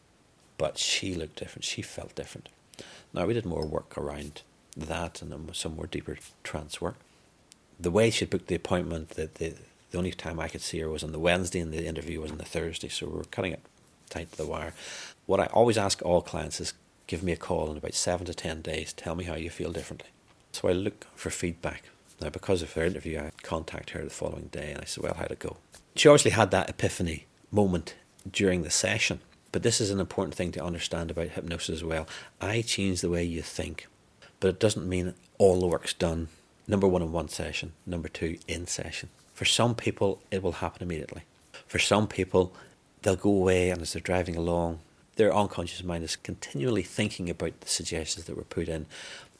But 0.57 0.77
she 0.77 1.15
looked 1.15 1.37
different. 1.37 1.65
She 1.65 1.81
felt 1.81 2.15
different. 2.15 2.49
Now, 3.13 3.25
we 3.25 3.33
did 3.33 3.45
more 3.45 3.65
work 3.65 3.97
around 3.97 4.41
that 4.75 5.21
and 5.21 5.55
some 5.55 5.75
more 5.75 5.87
deeper 5.87 6.17
trance 6.43 6.81
work. 6.81 6.95
The 7.79 7.91
way 7.91 8.09
she 8.09 8.25
booked 8.25 8.47
the 8.47 8.55
appointment, 8.55 9.09
the, 9.11 9.29
the, 9.33 9.55
The 9.91 9.97
only 9.97 10.11
time 10.11 10.39
I 10.39 10.47
could 10.47 10.61
see 10.61 10.79
her 10.79 10.89
was 10.89 11.03
on 11.03 11.11
the 11.11 11.19
Wednesday, 11.19 11.59
and 11.59 11.73
the 11.73 11.85
interview 11.85 12.21
was 12.21 12.31
on 12.31 12.37
the 12.37 12.45
Thursday, 12.45 12.89
so 12.89 13.07
we 13.07 13.17
were 13.17 13.23
cutting 13.25 13.53
it 13.53 13.61
tight 14.09 14.31
to 14.31 14.37
the 14.37 14.45
wire. 14.45 14.73
What 15.25 15.39
I 15.39 15.47
always 15.47 15.77
ask 15.77 16.01
all 16.01 16.21
clients 16.21 16.59
is 16.61 16.73
give 17.07 17.23
me 17.23 17.31
a 17.31 17.37
call 17.37 17.71
in 17.71 17.77
about 17.77 17.93
seven 17.93 18.25
to 18.27 18.33
ten 18.33 18.61
days, 18.61 18.93
tell 18.93 19.15
me 19.15 19.25
how 19.25 19.35
you 19.35 19.49
feel 19.49 19.71
differently. 19.71 20.09
So 20.51 20.69
I 20.69 20.73
look 20.73 21.07
for 21.15 21.29
feedback. 21.29 21.83
Now, 22.21 22.29
because 22.29 22.61
of 22.61 22.71
her 22.73 22.85
interview, 22.85 23.19
I 23.19 23.31
contact 23.43 23.89
her 23.91 24.03
the 24.03 24.09
following 24.09 24.47
day 24.47 24.71
and 24.71 24.81
I 24.81 24.85
said, 24.85 25.03
Well, 25.03 25.15
how'd 25.15 25.31
it 25.31 25.39
go? 25.39 25.57
She 25.95 26.07
obviously 26.07 26.31
had 26.31 26.51
that 26.51 26.69
epiphany 26.69 27.25
moment 27.51 27.95
during 28.31 28.63
the 28.63 28.69
session, 28.69 29.19
but 29.55 29.63
this 29.63 29.79
is 29.79 29.89
an 29.89 30.01
important 30.01 30.35
thing 30.35 30.51
to 30.51 30.61
understand 30.61 31.09
about 31.09 31.29
hypnosis 31.29 31.77
as 31.77 31.81
well. 31.81 32.09
I 32.41 32.61
change 32.61 32.99
the 32.99 33.09
way 33.09 33.23
you 33.23 33.41
think, 33.41 33.87
but 34.41 34.49
it 34.49 34.59
doesn't 34.59 34.85
mean 34.85 35.13
all 35.37 35.61
the 35.61 35.67
work's 35.67 35.93
done. 35.93 36.27
Number 36.67 36.89
one 36.89 37.01
in 37.01 37.13
one 37.13 37.29
session, 37.29 37.71
number 37.85 38.09
two 38.09 38.37
in 38.49 38.67
session. 38.67 39.07
For 39.33 39.45
some 39.45 39.73
people, 39.73 40.21
it 40.29 40.43
will 40.43 40.51
happen 40.51 40.83
immediately. 40.83 41.21
For 41.67 41.79
some 41.79 42.05
people, 42.05 42.51
they'll 43.01 43.15
go 43.15 43.29
away 43.29 43.69
and 43.69 43.81
as 43.81 43.93
they're 43.93 44.01
driving 44.01 44.35
along, 44.35 44.79
their 45.15 45.33
unconscious 45.33 45.85
mind 45.85 46.03
is 46.03 46.17
continually 46.17 46.83
thinking 46.83 47.29
about 47.29 47.61
the 47.61 47.69
suggestions 47.69 48.25
that 48.25 48.35
were 48.35 48.43
put 48.43 48.67
in 48.67 48.87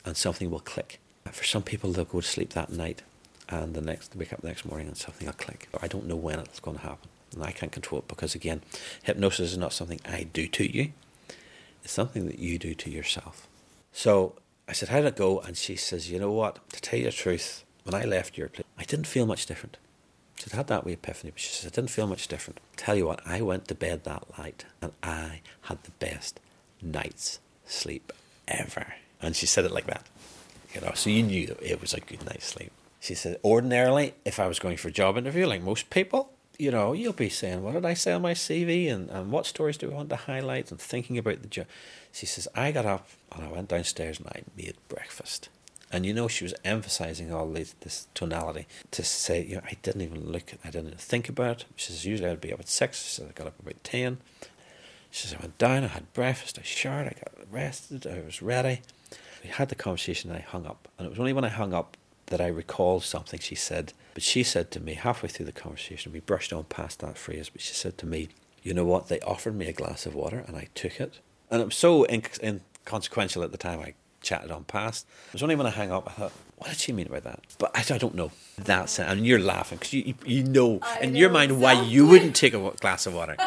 and 0.05 0.15
something 0.15 0.49
will 0.49 0.61
click. 0.61 1.01
For 1.29 1.43
some 1.43 1.61
people, 1.61 1.91
they'll 1.91 2.05
go 2.05 2.21
to 2.21 2.25
sleep 2.25 2.51
that 2.51 2.71
night 2.71 3.01
and 3.49 3.73
the 3.73 3.81
next 3.81 4.15
wake 4.15 4.31
up 4.31 4.39
the 4.39 4.47
next 4.47 4.63
morning 4.63 4.87
and 4.87 4.95
something 4.95 5.27
will 5.27 5.33
click. 5.33 5.67
I 5.81 5.89
don't 5.89 6.07
know 6.07 6.15
when 6.15 6.39
it's 6.39 6.61
going 6.61 6.77
to 6.77 6.83
happen. 6.83 7.09
And 7.35 7.43
I 7.43 7.51
can't 7.51 7.71
control 7.71 7.99
it 7.99 8.07
because 8.07 8.33
again, 8.33 8.61
hypnosis 9.03 9.51
is 9.51 9.57
not 9.57 9.73
something 9.73 9.99
I 10.05 10.23
do 10.23 10.47
to 10.47 10.71
you. 10.71 10.93
It's 11.83 11.93
something 11.93 12.25
that 12.25 12.39
you 12.39 12.57
do 12.57 12.73
to 12.73 12.89
yourself. 12.89 13.47
So 13.91 14.35
I 14.67 14.73
said, 14.73 14.89
How'd 14.89 15.05
it 15.05 15.15
go? 15.15 15.39
And 15.39 15.55
she 15.55 15.75
says, 15.75 16.09
You 16.09 16.19
know 16.19 16.31
what? 16.31 16.67
To 16.71 16.81
tell 16.81 16.97
you 16.97 17.05
the 17.05 17.11
truth, 17.11 17.63
when 17.83 17.93
I 17.93 18.05
left 18.05 18.37
your 18.37 18.49
place, 18.49 18.65
I 18.77 18.83
didn't 18.83 19.07
feel 19.07 19.25
much 19.25 19.45
different. 19.45 19.77
She'd 20.37 20.53
had 20.53 20.67
that 20.67 20.83
wee 20.83 20.93
epiphany, 20.93 21.31
but 21.31 21.39
she 21.39 21.49
says, 21.49 21.71
I 21.71 21.75
didn't 21.75 21.91
feel 21.91 22.07
much 22.07 22.27
different. 22.27 22.59
Tell 22.75 22.95
you 22.95 23.07
what, 23.07 23.21
I 23.25 23.41
went 23.41 23.67
to 23.67 23.75
bed 23.75 24.03
that 24.03 24.37
night 24.37 24.65
and 24.81 24.91
I 25.01 25.41
had 25.61 25.83
the 25.83 25.91
best 25.91 26.39
night's 26.81 27.39
sleep 27.65 28.11
ever. 28.47 28.95
And 29.21 29.35
she 29.35 29.45
said 29.45 29.65
it 29.65 29.71
like 29.71 29.87
that. 29.87 30.05
You 30.73 30.81
know, 30.81 30.91
so 30.93 31.09
you 31.09 31.23
knew 31.23 31.55
it 31.61 31.79
was 31.79 31.93
a 31.93 32.01
good 32.01 32.25
night's 32.25 32.47
sleep. 32.47 32.71
She 32.99 33.15
said, 33.15 33.39
ordinarily, 33.45 34.15
if 34.25 34.39
I 34.39 34.47
was 34.47 34.59
going 34.59 34.77
for 34.77 34.89
a 34.89 34.91
job 34.91 35.17
interview, 35.17 35.45
like 35.45 35.61
most 35.61 35.89
people, 35.89 36.31
you 36.57 36.71
know, 36.71 36.93
you'll 36.93 37.13
be 37.13 37.29
saying, 37.29 37.63
what 37.63 37.73
did 37.73 37.85
I 37.85 37.93
say 37.93 38.13
on 38.13 38.21
my 38.21 38.33
CV 38.33 38.91
and, 38.91 39.09
and 39.09 39.31
what 39.31 39.45
stories 39.45 39.77
do 39.77 39.91
I 39.91 39.95
want 39.95 40.09
to 40.09 40.15
highlight 40.15 40.71
and 40.71 40.79
thinking 40.79 41.17
about 41.17 41.41
the 41.41 41.47
job. 41.47 41.67
She 42.11 42.25
says, 42.25 42.47
I 42.55 42.71
got 42.71 42.85
up 42.85 43.07
and 43.31 43.45
I 43.45 43.51
went 43.51 43.69
downstairs 43.69 44.19
and 44.19 44.27
I 44.27 44.43
made 44.55 44.75
breakfast. 44.87 45.49
And 45.91 46.05
you 46.05 46.13
know, 46.13 46.27
she 46.27 46.43
was 46.43 46.53
emphasizing 46.63 47.31
all 47.31 47.47
this, 47.47 47.75
this 47.81 48.07
tonality 48.13 48.67
to 48.91 49.03
say, 49.03 49.45
you 49.45 49.55
know, 49.55 49.61
I 49.65 49.77
didn't 49.81 50.01
even 50.01 50.31
look, 50.31 50.53
I 50.63 50.69
didn't 50.69 50.87
even 50.87 50.97
think 50.97 51.29
about 51.29 51.61
it. 51.61 51.65
She 51.75 51.91
says, 51.91 52.05
usually 52.05 52.29
I'd 52.29 52.41
be 52.41 52.53
up 52.53 52.59
at 52.59 52.67
six. 52.67 53.03
She 53.03 53.11
says, 53.11 53.29
I 53.29 53.31
got 53.33 53.47
up 53.47 53.59
about 53.59 53.83
10. 53.83 54.17
She 55.11 55.27
says, 55.27 55.35
I 55.37 55.41
went 55.41 55.57
down, 55.57 55.83
I 55.83 55.87
had 55.87 56.11
breakfast, 56.13 56.59
I 56.59 56.63
showered, 56.63 57.07
I 57.07 57.13
got 57.13 57.45
rested, 57.49 58.05
I 58.05 58.19
was 58.25 58.41
ready. 58.41 58.81
We 59.43 59.49
had 59.49 59.69
the 59.69 59.75
conversation 59.75 60.31
and 60.31 60.39
I 60.39 60.41
hung 60.41 60.65
up. 60.65 60.89
And 60.97 61.05
it 61.05 61.09
was 61.09 61.19
only 61.19 61.31
when 61.31 61.45
I 61.45 61.49
hung 61.49 61.73
up 61.73 61.95
that 62.27 62.41
I 62.41 62.47
recalled 62.47 63.03
something 63.03 63.39
she 63.39 63.55
said. 63.55 63.93
But 64.13 64.23
she 64.23 64.43
said 64.43 64.71
to 64.71 64.79
me 64.79 64.93
halfway 64.93 65.29
through 65.29 65.45
the 65.45 65.51
conversation, 65.51 66.11
we 66.11 66.19
brushed 66.19 66.53
on 66.53 66.63
past 66.65 66.99
that 66.99 67.17
phrase, 67.17 67.49
but 67.49 67.61
she 67.61 67.73
said 67.73 67.97
to 67.99 68.05
me, 68.05 68.29
You 68.63 68.73
know 68.73 68.85
what? 68.85 69.07
They 69.07 69.19
offered 69.21 69.55
me 69.55 69.67
a 69.67 69.73
glass 69.73 70.05
of 70.05 70.15
water 70.15 70.43
and 70.47 70.55
I 70.55 70.67
took 70.73 70.99
it. 70.99 71.19
And 71.51 71.61
it 71.61 71.65
was 71.65 71.75
so 71.75 72.05
inconsequential 72.05 73.43
at 73.43 73.51
the 73.51 73.57
time, 73.57 73.79
I 73.79 73.93
chatted 74.21 74.51
on 74.51 74.63
past. 74.63 75.05
It 75.27 75.33
was 75.33 75.43
only 75.43 75.55
when 75.55 75.67
I 75.67 75.69
hung 75.69 75.91
up, 75.91 76.07
I 76.07 76.11
thought, 76.11 76.31
What 76.57 76.69
did 76.69 76.79
she 76.79 76.91
mean 76.91 77.07
by 77.07 77.19
that? 77.19 77.39
But 77.59 77.71
I, 77.75 77.93
I 77.93 77.97
don't 77.97 78.15
know. 78.15 78.31
That's 78.57 78.97
it. 78.99 79.07
And 79.07 79.25
you're 79.25 79.39
laughing 79.39 79.77
because 79.77 79.93
you, 79.93 80.15
you 80.25 80.43
know 80.43 80.79
I 80.81 81.01
in 81.01 81.13
know 81.13 81.19
your 81.19 81.29
mind 81.29 81.61
why 81.61 81.73
you 81.73 82.07
wouldn't 82.07 82.35
take 82.35 82.53
a 82.53 82.71
glass 82.79 83.05
of 83.05 83.13
water. 83.13 83.35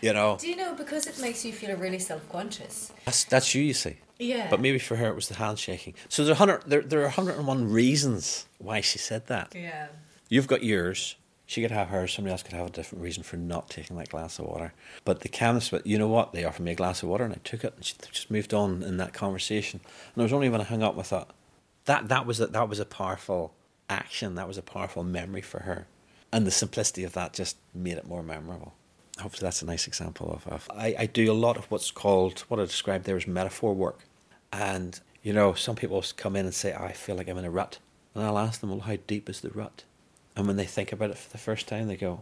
You 0.00 0.12
know, 0.12 0.36
Do 0.40 0.48
you 0.48 0.56
know 0.56 0.74
because 0.74 1.06
it 1.06 1.20
makes 1.20 1.44
you 1.44 1.52
feel 1.52 1.76
really 1.76 1.98
self 1.98 2.28
conscious? 2.30 2.92
that's, 3.04 3.24
that's 3.24 3.54
you, 3.54 3.62
you 3.62 3.74
see. 3.74 3.96
Yeah. 4.18 4.48
But 4.50 4.60
maybe 4.60 4.78
for 4.78 4.96
her 4.96 5.08
it 5.08 5.14
was 5.14 5.28
the 5.28 5.34
handshaking. 5.34 5.94
So 6.08 6.24
there 6.24 6.32
are, 6.32 6.38
100, 6.46 6.70
there, 6.70 6.80
there 6.82 7.00
are 7.00 7.04
101 7.04 7.70
reasons 7.70 8.46
why 8.58 8.80
she 8.80 8.98
said 8.98 9.26
that. 9.26 9.54
Yeah. 9.54 9.88
You've 10.28 10.46
got 10.46 10.62
yours. 10.62 11.16
She 11.48 11.62
could 11.62 11.70
have 11.70 11.88
hers. 11.88 12.12
Somebody 12.12 12.32
else 12.32 12.42
could 12.42 12.54
have 12.54 12.66
a 12.66 12.70
different 12.70 13.04
reason 13.04 13.22
for 13.22 13.36
not 13.36 13.70
taking 13.70 13.96
that 13.98 14.08
glass 14.08 14.38
of 14.38 14.46
water. 14.46 14.72
But 15.04 15.20
the 15.20 15.28
chemist, 15.28 15.70
but 15.70 15.86
you 15.86 15.98
know 15.98 16.08
what? 16.08 16.32
They 16.32 16.44
offered 16.44 16.64
me 16.64 16.72
a 16.72 16.76
glass 16.76 17.02
of 17.02 17.08
water 17.08 17.24
and 17.24 17.32
I 17.32 17.38
took 17.44 17.62
it 17.62 17.74
and 17.76 17.84
she 17.84 17.94
just 18.10 18.30
moved 18.30 18.52
on 18.52 18.82
in 18.82 18.96
that 18.96 19.12
conversation. 19.12 19.80
And 20.14 20.22
it 20.22 20.24
was 20.24 20.32
only 20.32 20.48
when 20.48 20.60
I 20.60 20.64
hung 20.64 20.82
up 20.82 20.96
with 20.96 21.10
that, 21.10 21.28
that, 21.84 22.08
that, 22.08 22.26
was 22.26 22.40
a, 22.40 22.48
that 22.48 22.68
was 22.68 22.80
a 22.80 22.84
powerful 22.84 23.54
action. 23.88 24.34
That 24.34 24.48
was 24.48 24.58
a 24.58 24.62
powerful 24.62 25.04
memory 25.04 25.42
for 25.42 25.60
her. 25.60 25.86
And 26.32 26.46
the 26.46 26.50
simplicity 26.50 27.04
of 27.04 27.12
that 27.12 27.32
just 27.32 27.56
made 27.72 27.96
it 27.96 28.08
more 28.08 28.22
memorable. 28.22 28.74
Hopefully 29.18 29.46
that's 29.46 29.62
a 29.62 29.66
nice 29.66 29.86
example 29.86 30.30
of, 30.30 30.46
of 30.52 30.70
I, 30.74 30.94
I 30.98 31.06
do 31.06 31.30
a 31.30 31.34
lot 31.34 31.56
of 31.56 31.64
what's 31.70 31.90
called, 31.90 32.40
what 32.48 32.60
I 32.60 32.64
described 32.64 33.04
there 33.06 33.16
as 33.16 33.26
metaphor 33.26 33.74
work. 33.74 34.00
And, 34.52 34.98
you 35.22 35.32
know, 35.32 35.54
some 35.54 35.74
people 35.74 36.04
come 36.16 36.36
in 36.36 36.44
and 36.44 36.54
say, 36.54 36.74
I 36.74 36.92
feel 36.92 37.16
like 37.16 37.28
I'm 37.28 37.38
in 37.38 37.44
a 37.44 37.50
rut. 37.50 37.78
And 38.14 38.24
I'll 38.24 38.38
ask 38.38 38.60
them, 38.60 38.70
well, 38.70 38.80
how 38.80 38.96
deep 39.06 39.28
is 39.28 39.40
the 39.40 39.50
rut? 39.50 39.84
And 40.36 40.46
when 40.46 40.56
they 40.56 40.66
think 40.66 40.92
about 40.92 41.10
it 41.10 41.18
for 41.18 41.30
the 41.30 41.38
first 41.38 41.66
time, 41.66 41.88
they 41.88 41.96
go, 41.96 42.20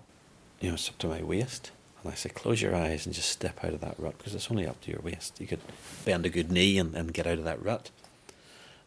you 0.60 0.68
know, 0.68 0.74
it's 0.74 0.88
up 0.88 0.98
to 0.98 1.08
my 1.08 1.22
waist. 1.22 1.72
And 2.02 2.12
I 2.12 2.14
say, 2.14 2.28
close 2.28 2.62
your 2.62 2.74
eyes 2.74 3.06
and 3.06 3.14
just 3.14 3.30
step 3.30 3.64
out 3.64 3.74
of 3.74 3.80
that 3.80 3.98
rut 3.98 4.18
because 4.18 4.34
it's 4.34 4.50
only 4.50 4.66
up 4.66 4.80
to 4.82 4.90
your 4.90 5.00
waist. 5.02 5.40
You 5.40 5.46
could 5.46 5.60
bend 6.04 6.26
a 6.26 6.30
good 6.30 6.52
knee 6.52 6.78
and, 6.78 6.94
and 6.94 7.12
get 7.12 7.26
out 7.26 7.38
of 7.38 7.44
that 7.44 7.62
rut. 7.62 7.90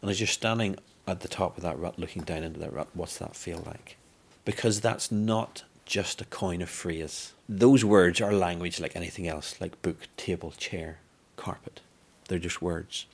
And 0.00 0.10
as 0.10 0.20
you're 0.20 0.26
standing 0.26 0.76
at 1.06 1.20
the 1.20 1.28
top 1.28 1.56
of 1.56 1.62
that 1.62 1.78
rut, 1.78 1.98
looking 1.98 2.22
down 2.22 2.44
into 2.44 2.60
that 2.60 2.72
rut, 2.72 2.88
what's 2.94 3.18
that 3.18 3.36
feel 3.36 3.62
like? 3.66 3.96
Because 4.44 4.80
that's 4.80 5.10
not 5.12 5.64
just 5.88 6.20
a 6.20 6.26
coin 6.26 6.60
of 6.60 6.68
phrase. 6.68 7.32
Those 7.48 7.82
words 7.82 8.20
are 8.20 8.32
language 8.32 8.78
like 8.78 8.94
anything 8.94 9.26
else, 9.26 9.58
like 9.58 9.80
book, 9.80 10.06
table, 10.18 10.52
chair, 10.52 10.98
carpet. 11.36 11.80
They're 12.28 12.38
just 12.38 12.60
words. 12.60 13.06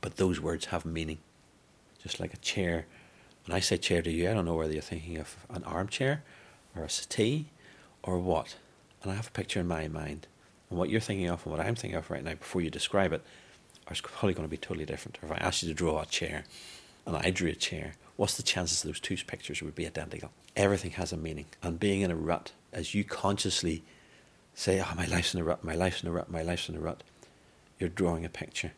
But 0.00 0.16
those 0.16 0.40
words 0.40 0.66
have 0.66 0.84
meaning. 0.84 1.18
Just 2.02 2.18
like 2.18 2.34
a 2.34 2.38
chair. 2.38 2.86
When 3.46 3.56
I 3.56 3.60
say 3.60 3.76
chair 3.76 4.02
to 4.02 4.10
you, 4.10 4.28
I 4.28 4.34
don't 4.34 4.44
know 4.44 4.56
whether 4.56 4.72
you're 4.72 4.82
thinking 4.82 5.18
of 5.18 5.36
an 5.50 5.62
armchair 5.62 6.24
or 6.74 6.82
a 6.82 6.90
settee 6.90 7.46
or 8.02 8.18
what. 8.18 8.56
And 9.02 9.12
I 9.12 9.14
have 9.14 9.28
a 9.28 9.32
picture 9.32 9.60
in 9.60 9.68
my 9.68 9.86
mind. 9.86 10.26
And 10.68 10.80
what 10.80 10.90
you're 10.90 11.00
thinking 11.00 11.28
of 11.28 11.46
and 11.46 11.56
what 11.56 11.64
I'm 11.64 11.76
thinking 11.76 11.96
of 11.96 12.10
right 12.10 12.24
now 12.24 12.34
before 12.34 12.60
you 12.60 12.70
describe 12.70 13.12
it 13.12 13.22
are 13.86 13.94
probably 14.02 14.34
going 14.34 14.48
to 14.48 14.50
be 14.50 14.56
totally 14.56 14.84
different. 14.84 15.18
Or 15.22 15.26
if 15.26 15.32
I 15.32 15.36
asked 15.36 15.62
you 15.62 15.68
to 15.68 15.74
draw 15.74 16.00
a 16.00 16.06
chair 16.06 16.42
and 17.06 17.16
I 17.16 17.30
drew 17.30 17.50
a 17.50 17.54
chair, 17.54 17.94
what's 18.16 18.36
the 18.36 18.42
chances 18.42 18.82
those 18.82 19.00
two 19.00 19.16
pictures 19.26 19.62
would 19.62 19.74
be 19.74 19.86
identical? 19.86 20.30
Everything 20.56 20.92
has 20.92 21.12
a 21.12 21.16
meaning. 21.16 21.46
And 21.62 21.80
being 21.80 22.02
in 22.02 22.10
a 22.10 22.16
rut, 22.16 22.52
as 22.72 22.94
you 22.94 23.04
consciously 23.04 23.82
say, 24.54 24.80
oh, 24.80 24.94
my 24.96 25.06
life's 25.06 25.34
in 25.34 25.40
a 25.40 25.44
rut, 25.44 25.64
my 25.64 25.74
life's 25.74 26.02
in 26.02 26.08
a 26.08 26.12
rut, 26.12 26.30
my 26.30 26.42
life's 26.42 26.68
in 26.68 26.76
a 26.76 26.80
rut, 26.80 27.02
you're 27.78 27.88
drawing 27.88 28.24
a 28.24 28.28
picture 28.28 28.72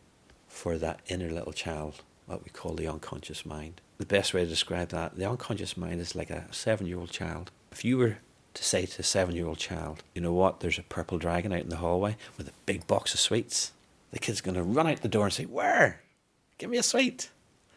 for 0.47 0.77
that 0.77 1.01
inner 1.07 1.29
little 1.29 1.51
child, 1.51 2.01
what 2.25 2.43
we 2.43 2.49
call 2.49 2.75
the 2.75 2.87
unconscious 2.87 3.45
mind. 3.45 3.81
The 3.97 4.05
best 4.05 4.33
way 4.33 4.43
to 4.43 4.49
describe 4.49 4.89
that, 4.89 5.17
the 5.17 5.29
unconscious 5.29 5.75
mind 5.75 5.99
is 5.99 6.15
like 6.15 6.29
a 6.29 6.45
seven 6.51 6.87
year 6.87 6.99
old 6.99 7.11
child. 7.11 7.51
If 7.71 7.83
you 7.83 7.97
were 7.97 8.17
to 8.53 8.63
say 8.63 8.85
to 8.85 8.99
a 8.99 9.03
seven 9.03 9.35
year 9.35 9.47
old 9.47 9.57
child, 9.57 10.03
you 10.13 10.21
know 10.21 10.33
what, 10.33 10.59
there's 10.59 10.79
a 10.79 10.83
purple 10.83 11.17
dragon 11.17 11.51
out 11.51 11.61
in 11.61 11.69
the 11.69 11.77
hallway 11.77 12.17
with 12.37 12.47
a 12.47 12.53
big 12.65 12.87
box 12.87 13.13
of 13.13 13.19
sweets, 13.19 13.71
the 14.11 14.19
kid's 14.19 14.41
going 14.41 14.55
to 14.55 14.63
run 14.63 14.87
out 14.87 15.01
the 15.01 15.07
door 15.07 15.25
and 15.25 15.33
say, 15.33 15.45
Where? 15.45 16.01
Give 16.59 16.69
me 16.69 16.77
a 16.77 16.83
sweet. 16.83 17.29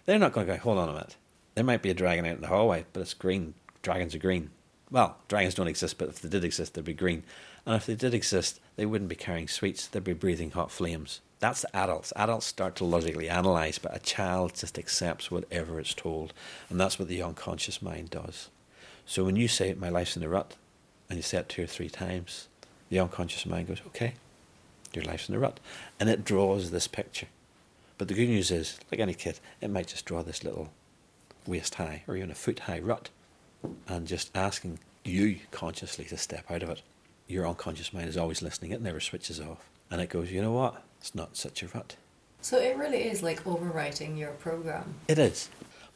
They're 0.07 0.19
not 0.19 0.33
going 0.33 0.47
to 0.47 0.55
go, 0.55 0.59
Hold 0.59 0.79
on 0.79 0.89
a 0.89 0.93
minute. 0.93 1.17
There 1.55 1.65
might 1.65 1.83
be 1.83 1.91
a 1.91 1.95
dragon 1.95 2.27
out 2.27 2.37
in 2.37 2.41
the 2.41 2.49
hallway, 2.49 2.87
but 2.93 3.01
it's 3.01 3.15
green. 3.15 3.55
Dragons 3.83 4.15
are 4.15 4.19
green. 4.19 4.51
Well, 4.91 5.17
dragons 5.29 5.55
don't 5.55 5.69
exist, 5.69 5.99
but 5.99 6.09
if 6.09 6.21
they 6.21 6.29
did 6.29 6.45
exist, 6.45 6.75
they'd 6.75 6.85
be 6.85 6.95
green. 6.95 7.25
And 7.65 7.75
if 7.75 7.87
they 7.87 7.97
did 7.97 8.15
exist, 8.15 8.61
they 8.77 8.87
wouldn't 8.87 9.11
be 9.11 9.17
carrying 9.17 9.49
sweets, 9.49 9.87
they'd 9.87 10.05
be 10.05 10.13
breathing 10.13 10.53
hot 10.53 10.71
flames. 10.71 11.21
That's 11.41 11.63
the 11.63 11.77
adults. 11.77 12.13
Adults 12.15 12.47
start 12.47 12.77
to 12.77 12.85
logically 12.85 13.29
analyze, 13.29 13.79
but 13.79 13.95
a 13.95 13.99
child 13.99 14.55
just 14.55 14.79
accepts 14.79 15.31
whatever 15.31 15.81
it's 15.81 15.93
told. 15.93 16.33
And 16.71 16.81
that's 16.81 16.99
what 16.99 17.09
the 17.09 17.23
unconscious 17.23 17.83
mind 17.83 18.11
does. 18.11 18.49
So 19.05 19.25
when 19.25 19.37
you 19.37 19.49
say, 19.49 19.75
My 19.75 19.89
life's 19.89 20.17
in 20.17 20.23
a 20.23 20.29
rut, 20.29 20.55
and 21.11 21.17
you 21.17 21.23
say 21.23 21.39
it 21.39 21.49
two 21.49 21.65
or 21.65 21.67
three 21.67 21.91
times, 21.91 22.49
the 22.89 23.01
unconscious 23.01 23.45
mind 23.45 23.69
goes, 23.69 23.83
Okay, 23.89 24.15
your 24.95 25.05
life's 25.05 25.29
in 25.29 25.35
a 25.35 25.39
rut. 25.39 25.59
And 25.99 26.09
it 26.09 26.25
draws 26.25 26.71
this 26.71 26.87
picture. 26.87 27.29
But 27.99 28.09
the 28.09 28.15
good 28.15 28.29
news 28.29 28.51
is, 28.51 28.79
like 28.91 29.01
any 29.01 29.15
kid, 29.15 29.41
it 29.61 29.71
might 29.71 29.87
just 29.89 30.05
draw 30.05 30.23
this 30.23 30.45
little 30.45 30.71
waist 31.47 31.77
high 31.77 32.03
or 32.07 32.17
even 32.17 32.31
a 32.31 32.35
foot 32.35 32.61
high 32.61 32.81
rut 32.81 33.11
and 33.89 34.07
just 34.07 34.31
asking 34.37 34.79
you 35.05 35.37
consciously 35.51 36.05
to 36.07 36.17
step 36.17 36.51
out 36.51 36.63
of 36.63 36.71
it. 36.71 36.83
Your 37.27 37.47
unconscious 37.47 37.93
mind 37.93 38.09
is 38.09 38.17
always 38.17 38.43
listening, 38.43 38.73
it 38.73 38.83
never 38.83 39.01
switches 39.01 39.41
off. 39.41 39.69
And 39.91 40.01
it 40.01 40.11
goes, 40.11 40.31
you 40.31 40.43
know 40.43 40.53
what? 40.53 40.83
It's 41.01 41.15
not 41.15 41.37
such 41.37 41.63
a 41.63 41.69
rut. 41.69 41.97
So 42.41 42.59
it 42.59 42.77
really 42.77 43.05
is 43.05 43.23
like 43.23 43.45
overwriting 43.45 44.19
your 44.19 44.33
program. 44.33 44.95
It 45.09 45.19
is. 45.19 45.49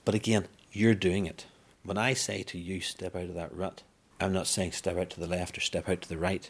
But 0.04 0.14
again, 0.14 0.46
you're 0.72 0.94
doing 0.94 1.26
it. 1.26 1.46
When 1.82 1.98
I 1.98 2.14
say 2.14 2.42
to 2.44 2.58
you, 2.58 2.80
step 2.80 3.14
out 3.14 3.24
of 3.24 3.34
that 3.34 3.54
rut, 3.54 3.82
I'm 4.20 4.32
not 4.32 4.46
saying 4.46 4.72
step 4.72 4.96
out 4.98 5.10
to 5.10 5.20
the 5.20 5.26
left 5.26 5.56
or 5.56 5.60
step 5.60 5.88
out 5.88 6.02
to 6.02 6.08
the 6.08 6.18
right. 6.18 6.48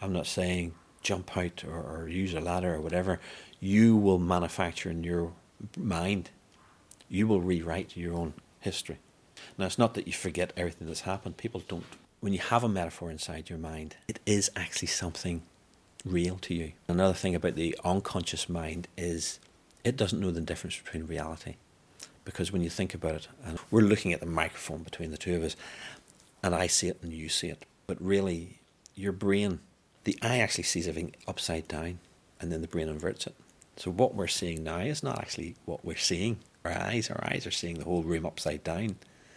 I'm 0.00 0.12
not 0.12 0.26
saying 0.26 0.74
jump 1.02 1.36
out 1.36 1.64
or, 1.64 1.80
or 1.80 2.08
use 2.08 2.34
a 2.34 2.40
ladder 2.40 2.74
or 2.74 2.80
whatever. 2.80 3.20
You 3.60 3.96
will 3.96 4.18
manufacture 4.18 4.90
in 4.90 5.02
your 5.04 5.32
mind, 5.76 6.30
you 7.08 7.26
will 7.26 7.40
rewrite 7.40 7.96
your 7.96 8.14
own 8.14 8.34
history. 8.60 8.98
Now, 9.56 9.66
it's 9.66 9.78
not 9.78 9.94
that 9.94 10.06
you 10.06 10.12
forget 10.12 10.52
everything 10.56 10.86
that's 10.86 11.02
happened. 11.02 11.36
People 11.36 11.62
don't. 11.66 11.84
When 12.20 12.32
you 12.32 12.40
have 12.40 12.64
a 12.64 12.68
metaphor 12.68 13.10
inside 13.10 13.48
your 13.48 13.58
mind, 13.58 13.96
it 14.08 14.18
is 14.26 14.50
actually 14.56 14.88
something 14.88 15.42
real 16.04 16.36
to 16.38 16.54
you. 16.54 16.72
Another 16.88 17.14
thing 17.14 17.34
about 17.34 17.54
the 17.54 17.76
unconscious 17.84 18.48
mind 18.48 18.88
is 18.96 19.38
it 19.84 19.96
doesn't 19.96 20.20
know 20.20 20.30
the 20.30 20.40
difference 20.40 20.78
between 20.78 21.06
reality. 21.06 21.54
Because 22.24 22.52
when 22.52 22.62
you 22.62 22.70
think 22.70 22.94
about 22.94 23.14
it, 23.14 23.28
and 23.44 23.58
we're 23.70 23.80
looking 23.80 24.12
at 24.12 24.20
the 24.20 24.26
microphone 24.26 24.82
between 24.82 25.10
the 25.10 25.16
two 25.16 25.34
of 25.34 25.42
us, 25.42 25.56
and 26.42 26.54
I 26.54 26.66
see 26.66 26.88
it 26.88 26.98
and 27.02 27.12
you 27.12 27.28
see 27.28 27.48
it, 27.48 27.64
but 27.86 28.00
really, 28.00 28.60
your 28.94 29.12
brain, 29.12 29.60
the 30.04 30.18
eye 30.20 30.38
actually 30.38 30.64
sees 30.64 30.86
everything 30.86 31.14
upside 31.26 31.66
down, 31.68 32.00
and 32.40 32.52
then 32.52 32.60
the 32.60 32.68
brain 32.68 32.88
inverts 32.88 33.26
it. 33.26 33.34
So 33.78 33.92
what 33.92 34.14
we're 34.14 34.26
seeing 34.26 34.64
now 34.64 34.78
is 34.78 35.02
not 35.02 35.18
actually 35.18 35.54
what 35.64 35.84
we're 35.84 35.96
seeing. 35.96 36.38
Our 36.64 36.72
eyes, 36.72 37.10
our 37.10 37.24
eyes 37.24 37.46
are 37.46 37.52
seeing 37.52 37.78
the 37.78 37.84
whole 37.84 38.02
room 38.02 38.26
upside 38.26 38.64
down. 38.64 38.96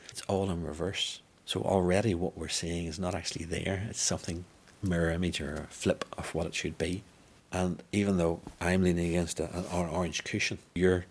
It's 0.10 0.24
all 0.24 0.50
in 0.50 0.64
reverse. 0.64 1.22
So 1.46 1.62
already 1.62 2.16
what 2.16 2.38
we're 2.38 2.48
seeing 2.48 2.88
is 2.88 2.98
not 2.98 3.14
actually 3.14 3.46
there. 3.46 3.88
It's 3.89 4.02
something 4.02 4.46
mirror 4.82 5.12
image 5.12 5.39
or 5.39 5.54
a 5.54 5.68
flip 5.68 6.06
of 6.18 6.34
what 6.34 6.48
it 6.48 6.56
should 6.56 6.78
be. 6.78 7.04
And 7.52 7.84
even 7.92 8.18
though 8.18 8.42
I'm 8.60 8.82
leaning 8.84 9.10
against 9.10 9.39
a, 9.39 9.56
an 9.56 9.89
orange 9.89 10.24
cushion, 10.24 10.58
your 10.74 11.06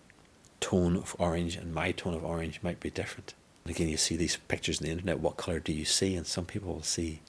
tone 0.59 0.97
of 0.97 1.15
orange 1.17 1.55
and 1.55 1.73
my 1.73 1.91
tone 1.91 2.13
of 2.13 2.25
orange 2.25 2.59
might 2.61 2.79
be 2.79 2.89
different. 2.89 3.33
And 3.63 3.73
again, 3.73 3.87
you 3.87 3.97
see 3.97 4.17
these 4.17 4.37
pictures 4.47 4.81
on 4.81 4.85
the 4.85 4.91
internet. 4.91 5.19
What 5.19 5.37
color 5.37 5.59
do 5.59 5.71
you 5.71 5.85
see? 5.85 6.15
And 6.15 6.27
some 6.27 6.45
people 6.45 6.73
will 6.73 6.83
see 6.83 7.21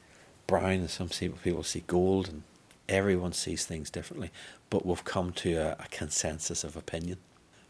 brown, 0.46 0.72
and 0.72 0.90
some 0.90 1.08
people 1.08 1.38
will 1.52 1.62
see 1.62 1.84
gold, 1.86 2.28
and 2.28 2.42
everyone 2.88 3.32
sees 3.32 3.64
things 3.64 3.90
differently. 3.90 4.30
But 4.70 4.86
we've 4.86 5.04
come 5.04 5.32
to 5.32 5.54
a, 5.54 5.70
a 5.72 5.86
consensus 5.90 6.64
of 6.64 6.76
opinion. 6.76 7.18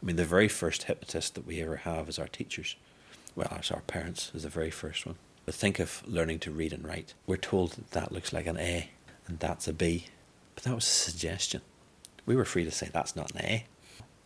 I 0.01 0.05
mean, 0.05 0.15
the 0.15 0.25
very 0.25 0.47
first 0.47 0.83
hypnotist 0.83 1.35
that 1.35 1.47
we 1.47 1.61
ever 1.61 1.77
have 1.77 2.09
is 2.09 2.19
our 2.19 2.27
teachers. 2.27 2.75
Well, 3.35 3.55
as 3.57 3.71
our 3.71 3.81
parents 3.81 4.31
is 4.33 4.43
the 4.43 4.49
very 4.49 4.71
first 4.71 5.05
one. 5.05 5.15
But 5.45 5.55
think 5.55 5.79
of 5.79 6.03
learning 6.07 6.39
to 6.39 6.51
read 6.51 6.73
and 6.73 6.85
write. 6.85 7.13
We're 7.25 7.37
told 7.37 7.71
that 7.71 7.91
that 7.91 8.11
looks 8.11 8.31
like 8.31 8.47
an 8.47 8.57
A 8.57 8.89
and 9.27 9.39
that's 9.39 9.67
a 9.67 9.73
B. 9.73 10.07
But 10.55 10.63
that 10.65 10.75
was 10.75 10.85
a 10.85 10.87
suggestion. 10.87 11.61
We 12.25 12.35
were 12.35 12.45
free 12.45 12.63
to 12.63 12.71
say 12.71 12.89
that's 12.91 13.15
not 13.15 13.31
an 13.31 13.41
A. 13.41 13.65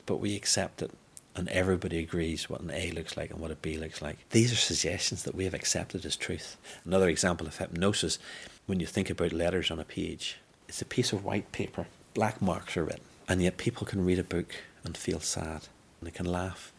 But 0.05 0.17
we 0.17 0.35
accept 0.35 0.81
it 0.81 0.91
and 1.37 1.47
everybody 1.49 1.99
agrees 1.99 2.49
what 2.49 2.61
an 2.61 2.71
A 2.71 2.91
looks 2.91 3.15
like 3.15 3.29
and 3.29 3.39
what 3.39 3.51
a 3.51 3.55
B 3.55 3.77
looks 3.77 4.01
like. 4.01 4.17
These 4.31 4.51
are 4.51 4.55
suggestions 4.55 5.23
that 5.23 5.35
we 5.35 5.45
have 5.45 5.53
accepted 5.53 6.03
as 6.05 6.15
truth. 6.15 6.57
Another 6.83 7.07
example 7.07 7.45
of 7.45 7.57
hypnosis, 7.57 8.17
when 8.65 8.79
you 8.79 8.87
think 8.87 9.09
about 9.09 9.31
letters 9.31 9.69
on 9.69 9.79
a 9.79 9.85
page, 9.85 10.39
it's 10.67 10.81
a 10.81 10.85
piece 10.85 11.13
of 11.13 11.23
white 11.23 11.51
paper, 11.51 11.87
black 12.13 12.41
marks 12.41 12.75
are 12.77 12.83
written, 12.83 13.01
and 13.27 13.41
yet 13.41 13.57
people 13.57 13.85
can 13.85 14.05
read 14.05 14.19
a 14.19 14.23
book 14.23 14.55
and 14.83 14.97
feel 14.97 15.19
sad. 15.19 15.67
And 15.99 16.07
they 16.07 16.11
can 16.11 16.25
laugh. 16.25 16.71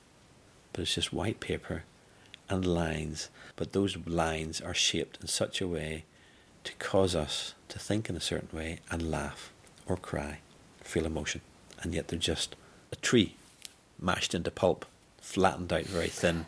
But 0.73 0.83
it's 0.83 0.95
just 0.95 1.13
white 1.13 1.41
paper 1.41 1.85
and 2.49 2.65
lines, 2.65 3.29
but 3.57 3.73
those 3.73 3.97
lines 4.07 4.61
are 4.61 4.75
shaped 4.75 5.19
in 5.21 5.27
such 5.27 5.61
a 5.61 5.69
way 5.69 6.05
to 6.65 6.73
cause 6.75 7.15
us 7.15 7.55
to 7.69 7.79
think 7.79 8.09
in 8.09 8.17
a 8.17 8.21
certain 8.21 8.57
way 8.57 8.81
and 8.91 9.11
laugh 9.11 9.53
or 9.87 9.97
cry, 9.97 10.39
feel 10.83 11.07
emotion, 11.07 11.41
and 11.81 11.95
yet 11.95 12.09
they're 12.09 12.19
just 12.19 12.57
a 12.93 12.97
tree 12.97 13.35
mashed 14.01 14.35
into 14.35 14.51
pulp, 14.51 14.87
flattened 15.21 15.73
out 15.73 15.85
very 15.85 16.09
thin, 16.09 16.47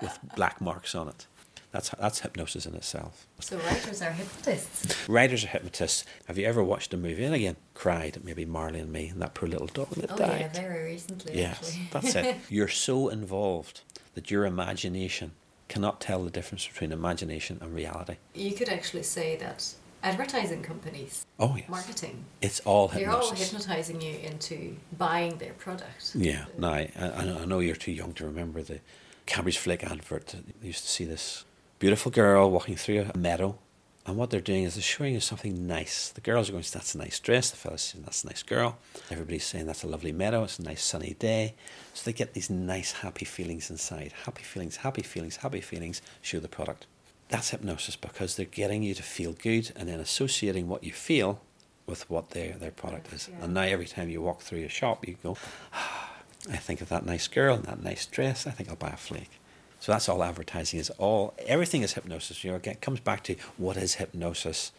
with 0.00 0.18
black 0.36 0.60
marks 0.60 0.94
on 0.94 1.08
it. 1.08 1.26
That's 1.70 1.90
that's 1.90 2.20
hypnosis 2.20 2.64
in 2.64 2.74
itself. 2.74 3.26
So 3.40 3.58
writers 3.58 4.00
are 4.00 4.12
hypnotists. 4.12 5.08
Writers 5.08 5.44
are 5.44 5.48
hypnotists. 5.48 6.04
Have 6.26 6.38
you 6.38 6.46
ever 6.46 6.64
watched 6.64 6.94
a 6.94 6.96
movie 6.96 7.24
and 7.24 7.34
again 7.34 7.56
cried 7.74 8.18
maybe 8.24 8.46
Marley 8.46 8.80
and 8.80 8.90
Me 8.90 9.08
and 9.08 9.20
that 9.20 9.34
poor 9.34 9.48
little 9.48 9.66
dog 9.66 9.90
that 9.90 10.12
oh, 10.12 10.16
died? 10.16 10.40
yeah, 10.40 10.60
very 10.60 10.84
recently. 10.84 11.36
Yes, 11.36 11.58
actually. 11.58 11.88
that's 11.92 12.14
it. 12.14 12.36
You're 12.48 12.68
so 12.68 13.08
involved 13.08 13.82
that 14.14 14.30
your 14.30 14.46
imagination 14.46 15.32
cannot 15.68 16.00
tell 16.00 16.24
the 16.24 16.30
difference 16.30 16.66
between 16.66 16.90
imagination 16.90 17.58
and 17.60 17.74
reality. 17.74 18.16
You 18.34 18.52
could 18.52 18.70
actually 18.70 19.02
say 19.02 19.36
that 19.36 19.74
advertising 20.02 20.62
companies, 20.62 21.26
Oh 21.38 21.54
yes, 21.56 21.68
marketing, 21.68 22.24
it's 22.40 22.60
all 22.60 22.88
hypnosis. 22.88 23.28
they're 23.28 23.38
all 23.38 23.44
hypnotizing 23.44 24.00
you 24.00 24.16
into 24.20 24.76
buying 24.96 25.36
their 25.36 25.52
product. 25.52 26.12
Yeah, 26.14 26.46
now 26.56 26.70
I, 26.70 26.90
I 26.98 27.44
know 27.44 27.58
you're 27.58 27.76
too 27.76 27.92
young 27.92 28.14
to 28.14 28.24
remember 28.24 28.62
the 28.62 28.80
Cadbury 29.26 29.52
Flake 29.52 29.84
advert. 29.84 30.34
You 30.34 30.68
used 30.68 30.84
to 30.84 30.90
see 30.90 31.04
this 31.04 31.44
beautiful 31.78 32.10
girl 32.10 32.50
walking 32.50 32.76
through 32.76 33.10
a 33.14 33.16
meadow, 33.16 33.58
and 34.06 34.16
what 34.16 34.30
they're 34.30 34.40
doing 34.40 34.64
is 34.64 34.74
they're 34.74 34.82
showing 34.82 35.14
you 35.14 35.20
something 35.20 35.66
nice. 35.66 36.08
The 36.08 36.20
girls 36.20 36.48
are 36.48 36.52
going, 36.52 36.64
"That's 36.72 36.94
a 36.94 36.98
nice 36.98 37.20
dress." 37.20 37.50
The 37.50 37.56
fellas 37.56 37.82
saying, 37.82 38.04
"That's 38.04 38.24
a 38.24 38.28
nice 38.28 38.42
girl." 38.42 38.78
Everybody's 39.10 39.44
saying, 39.44 39.66
"That's 39.66 39.82
a 39.82 39.86
lovely 39.86 40.12
meadow. 40.12 40.44
It's 40.44 40.58
a 40.58 40.62
nice 40.62 40.82
sunny 40.82 41.14
day." 41.18 41.54
So 41.94 42.04
they 42.04 42.12
get 42.12 42.34
these 42.34 42.48
nice, 42.50 42.92
happy 42.92 43.24
feelings 43.24 43.70
inside. 43.70 44.12
Happy 44.24 44.42
feelings, 44.42 44.76
happy 44.76 45.02
feelings, 45.02 45.36
happy 45.36 45.60
feelings. 45.60 46.00
Show 46.22 46.40
the 46.40 46.48
product. 46.48 46.86
That's 47.28 47.50
hypnosis 47.50 47.96
because 47.96 48.36
they're 48.36 48.46
getting 48.46 48.82
you 48.82 48.94
to 48.94 49.02
feel 49.02 49.34
good 49.34 49.72
and 49.76 49.88
then 49.88 50.00
associating 50.00 50.68
what 50.68 50.84
you 50.84 50.92
feel 50.92 51.42
with 51.86 52.08
what 52.08 52.30
their 52.30 52.54
their 52.54 52.70
product 52.70 53.12
is. 53.12 53.28
Yeah. 53.30 53.44
And 53.44 53.54
now 53.54 53.62
every 53.62 53.86
time 53.86 54.08
you 54.08 54.22
walk 54.22 54.40
through 54.40 54.64
a 54.64 54.68
shop, 54.68 55.06
you 55.06 55.16
go, 55.22 55.36
ah, 55.74 56.16
I 56.50 56.56
think 56.56 56.80
of 56.80 56.88
that 56.88 57.04
nice 57.04 57.28
girl 57.28 57.56
and 57.56 57.64
that 57.64 57.82
nice 57.82 58.06
dress. 58.06 58.46
I 58.46 58.50
think 58.52 58.70
I'll 58.70 58.76
buy 58.76 58.90
a 58.90 58.96
flake. 58.96 59.37
So 59.80 59.92
that's 59.92 60.08
all 60.08 60.22
advertising 60.24 60.80
is. 60.80 60.90
All 60.90 61.34
everything 61.46 61.82
is 61.82 61.94
hypnosis. 61.94 62.42
You 62.42 62.50
know, 62.50 62.56
again, 62.56 62.74
it 62.74 62.80
comes 62.80 63.00
back 63.00 63.22
to 63.24 63.36
what 63.56 63.76
is 63.76 63.94
hypnosis. 63.94 64.72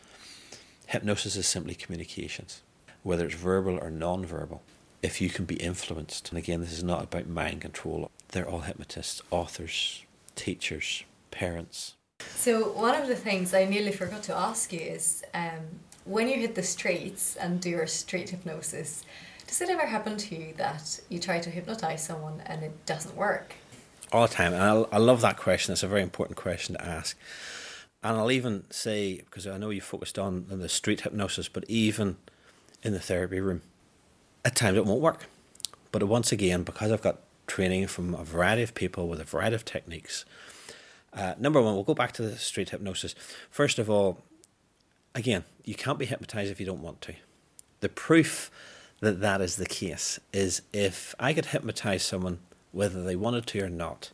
Hypnosis 0.88 1.36
is 1.36 1.47
simply 1.47 1.76
communications, 1.76 2.62
whether 3.04 3.26
it's 3.26 3.36
verbal 3.36 3.78
or 3.80 3.91
non-verbal. 3.91 4.62
If 5.02 5.22
you 5.22 5.30
can 5.30 5.45
be 5.45 5.56
influenced, 5.56 6.30
and 6.30 6.38
again, 6.38 6.60
this 6.60 6.74
is 6.74 6.84
not 6.84 7.04
about 7.04 7.28
mind 7.28 7.62
control. 7.62 8.12
They're 8.30 8.50
all 8.50 8.62
hypnotists, 8.62 9.22
authors, 9.32 10.04
teachers, 10.36 11.04
parents. 11.32 11.95
So 12.36 12.72
one 12.72 12.95
of 12.95 13.08
the 13.08 13.16
things 13.16 13.54
I 13.54 13.66
nearly 13.66 13.93
forgot 13.93 14.24
to 14.24 14.36
ask 14.36 14.74
you 14.74 14.80
is 14.80 15.24
um, 15.34 15.80
when 16.04 16.28
you 16.28 16.36
hit 16.36 16.56
the 16.56 16.64
streets 16.64 17.38
and 17.38 17.62
do 17.62 17.70
your 17.70 17.88
street 17.88 18.30
hypnosis, 18.30 19.06
does 19.47 19.62
it 19.62 19.70
ever 19.70 19.86
happen 19.86 20.18
to 20.18 20.36
you 20.36 20.54
that 20.58 21.00
you 21.10 21.20
try 21.20 21.39
to 21.39 21.50
hypnotize 21.50 22.04
someone 22.04 22.41
and 22.45 22.64
it 22.64 22.86
doesn't 22.86 23.16
work? 23.16 23.56
All 24.12 24.28
the 24.28 24.34
time. 24.34 24.53
And 24.53 24.64
I, 24.64 24.95
I 24.95 24.97
love 24.97 25.22
that 25.22 25.38
question. 25.38 25.74
It's 25.74 25.84
a 25.84 25.88
very 25.88 26.01
important 26.01 26.38
question 26.38 26.76
to 26.76 26.86
ask. 26.86 27.18
And 28.01 28.18
I'll 28.18 28.32
even 28.32 28.64
say, 28.70 29.18
because 29.18 29.45
I 29.45 29.57
know 29.57 29.70
you 29.70 29.82
focused 29.82 30.18
on 30.18 30.45
the 30.49 30.70
street 30.70 31.01
hypnosis, 31.01 31.49
but 31.49 31.66
even 31.68 32.18
in 32.82 32.93
the 32.93 32.99
therapy 32.99 33.39
room, 33.39 33.62
at 34.45 34.55
times 34.55 34.78
it 34.78 34.86
won't 34.86 35.01
work. 35.01 35.26
But 35.91 36.03
once 36.03 36.32
again, 36.32 36.64
because 36.64 36.91
I've 36.91 37.01
got 37.01 37.20
training 37.47 37.88
from 37.88 38.14
a 38.14 38.24
variety 38.24 38.64
of 38.64 38.74
people 38.74 39.07
with 39.07 39.20
a 39.20 39.26
variety 39.26 39.55
of 39.55 39.66
techniques, 39.66 40.24
uh, 41.14 41.34
number 41.39 41.62
one, 41.62 41.74
we'll 41.74 41.84
go 41.84 41.93
back 41.93 42.14
to 42.14 42.22
the 42.22 42.38
street 42.38 42.70
hypnosis. 42.70 43.16
First 43.49 43.80
of 43.80 43.89
all, 43.89 44.24
again, 45.16 45.43
you 45.66 45.76
can't 45.76 45.99
be 45.99 46.05
hypnotized 46.05 46.51
if 46.51 46.60
you 46.60 46.66
don't 46.66 46.82
want 46.82 47.01
to. 47.01 47.16
The 47.82 47.89
proof 47.89 48.51
that 48.99 49.22
that 49.22 49.41
is 49.41 49.55
the 49.55 49.66
case 49.66 50.20
is 50.32 50.62
if 50.74 51.16
I 51.20 51.34
could 51.34 51.47
hypnotize 51.47 52.03
someone 52.03 52.39
whether 52.72 53.03
they 53.03 53.15
wanted 53.15 53.47
to 53.47 53.63
or 53.63 53.70
not, 53.70 54.11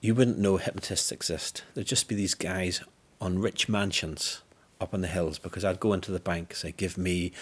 you 0.00 0.14
wouldn't 0.14 0.38
know 0.38 0.56
hypnotists 0.56 1.12
exist. 1.12 1.62
There'd 1.74 1.86
just 1.86 2.08
be 2.08 2.14
these 2.14 2.34
guys 2.34 2.82
on 3.20 3.38
rich 3.38 3.68
mansions 3.68 4.42
up 4.80 4.92
in 4.92 5.00
the 5.00 5.08
hills 5.08 5.38
because 5.38 5.64
I'd 5.64 5.80
go 5.80 5.92
into 5.92 6.10
the 6.10 6.20
bank, 6.20 6.54
say, 6.54 6.72
give 6.72 6.98
me 6.98 7.32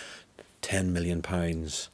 10 0.62 0.92
million 0.92 1.22
pounds, 1.22 1.88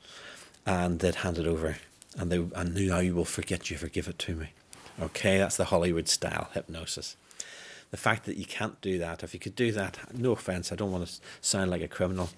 and 0.67 0.99
they'd 0.99 1.17
hand 1.17 1.39
it 1.39 1.47
over. 1.47 1.77
And 2.19 2.33
they 2.33 2.39
and 2.55 2.75
now 2.75 2.99
you 2.99 3.15
will 3.15 3.25
forget 3.25 3.71
you 3.71 3.77
forgive 3.77 4.09
it 4.09 4.19
to 4.21 4.35
me. 4.35 4.49
Okay, 5.01 5.39
that's 5.39 5.57
the 5.57 5.67
Hollywood 5.67 6.09
style 6.09 6.49
hypnosis. 6.55 7.17
The 7.91 7.97
fact 7.97 8.25
that 8.25 8.37
you 8.37 8.45
can't 8.45 8.81
do 8.81 8.99
that, 8.99 9.23
if 9.23 9.35
you 9.35 9.41
could 9.41 9.55
do 9.55 9.71
that, 9.73 9.99
no 10.13 10.33
offense, 10.33 10.73
I 10.73 10.77
don't 10.77 10.91
want 10.91 11.07
to 11.07 11.21
sound 11.41 11.71
like 11.71 11.83
a 11.83 11.89
criminal, 11.89 12.31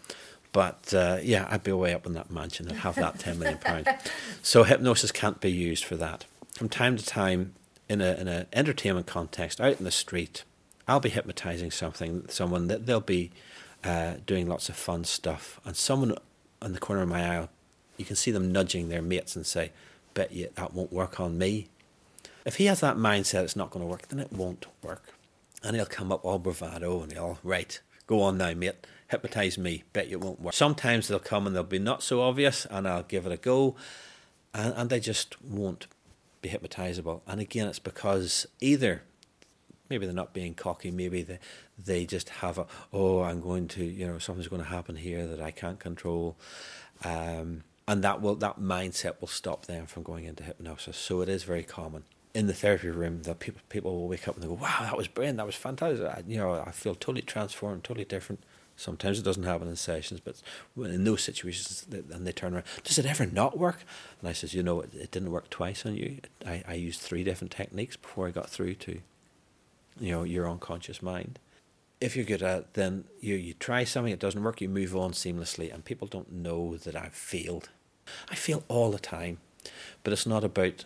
but 0.52 0.92
uh, 0.94 1.18
yeah, 1.22 1.46
I'd 1.50 1.62
be 1.62 1.70
away 1.70 1.94
up 1.94 2.06
in 2.06 2.14
that 2.14 2.30
mansion 2.30 2.68
and 2.68 2.78
have 2.78 2.94
that 2.96 3.18
ten 3.18 3.38
million 3.38 3.58
pounds. 3.58 3.88
So 4.42 4.62
hypnosis 4.64 5.12
can't 5.12 5.40
be 5.40 5.50
used 5.52 5.84
for 5.84 5.96
that. 5.96 6.24
From 6.54 6.68
time 6.70 6.96
to 6.96 7.04
time, 7.04 7.54
in 7.88 8.00
a 8.00 8.14
in 8.14 8.28
an 8.28 8.46
entertainment 8.52 9.06
context, 9.06 9.60
out 9.60 9.78
in 9.78 9.84
the 9.84 9.90
street, 9.90 10.44
I'll 10.86 11.00
be 11.00 11.10
hypnotizing 11.10 11.70
something, 11.70 12.24
someone 12.28 12.68
that 12.68 12.86
they'll 12.86 13.00
be 13.00 13.30
uh, 13.84 14.14
doing 14.26 14.48
lots 14.48 14.68
of 14.68 14.76
fun 14.76 15.04
stuff, 15.04 15.60
and 15.64 15.76
someone 15.76 16.16
on 16.62 16.72
the 16.72 16.78
corner 16.78 17.02
of 17.02 17.08
my 17.08 17.38
eye, 17.38 17.48
you 17.96 18.04
can 18.04 18.16
see 18.16 18.30
them 18.30 18.50
nudging 18.52 18.88
their 18.88 19.02
mates 19.02 19.36
and 19.36 19.46
say, 19.46 19.72
"Bet 20.14 20.32
you 20.32 20.48
that 20.54 20.72
won't 20.72 20.92
work 20.92 21.20
on 21.20 21.36
me." 21.36 21.68
If 22.44 22.56
he 22.56 22.66
has 22.66 22.80
that 22.80 22.96
mindset, 22.96 23.44
it's 23.44 23.56
not 23.56 23.70
going 23.70 23.84
to 23.84 23.90
work. 23.90 24.08
Then 24.08 24.18
it 24.18 24.32
won't 24.32 24.66
work, 24.82 25.12
and 25.62 25.76
he'll 25.76 25.84
come 25.86 26.10
up 26.10 26.24
all 26.24 26.38
bravado 26.38 27.02
and 27.02 27.12
he'll 27.12 27.38
right, 27.42 27.80
go 28.08 28.22
on 28.22 28.38
now, 28.38 28.52
mate 28.54 28.84
hypnotize 29.08 29.58
me, 29.58 29.84
bet 29.92 30.08
you 30.08 30.18
it 30.18 30.24
won't 30.24 30.40
work. 30.40 30.54
Sometimes 30.54 31.08
they'll 31.08 31.18
come 31.18 31.46
and 31.46 31.56
they'll 31.56 31.62
be 31.64 31.78
not 31.78 32.02
so 32.02 32.20
obvious, 32.20 32.66
and 32.70 32.86
I'll 32.86 33.02
give 33.02 33.26
it 33.26 33.32
a 33.32 33.36
go, 33.36 33.74
and, 34.54 34.74
and 34.74 34.90
they 34.90 35.00
just 35.00 35.42
won't 35.42 35.86
be 36.42 36.50
hypnotizable. 36.50 37.22
And 37.26 37.40
again, 37.40 37.66
it's 37.66 37.78
because 37.78 38.46
either 38.60 39.02
maybe 39.88 40.06
they're 40.06 40.14
not 40.14 40.34
being 40.34 40.54
cocky, 40.54 40.90
maybe 40.90 41.22
they, 41.22 41.38
they 41.82 42.04
just 42.04 42.28
have 42.28 42.58
a, 42.58 42.66
oh, 42.92 43.22
I'm 43.22 43.40
going 43.40 43.68
to, 43.68 43.84
you 43.84 44.06
know, 44.06 44.18
something's 44.18 44.48
going 44.48 44.62
to 44.62 44.68
happen 44.68 44.96
here 44.96 45.26
that 45.26 45.40
I 45.40 45.50
can't 45.50 45.80
control. 45.80 46.36
Um, 47.02 47.64
and 47.86 48.04
that 48.04 48.20
will 48.20 48.34
that 48.36 48.60
mindset 48.60 49.18
will 49.18 49.28
stop 49.28 49.64
them 49.64 49.86
from 49.86 50.02
going 50.02 50.26
into 50.26 50.42
hypnosis. 50.42 50.98
So 50.98 51.22
it 51.22 51.28
is 51.30 51.44
very 51.44 51.62
common. 51.62 52.04
In 52.34 52.46
the 52.46 52.54
therapy 52.54 52.88
room, 52.88 53.22
that 53.22 53.38
people 53.38 53.60
people 53.68 53.92
will 53.94 54.08
wake 54.08 54.28
up 54.28 54.34
and 54.34 54.42
they 54.42 54.48
go, 54.48 54.54
"Wow, 54.54 54.78
that 54.80 54.96
was 54.96 55.08
brilliant! 55.08 55.38
That 55.38 55.46
was 55.46 55.56
fantastic!" 55.56 56.06
I, 56.06 56.22
you 56.26 56.38
know, 56.38 56.52
I 56.54 56.70
feel 56.70 56.94
totally 56.94 57.22
transformed, 57.22 57.84
totally 57.84 58.04
different. 58.04 58.42
Sometimes 58.76 59.18
it 59.18 59.24
doesn't 59.24 59.42
happen 59.42 59.66
in 59.66 59.74
sessions, 59.74 60.20
but 60.20 60.40
in 60.76 61.02
those 61.02 61.22
situations, 61.22 61.84
and 61.90 62.24
they 62.24 62.30
turn 62.30 62.54
around, 62.54 62.64
does 62.84 62.96
it 62.96 63.06
ever 63.06 63.26
not 63.26 63.58
work? 63.58 63.82
And 64.20 64.28
I 64.28 64.32
says, 64.32 64.54
you 64.54 64.62
know, 64.62 64.82
it, 64.82 64.94
it 64.94 65.10
didn't 65.10 65.32
work 65.32 65.50
twice 65.50 65.84
on 65.84 65.96
you. 65.96 66.18
I, 66.46 66.62
I 66.64 66.74
used 66.74 67.00
three 67.00 67.24
different 67.24 67.50
techniques 67.50 67.96
before 67.96 68.28
I 68.28 68.30
got 68.30 68.48
through 68.48 68.74
to, 68.74 69.00
you 69.98 70.12
know, 70.12 70.22
your 70.22 70.48
unconscious 70.48 71.02
mind. 71.02 71.40
If 72.00 72.14
you're 72.14 72.24
good 72.24 72.40
at 72.40 72.58
it, 72.58 72.74
then 72.74 73.04
you, 73.20 73.34
you 73.34 73.54
try 73.54 73.82
something, 73.82 74.12
it 74.12 74.20
doesn't 74.20 74.44
work, 74.44 74.60
you 74.60 74.68
move 74.68 74.94
on 74.94 75.10
seamlessly, 75.10 75.74
and 75.74 75.84
people 75.84 76.06
don't 76.06 76.30
know 76.30 76.76
that 76.76 76.94
I've 76.94 77.14
failed. 77.14 77.70
I 78.30 78.36
fail 78.36 78.62
all 78.68 78.92
the 78.92 79.00
time, 79.00 79.38
but 80.04 80.12
it's 80.12 80.24
not 80.24 80.44
about 80.44 80.84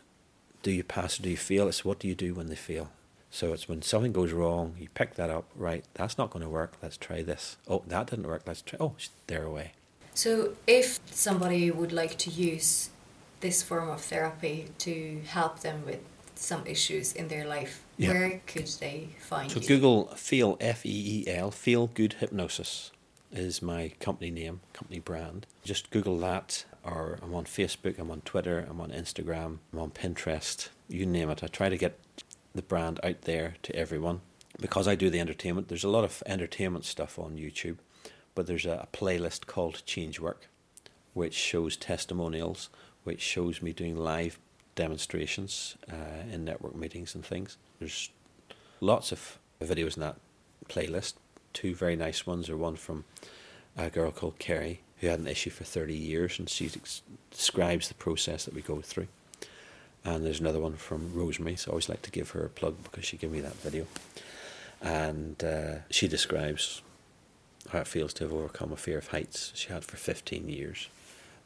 do 0.63 0.71
you 0.71 0.85
pass 0.85 1.19
or 1.19 1.23
do 1.23 1.31
you 1.31 1.37
fail, 1.37 1.69
it's 1.69 1.85
what 1.85 1.99
do 1.99 2.09
you 2.09 2.15
do 2.15 2.35
when 2.35 2.47
they 2.47 2.57
fail. 2.57 2.91
So 3.31 3.53
it's 3.53 3.69
when 3.69 3.83
something 3.83 4.13
goes 4.13 4.33
wrong, 4.33 4.75
you 4.79 4.89
pick 4.93 5.15
that 5.15 5.31
up, 5.31 5.45
right, 5.57 5.85
that's 5.95 6.19
not 6.19 6.31
going 6.31 6.43
to 6.43 6.49
work, 6.51 6.75
let's 6.83 6.97
try 6.97 7.23
this. 7.23 7.57
Oh, 7.67 7.83
that 7.87 8.09
didn't 8.09 8.27
work, 8.27 8.43
let's 8.47 8.63
try, 8.63 8.77
oh, 8.79 8.95
they're 9.27 9.45
away. 9.45 9.73
So 10.15 10.55
if 10.67 11.01
somebody 11.07 11.71
would 11.71 11.93
like 11.93 12.19
to 12.19 12.31
use 12.31 12.91
this 13.41 13.63
form 13.63 13.89
of 13.89 14.03
therapy 14.03 14.69
to 14.79 15.23
help 15.27 15.61
them 15.61 15.85
with 15.87 16.01
some 16.35 16.67
issues 16.67 17.13
in 17.15 17.29
their 17.29 17.47
life, 17.47 17.85
yeah. 17.97 18.11
where 18.11 18.41
could 18.47 18.69
they 18.81 19.09
find 19.19 19.51
so 19.51 19.61
you? 19.61 19.67
Google 19.67 20.09
Feel, 20.17 20.59
F 20.61 20.85
E 20.85 21.25
E 21.27 21.31
L, 21.31 21.51
Feel 21.51 21.87
Good 21.87 22.15
Hypnosis 22.15 22.91
is 23.33 23.63
my 23.63 23.93
company 23.99 24.31
name, 24.31 24.61
company 24.75 25.01
brand. 25.01 25.47
Just 25.65 25.91
Google 25.91 26.19
that, 26.19 26.67
or 26.85 27.19
I'm 27.23 27.35
on 27.35 27.45
Facebook, 27.45 27.99
I'm 27.99 28.11
on 28.11 28.23
Twitter, 28.23 28.67
I'm 28.69 28.81
on 28.81 28.91
Instagram, 28.91 29.59
I'm 29.73 29.79
on 29.79 29.91
Pinterest, 29.91 30.69
you 30.89 31.07
name 31.07 31.31
it. 31.31 31.43
I 31.43 31.47
try 31.47 31.69
to 31.69 31.79
get 31.79 31.99
the 32.55 32.63
brand 32.63 33.01
out 33.03 33.23
there 33.23 33.55
to 33.63 33.75
everyone. 33.77 34.21
Because 34.61 34.87
I 34.87 34.95
do 34.95 35.09
the 35.09 35.21
entertainment, 35.21 35.69
there's 35.69 35.85
a 35.85 35.89
lot 35.89 36.05
of 36.05 36.23
entertainment 36.27 36.85
stuff 36.85 37.19
on 37.19 37.37
YouTube, 37.37 37.79
but 38.35 38.47
there's 38.47 38.67
a, 38.67 38.87
a 38.87 38.97
playlist 38.97 39.47
called 39.47 39.83
Change 39.87 40.21
Work, 40.21 40.49
which 41.15 41.35
shows 41.35 41.77
testimonials, 41.77 42.69
which 43.05 43.21
shows 43.21 43.63
me 43.63 43.73
doing 43.73 43.97
live 43.97 44.39
demonstrations 44.75 45.77
uh, 45.91 46.31
in 46.31 46.45
network 46.45 46.75
meetings 46.75 47.15
and 47.15 47.25
things. 47.25 47.57
There's 47.79 48.11
lots 48.81 49.13
of 49.13 49.39
videos 49.63 49.97
in 49.97 50.03
that 50.03 50.17
playlist. 50.69 51.15
Two 51.53 51.75
very 51.75 51.97
nice 51.97 52.27
ones 52.27 52.51
are 52.51 52.57
one 52.57 52.77
from 52.77 53.05
a 53.77 53.89
girl 53.91 54.11
called 54.11 54.39
Kerry 54.39 54.81
who 55.03 55.09
had 55.09 55.19
an 55.19 55.27
issue 55.27 55.51
for 55.51 55.65
30 55.65 55.95
years, 55.95 56.39
and 56.39 56.49
she 56.49 56.71
describes 57.31 57.89
the 57.89 57.95
process 57.95 58.45
that 58.45 58.55
we 58.55 58.63
go 58.63 58.81
through. 58.81 59.09
And 60.05 60.25
there's 60.25 60.39
another 60.39 60.61
one 60.61 60.77
from 60.77 61.13
Rosemary, 61.13 61.57
so 61.57 61.71
I 61.71 61.73
always 61.73 61.89
like 61.89 62.03
to 62.03 62.11
give 62.11 62.31
her 62.31 62.45
a 62.45 62.49
plug 62.49 62.77
because 62.85 63.05
she 63.05 63.17
gave 63.17 63.33
me 63.33 63.41
that 63.41 63.57
video. 63.57 63.87
And 64.81 65.43
uh, 65.43 65.75
she 65.91 66.07
describes 66.07 66.83
how 67.71 67.81
it 67.81 67.89
feels 67.89 68.15
to 68.15 68.25
have 68.25 68.33
overcome 68.33 68.73
a 68.73 68.77
fear 68.77 68.99
of 68.99 69.09
heights 69.09 69.51
she 69.57 69.73
had 69.73 69.85
for 69.85 69.97
15 69.97 70.49
years. 70.49 70.89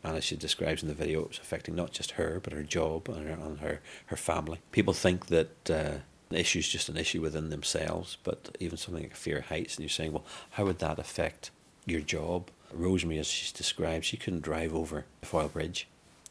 And 0.04 0.18
as 0.18 0.24
she 0.24 0.36
describes 0.36 0.82
in 0.82 0.88
the 0.88 0.94
video, 0.94 1.22
it 1.22 1.28
was 1.28 1.38
affecting 1.38 1.74
not 1.74 1.92
just 1.92 2.12
her, 2.12 2.40
but 2.42 2.52
her 2.52 2.62
job 2.62 3.08
and 3.08 3.26
her, 3.26 3.38
and 3.42 3.60
her, 3.60 3.80
her 4.06 4.16
family. 4.16 4.60
People 4.70 4.92
think 4.92 5.26
that 5.26 5.70
uh, 5.70 6.00
an 6.30 6.36
issue 6.36 6.58
is 6.58 6.68
just 6.68 6.90
an 6.90 6.98
issue 6.98 7.22
within 7.22 7.48
themselves, 7.48 8.18
but 8.22 8.54
even 8.60 8.76
something 8.76 9.04
like 9.04 9.12
a 9.12 9.16
fear 9.16 9.38
of 9.38 9.46
heights, 9.46 9.76
and 9.76 9.82
you're 9.82 9.88
saying, 9.88 10.12
well, 10.12 10.26
how 10.50 10.66
would 10.66 10.78
that 10.80 10.98
affect 10.98 11.50
your 11.86 12.02
job? 12.02 12.50
Rosemary, 12.72 13.18
as 13.18 13.26
she's 13.26 13.52
described, 13.52 14.04
she 14.04 14.16
couldn't 14.16 14.42
drive 14.42 14.74
over 14.74 15.04
the 15.20 15.26
Foyle 15.26 15.48
Bridge, 15.48 15.88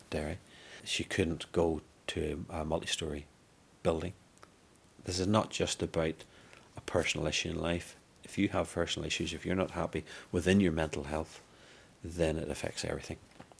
Derry. 0.09 0.37
She 0.83 1.03
couldn't 1.03 1.51
go 1.51 1.81
to 2.07 2.45
a 2.49 2.65
multi 2.65 2.87
story 2.87 3.25
building. 3.83 4.13
This 5.05 5.19
is 5.19 5.27
not 5.27 5.49
just 5.49 5.81
about 5.81 6.23
a 6.77 6.81
personal 6.81 7.27
issue 7.27 7.49
in 7.49 7.59
life. 7.59 7.95
If 8.23 8.37
you 8.37 8.49
have 8.49 8.73
personal 8.73 9.07
issues, 9.07 9.33
if 9.33 9.45
you're 9.45 9.55
not 9.55 9.71
happy 9.71 10.03
within 10.31 10.59
your 10.59 10.71
mental 10.71 11.03
health, 11.03 11.41
then 12.03 12.37
it 12.37 12.49
affects 12.49 12.83
everything 12.83 13.17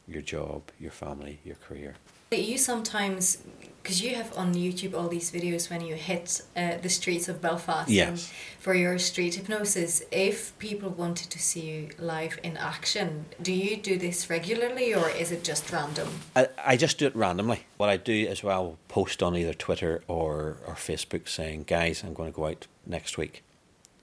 your 0.08 0.22
job, 0.22 0.64
your 0.80 0.92
family, 0.92 1.40
your 1.44 1.56
career. 1.56 1.96
You 2.32 2.58
sometimes, 2.58 3.40
because 3.86 4.02
you 4.02 4.16
have 4.16 4.36
on 4.36 4.56
YouTube 4.56 4.96
all 4.96 5.08
these 5.08 5.30
videos 5.30 5.70
when 5.70 5.80
you 5.80 5.94
hit 5.94 6.42
uh, 6.58 6.78
the 6.82 6.90
streets 6.90 7.30
of 7.30 7.40
Belfast 7.40 7.88
yes. 7.88 8.34
for 8.58 8.74
your 8.74 8.98
street 8.98 9.36
hypnosis. 9.36 10.02
If 10.12 10.58
people 10.58 10.90
wanted 10.90 11.30
to 11.30 11.38
see 11.38 11.62
you 11.70 11.90
live 12.00 12.40
in 12.42 12.58
action, 12.58 13.26
do 13.40 13.54
you 13.54 13.78
do 13.78 14.00
this 14.00 14.28
regularly 14.28 14.96
or 14.96 15.12
is 15.12 15.32
it 15.32 15.44
just 15.44 15.72
random? 15.72 16.08
I, 16.36 16.50
I 16.58 16.78
just 16.78 16.98
do 16.98 17.06
it 17.06 17.16
randomly. 17.16 17.68
What 17.78 17.90
I 17.90 17.98
do 17.98 18.26
as 18.26 18.42
well, 18.42 18.80
post 18.88 19.22
on 19.22 19.38
either 19.38 19.54
Twitter 19.54 20.02
or, 20.08 20.58
or 20.66 20.74
Facebook 20.74 21.30
saying, 21.30 21.66
guys, 21.68 22.04
I'm 22.04 22.16
going 22.16 22.32
to 22.32 22.36
go 22.36 22.48
out 22.48 22.66
next 22.88 23.20
week. 23.20 23.44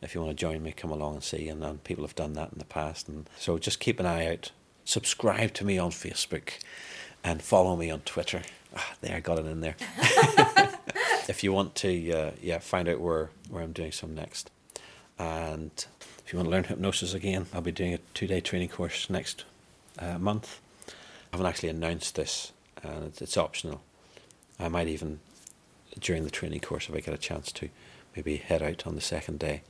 If 0.01 0.15
you 0.15 0.21
want 0.21 0.31
to 0.31 0.41
join 0.41 0.63
me, 0.63 0.71
come 0.71 0.93
along 0.93 1.15
and 1.15 1.25
see. 1.25 1.49
And, 1.49 1.65
and 1.65 1.83
people 1.83 2.05
have 2.05 2.15
done 2.15 2.35
that 2.35 2.53
in 2.53 2.61
the 2.61 2.65
past. 2.67 3.09
And 3.09 3.29
so 3.37 3.59
just 3.59 3.81
keep 3.81 3.99
an 3.99 4.07
eye 4.07 4.29
out. 4.29 4.53
Subscribe 4.85 5.53
to 5.55 5.65
me 5.65 5.77
on 5.77 5.91
Facebook 5.91 6.51
and 7.25 7.43
follow 7.43 7.75
me 7.75 7.91
on 7.91 8.03
Twitter. 8.03 8.43
Ah, 8.75 8.95
there, 9.01 9.17
I 9.17 9.21
got 9.21 9.39
it 9.39 9.47
in 9.47 9.61
there. 9.61 9.77
if 11.29 11.43
you 11.45 11.53
want 11.53 11.75
to, 11.77 12.13
uh, 12.13 12.31
yeah, 12.41 12.59
find 12.59 12.89
out 12.89 13.01
where, 13.01 13.31
where 13.51 13.63
I'm 13.63 13.73
doing 13.73 13.93
some 13.93 14.15
next. 14.15 14.51
And 15.19 15.71
if 16.25 16.33
you 16.33 16.39
want 16.39 16.47
to 16.47 16.51
learn 16.51 16.65
hypnosis 16.65 17.15
again, 17.15 17.47
I'll 17.53 17.61
be 17.61 17.73
doing 17.73 17.95
a 17.95 17.99
two 18.15 18.27
day 18.27 18.41
training 18.41 18.71
course 18.71 19.11
next 19.11 19.45
uh, 19.99 20.19
month. 20.19 20.61
I 20.89 21.37
haven't 21.37 21.47
actually 21.47 21.69
announced 21.71 22.15
this, 22.15 22.53
and 22.83 23.05
it's, 23.05 23.23
it's 23.23 23.37
optional. 23.37 23.83
I 24.59 24.69
might 24.69 24.89
even, 24.89 25.21
during 25.99 26.25
the 26.25 26.31
training 26.31 26.61
course, 26.61 26.89
if 26.89 26.95
I 26.95 27.01
get 27.01 27.15
a 27.15 27.19
chance 27.19 27.53
to, 27.53 27.69
maybe 28.17 28.37
head 28.37 28.63
out 28.63 28.87
on 28.87 28.95
the 28.95 29.01
second 29.01 29.39
day 29.39 29.63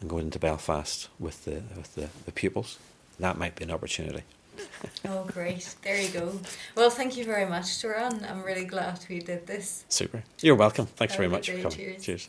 and 0.00 0.10
go 0.10 0.18
into 0.18 0.38
Belfast 0.38 1.08
with 1.18 1.44
the 1.44 1.62
with 1.76 1.94
the, 1.94 2.08
the 2.24 2.32
pupils. 2.32 2.78
That 3.18 3.38
might 3.38 3.56
be 3.56 3.64
an 3.64 3.70
opportunity. 3.70 4.22
oh, 5.08 5.24
great. 5.24 5.74
There 5.82 6.00
you 6.00 6.08
go. 6.10 6.38
Well, 6.76 6.90
thank 6.90 7.16
you 7.16 7.24
very 7.24 7.46
much, 7.46 7.80
Turan. 7.80 8.24
I'm 8.28 8.42
really 8.42 8.64
glad 8.64 9.00
we 9.08 9.18
did 9.20 9.46
this. 9.46 9.84
Super. 9.88 10.22
You're 10.40 10.56
welcome. 10.56 10.86
Thanks 10.86 11.14
Have 11.14 11.18
very 11.18 11.28
much 11.30 11.50
for 11.50 11.56
coming. 11.56 11.70
Cheers. 11.70 12.02
Cheers. 12.02 12.28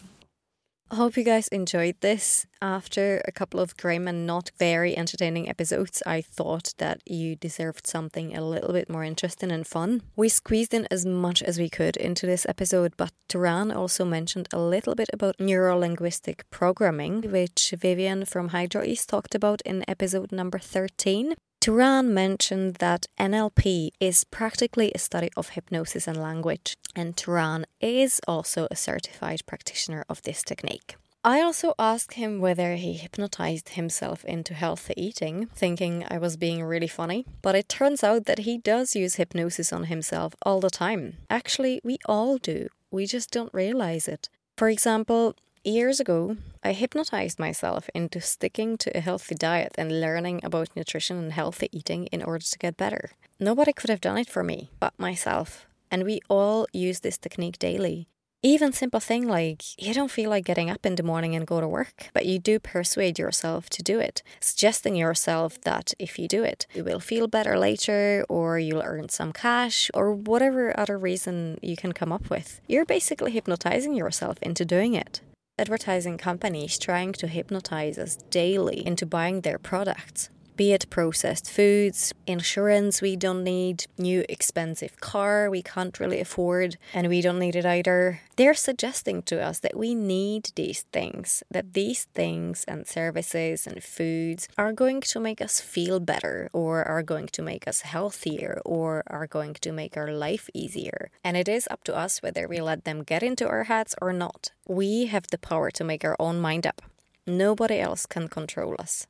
I 0.91 0.95
hope 0.95 1.17
you 1.17 1.23
guys 1.23 1.47
enjoyed 1.47 1.95
this. 2.01 2.45
After 2.61 3.19
a 3.25 3.31
couple 3.31 3.59
of 3.59 3.75
grim 3.77 4.07
and 4.07 4.27
not 4.27 4.51
very 4.59 4.95
entertaining 4.95 5.49
episodes, 5.49 6.03
I 6.05 6.21
thought 6.21 6.75
that 6.77 7.01
you 7.03 7.35
deserved 7.35 7.87
something 7.87 8.37
a 8.37 8.45
little 8.45 8.73
bit 8.73 8.91
more 8.91 9.03
interesting 9.03 9.51
and 9.51 9.65
fun. 9.65 10.03
We 10.15 10.29
squeezed 10.29 10.71
in 10.71 10.87
as 10.91 11.03
much 11.03 11.41
as 11.41 11.57
we 11.57 11.67
could 11.67 11.97
into 11.97 12.27
this 12.27 12.45
episode, 12.47 12.93
but 12.95 13.11
Turan 13.27 13.71
also 13.71 14.05
mentioned 14.05 14.49
a 14.53 14.59
little 14.59 14.93
bit 14.93 15.09
about 15.11 15.39
neurolinguistic 15.39 16.41
programming, 16.51 17.23
which 17.23 17.73
Vivian 17.75 18.25
from 18.25 18.49
Hydro 18.49 18.83
East 18.83 19.09
talked 19.09 19.33
about 19.33 19.61
in 19.65 19.83
episode 19.87 20.31
number 20.31 20.59
13. 20.59 21.33
Turan 21.63 22.13
mentioned 22.13 22.75
that 22.79 23.05
NLP 23.17 23.91
is 24.01 24.25
practically 24.25 24.91
a 24.93 24.99
study 24.99 25.29
of 25.37 25.51
hypnosis 25.51 26.09
and 26.09 26.21
language, 26.21 26.75
and 26.93 27.15
Turan 27.15 27.65
is 27.79 28.19
also 28.27 28.67
a 28.69 28.75
certified 28.75 29.43
practitioner 29.45 30.03
of 30.09 30.21
this 30.23 30.43
technique. 30.43 30.97
I 31.23 31.39
also 31.39 31.73
asked 31.79 32.15
him 32.15 32.41
whether 32.41 32.75
he 32.75 32.95
hypnotized 32.95 33.69
himself 33.69 34.25
into 34.25 34.53
healthy 34.53 34.93
eating, 34.97 35.47
thinking 35.55 36.05
I 36.11 36.17
was 36.17 36.35
being 36.35 36.65
really 36.65 36.89
funny, 36.89 37.25
but 37.41 37.55
it 37.55 37.69
turns 37.69 38.03
out 38.03 38.25
that 38.25 38.39
he 38.39 38.57
does 38.57 38.93
use 38.93 39.15
hypnosis 39.15 39.71
on 39.71 39.85
himself 39.85 40.35
all 40.45 40.59
the 40.59 40.69
time. 40.69 41.15
Actually, 41.29 41.79
we 41.81 41.97
all 42.05 42.39
do, 42.39 42.67
we 42.91 43.05
just 43.05 43.31
don't 43.31 43.53
realize 43.53 44.09
it. 44.09 44.27
For 44.57 44.67
example, 44.67 45.33
Years 45.65 46.01
ago, 46.01 46.35
I 46.61 46.73
hypnotized 46.73 47.39
myself 47.39 47.89
into 47.95 48.19
sticking 48.19 48.75
to 48.79 48.97
a 48.97 48.99
healthy 48.99 49.33
diet 49.33 49.71
and 49.77 50.01
learning 50.01 50.41
about 50.43 50.75
nutrition 50.75 51.17
and 51.17 51.31
healthy 51.31 51.69
eating 51.71 52.07
in 52.07 52.21
order 52.21 52.43
to 52.43 52.59
get 52.59 52.75
better. 52.75 53.11
Nobody 53.39 53.71
could 53.71 53.89
have 53.89 54.01
done 54.01 54.17
it 54.17 54.29
for 54.29 54.43
me 54.43 54.71
but 54.81 54.93
myself, 54.99 55.65
and 55.89 56.03
we 56.03 56.19
all 56.29 56.67
use 56.73 56.99
this 56.99 57.17
technique 57.17 57.59
daily. 57.59 58.09
Even 58.41 58.73
simple 58.73 58.99
thing 58.99 59.25
like 59.25 59.63
you 59.81 59.93
don't 59.93 60.11
feel 60.11 60.29
like 60.29 60.43
getting 60.43 60.69
up 60.69 60.85
in 60.85 60.95
the 60.95 61.01
morning 61.01 61.33
and 61.33 61.47
go 61.47 61.61
to 61.61 61.67
work, 61.67 62.09
but 62.13 62.25
you 62.25 62.39
do 62.39 62.59
persuade 62.59 63.17
yourself 63.17 63.69
to 63.69 63.81
do 63.81 64.01
it, 64.01 64.21
suggesting 64.41 64.97
yourself 64.97 65.61
that 65.61 65.93
if 65.97 66.19
you 66.19 66.27
do 66.27 66.43
it, 66.43 66.67
you 66.73 66.83
will 66.83 66.99
feel 66.99 67.27
better 67.27 67.57
later 67.57 68.25
or 68.27 68.59
you'll 68.59 68.83
earn 68.83 69.07
some 69.07 69.31
cash 69.31 69.89
or 69.93 70.13
whatever 70.13 70.77
other 70.77 70.97
reason 70.97 71.57
you 71.61 71.77
can 71.77 71.93
come 71.93 72.11
up 72.11 72.29
with. 72.29 72.59
You're 72.67 72.83
basically 72.83 73.31
hypnotizing 73.31 73.93
yourself 73.93 74.37
into 74.41 74.65
doing 74.65 74.93
it 74.93 75.21
advertising 75.59 76.17
companies 76.17 76.79
trying 76.79 77.13
to 77.13 77.27
hypnotize 77.27 77.99
us 77.99 78.15
daily 78.31 78.85
into 78.85 79.05
buying 79.05 79.41
their 79.41 79.59
products. 79.59 80.29
Be 80.55 80.73
it 80.73 80.89
processed 80.89 81.49
foods, 81.49 82.13
insurance 82.27 83.01
we 83.01 83.15
don't 83.15 83.43
need, 83.43 83.85
new 83.97 84.23
expensive 84.29 84.99
car 84.99 85.49
we 85.49 85.61
can't 85.61 85.99
really 85.99 86.19
afford, 86.19 86.77
and 86.93 87.07
we 87.07 87.21
don't 87.21 87.39
need 87.39 87.55
it 87.55 87.65
either. 87.65 88.21
They're 88.35 88.53
suggesting 88.53 89.21
to 89.23 89.41
us 89.41 89.59
that 89.59 89.77
we 89.77 89.93
need 89.95 90.51
these 90.55 90.83
things, 90.91 91.43
that 91.51 91.73
these 91.73 92.05
things 92.15 92.63
and 92.67 92.87
services 92.87 93.67
and 93.67 93.83
foods 93.83 94.47
are 94.57 94.73
going 94.73 95.01
to 95.01 95.19
make 95.19 95.41
us 95.41 95.59
feel 95.59 95.99
better, 95.99 96.49
or 96.53 96.83
are 96.83 97.03
going 97.03 97.27
to 97.27 97.41
make 97.41 97.67
us 97.67 97.81
healthier, 97.81 98.61
or 98.65 99.03
are 99.07 99.27
going 99.27 99.53
to 99.55 99.71
make 99.71 99.97
our 99.97 100.11
life 100.11 100.49
easier. 100.53 101.11
And 101.23 101.37
it 101.37 101.47
is 101.47 101.67
up 101.69 101.83
to 101.85 101.95
us 101.95 102.21
whether 102.21 102.47
we 102.47 102.61
let 102.61 102.85
them 102.85 103.03
get 103.03 103.23
into 103.23 103.47
our 103.47 103.65
heads 103.65 103.95
or 104.01 104.13
not. 104.13 104.51
We 104.67 105.07
have 105.07 105.27
the 105.27 105.37
power 105.37 105.71
to 105.71 105.83
make 105.83 106.03
our 106.03 106.15
own 106.19 106.39
mind 106.39 106.65
up. 106.65 106.81
Nobody 107.25 107.79
else 107.79 108.05
can 108.05 108.27
control 108.27 108.75
us. 108.79 109.07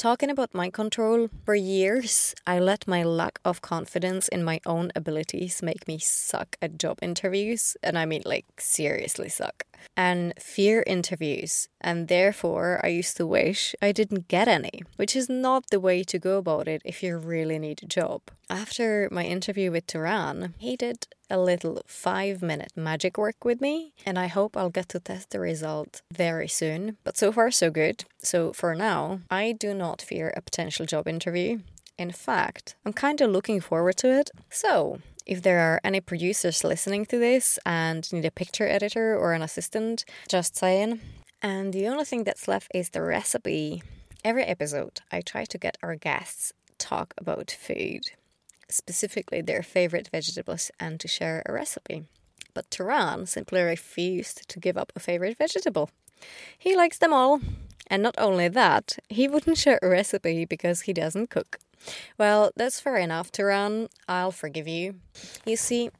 Talking 0.00 0.30
about 0.30 0.54
my 0.54 0.70
control, 0.70 1.28
for 1.44 1.54
years 1.54 2.34
I 2.46 2.58
let 2.58 2.88
my 2.88 3.02
lack 3.02 3.38
of 3.44 3.60
confidence 3.60 4.28
in 4.28 4.42
my 4.42 4.58
own 4.64 4.90
abilities 4.96 5.62
make 5.62 5.86
me 5.86 5.98
suck 5.98 6.56
at 6.62 6.78
job 6.78 7.00
interviews, 7.02 7.76
and 7.82 7.98
I 7.98 8.06
mean 8.06 8.22
like 8.24 8.46
seriously 8.58 9.28
suck, 9.28 9.64
and 9.98 10.32
fear 10.40 10.82
interviews, 10.86 11.68
and 11.82 12.08
therefore 12.08 12.80
I 12.82 12.88
used 12.88 13.18
to 13.18 13.26
wish 13.26 13.74
I 13.82 13.92
didn't 13.92 14.28
get 14.28 14.48
any, 14.48 14.84
which 14.96 15.14
is 15.14 15.28
not 15.28 15.68
the 15.68 15.78
way 15.78 16.02
to 16.04 16.18
go 16.18 16.38
about 16.38 16.66
it 16.66 16.80
if 16.82 17.02
you 17.02 17.18
really 17.18 17.58
need 17.58 17.82
a 17.82 17.86
job. 17.86 18.22
After 18.48 19.06
my 19.12 19.24
interview 19.24 19.70
with 19.70 19.86
Turan, 19.86 20.54
he 20.56 20.76
did 20.76 21.08
a 21.30 21.38
little 21.38 21.82
five 21.86 22.42
minute 22.42 22.72
magic 22.76 23.16
work 23.16 23.44
with 23.44 23.60
me, 23.60 23.92
and 24.04 24.18
I 24.18 24.26
hope 24.26 24.56
I'll 24.56 24.70
get 24.70 24.88
to 24.90 25.00
test 25.00 25.30
the 25.30 25.40
result 25.40 26.02
very 26.12 26.48
soon. 26.48 26.96
But 27.04 27.16
so 27.16 27.32
far, 27.32 27.50
so 27.50 27.70
good. 27.70 28.04
So 28.18 28.52
for 28.52 28.74
now, 28.74 29.20
I 29.30 29.52
do 29.52 29.74
not 29.74 30.02
fear 30.02 30.32
a 30.36 30.42
potential 30.42 30.86
job 30.86 31.06
interview. 31.06 31.60
In 31.98 32.10
fact, 32.10 32.76
I'm 32.84 32.92
kind 32.92 33.20
of 33.20 33.30
looking 33.30 33.60
forward 33.60 33.96
to 33.98 34.08
it. 34.18 34.30
So, 34.48 35.00
if 35.26 35.42
there 35.42 35.60
are 35.60 35.80
any 35.84 36.00
producers 36.00 36.64
listening 36.64 37.04
to 37.06 37.18
this 37.18 37.58
and 37.66 38.10
need 38.12 38.24
a 38.24 38.30
picture 38.30 38.66
editor 38.66 39.16
or 39.16 39.32
an 39.32 39.42
assistant, 39.42 40.04
just 40.28 40.56
saying. 40.56 41.00
And 41.42 41.72
the 41.72 41.88
only 41.88 42.04
thing 42.04 42.24
that's 42.24 42.48
left 42.48 42.70
is 42.74 42.90
the 42.90 43.02
recipe. 43.02 43.82
Every 44.24 44.44
episode, 44.44 45.00
I 45.12 45.20
try 45.20 45.44
to 45.46 45.58
get 45.58 45.78
our 45.82 45.94
guests 45.94 46.52
talk 46.78 47.14
about 47.18 47.50
food 47.50 48.02
specifically 48.70 49.40
their 49.40 49.62
favorite 49.62 50.08
vegetables 50.12 50.70
and 50.78 50.98
to 51.00 51.08
share 51.08 51.42
a 51.46 51.52
recipe. 51.52 52.04
But 52.54 52.70
Turan 52.70 53.26
simply 53.26 53.62
refused 53.62 54.48
to 54.48 54.60
give 54.60 54.76
up 54.76 54.92
a 54.94 55.00
favorite 55.00 55.38
vegetable. 55.38 55.90
He 56.58 56.76
likes 56.76 56.98
them 56.98 57.12
all. 57.12 57.40
And 57.86 58.02
not 58.02 58.14
only 58.18 58.46
that, 58.48 58.98
he 59.08 59.26
wouldn't 59.26 59.58
share 59.58 59.80
a 59.82 59.88
recipe 59.88 60.44
because 60.44 60.82
he 60.82 60.92
doesn't 60.92 61.30
cook. 61.30 61.58
Well, 62.18 62.52
that's 62.54 62.80
fair 62.80 62.96
enough, 62.96 63.32
Turan. 63.32 63.88
I'll 64.06 64.30
forgive 64.30 64.68
you. 64.68 65.00
You 65.44 65.56
see, 65.56 65.90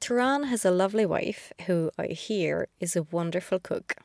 Turan 0.00 0.44
has 0.44 0.64
a 0.64 0.70
lovely 0.70 1.04
wife 1.04 1.52
who 1.66 1.90
I 1.98 2.06
hear 2.08 2.68
is 2.80 2.96
a 2.96 3.02
wonderful 3.02 3.58
cook. 3.58 3.96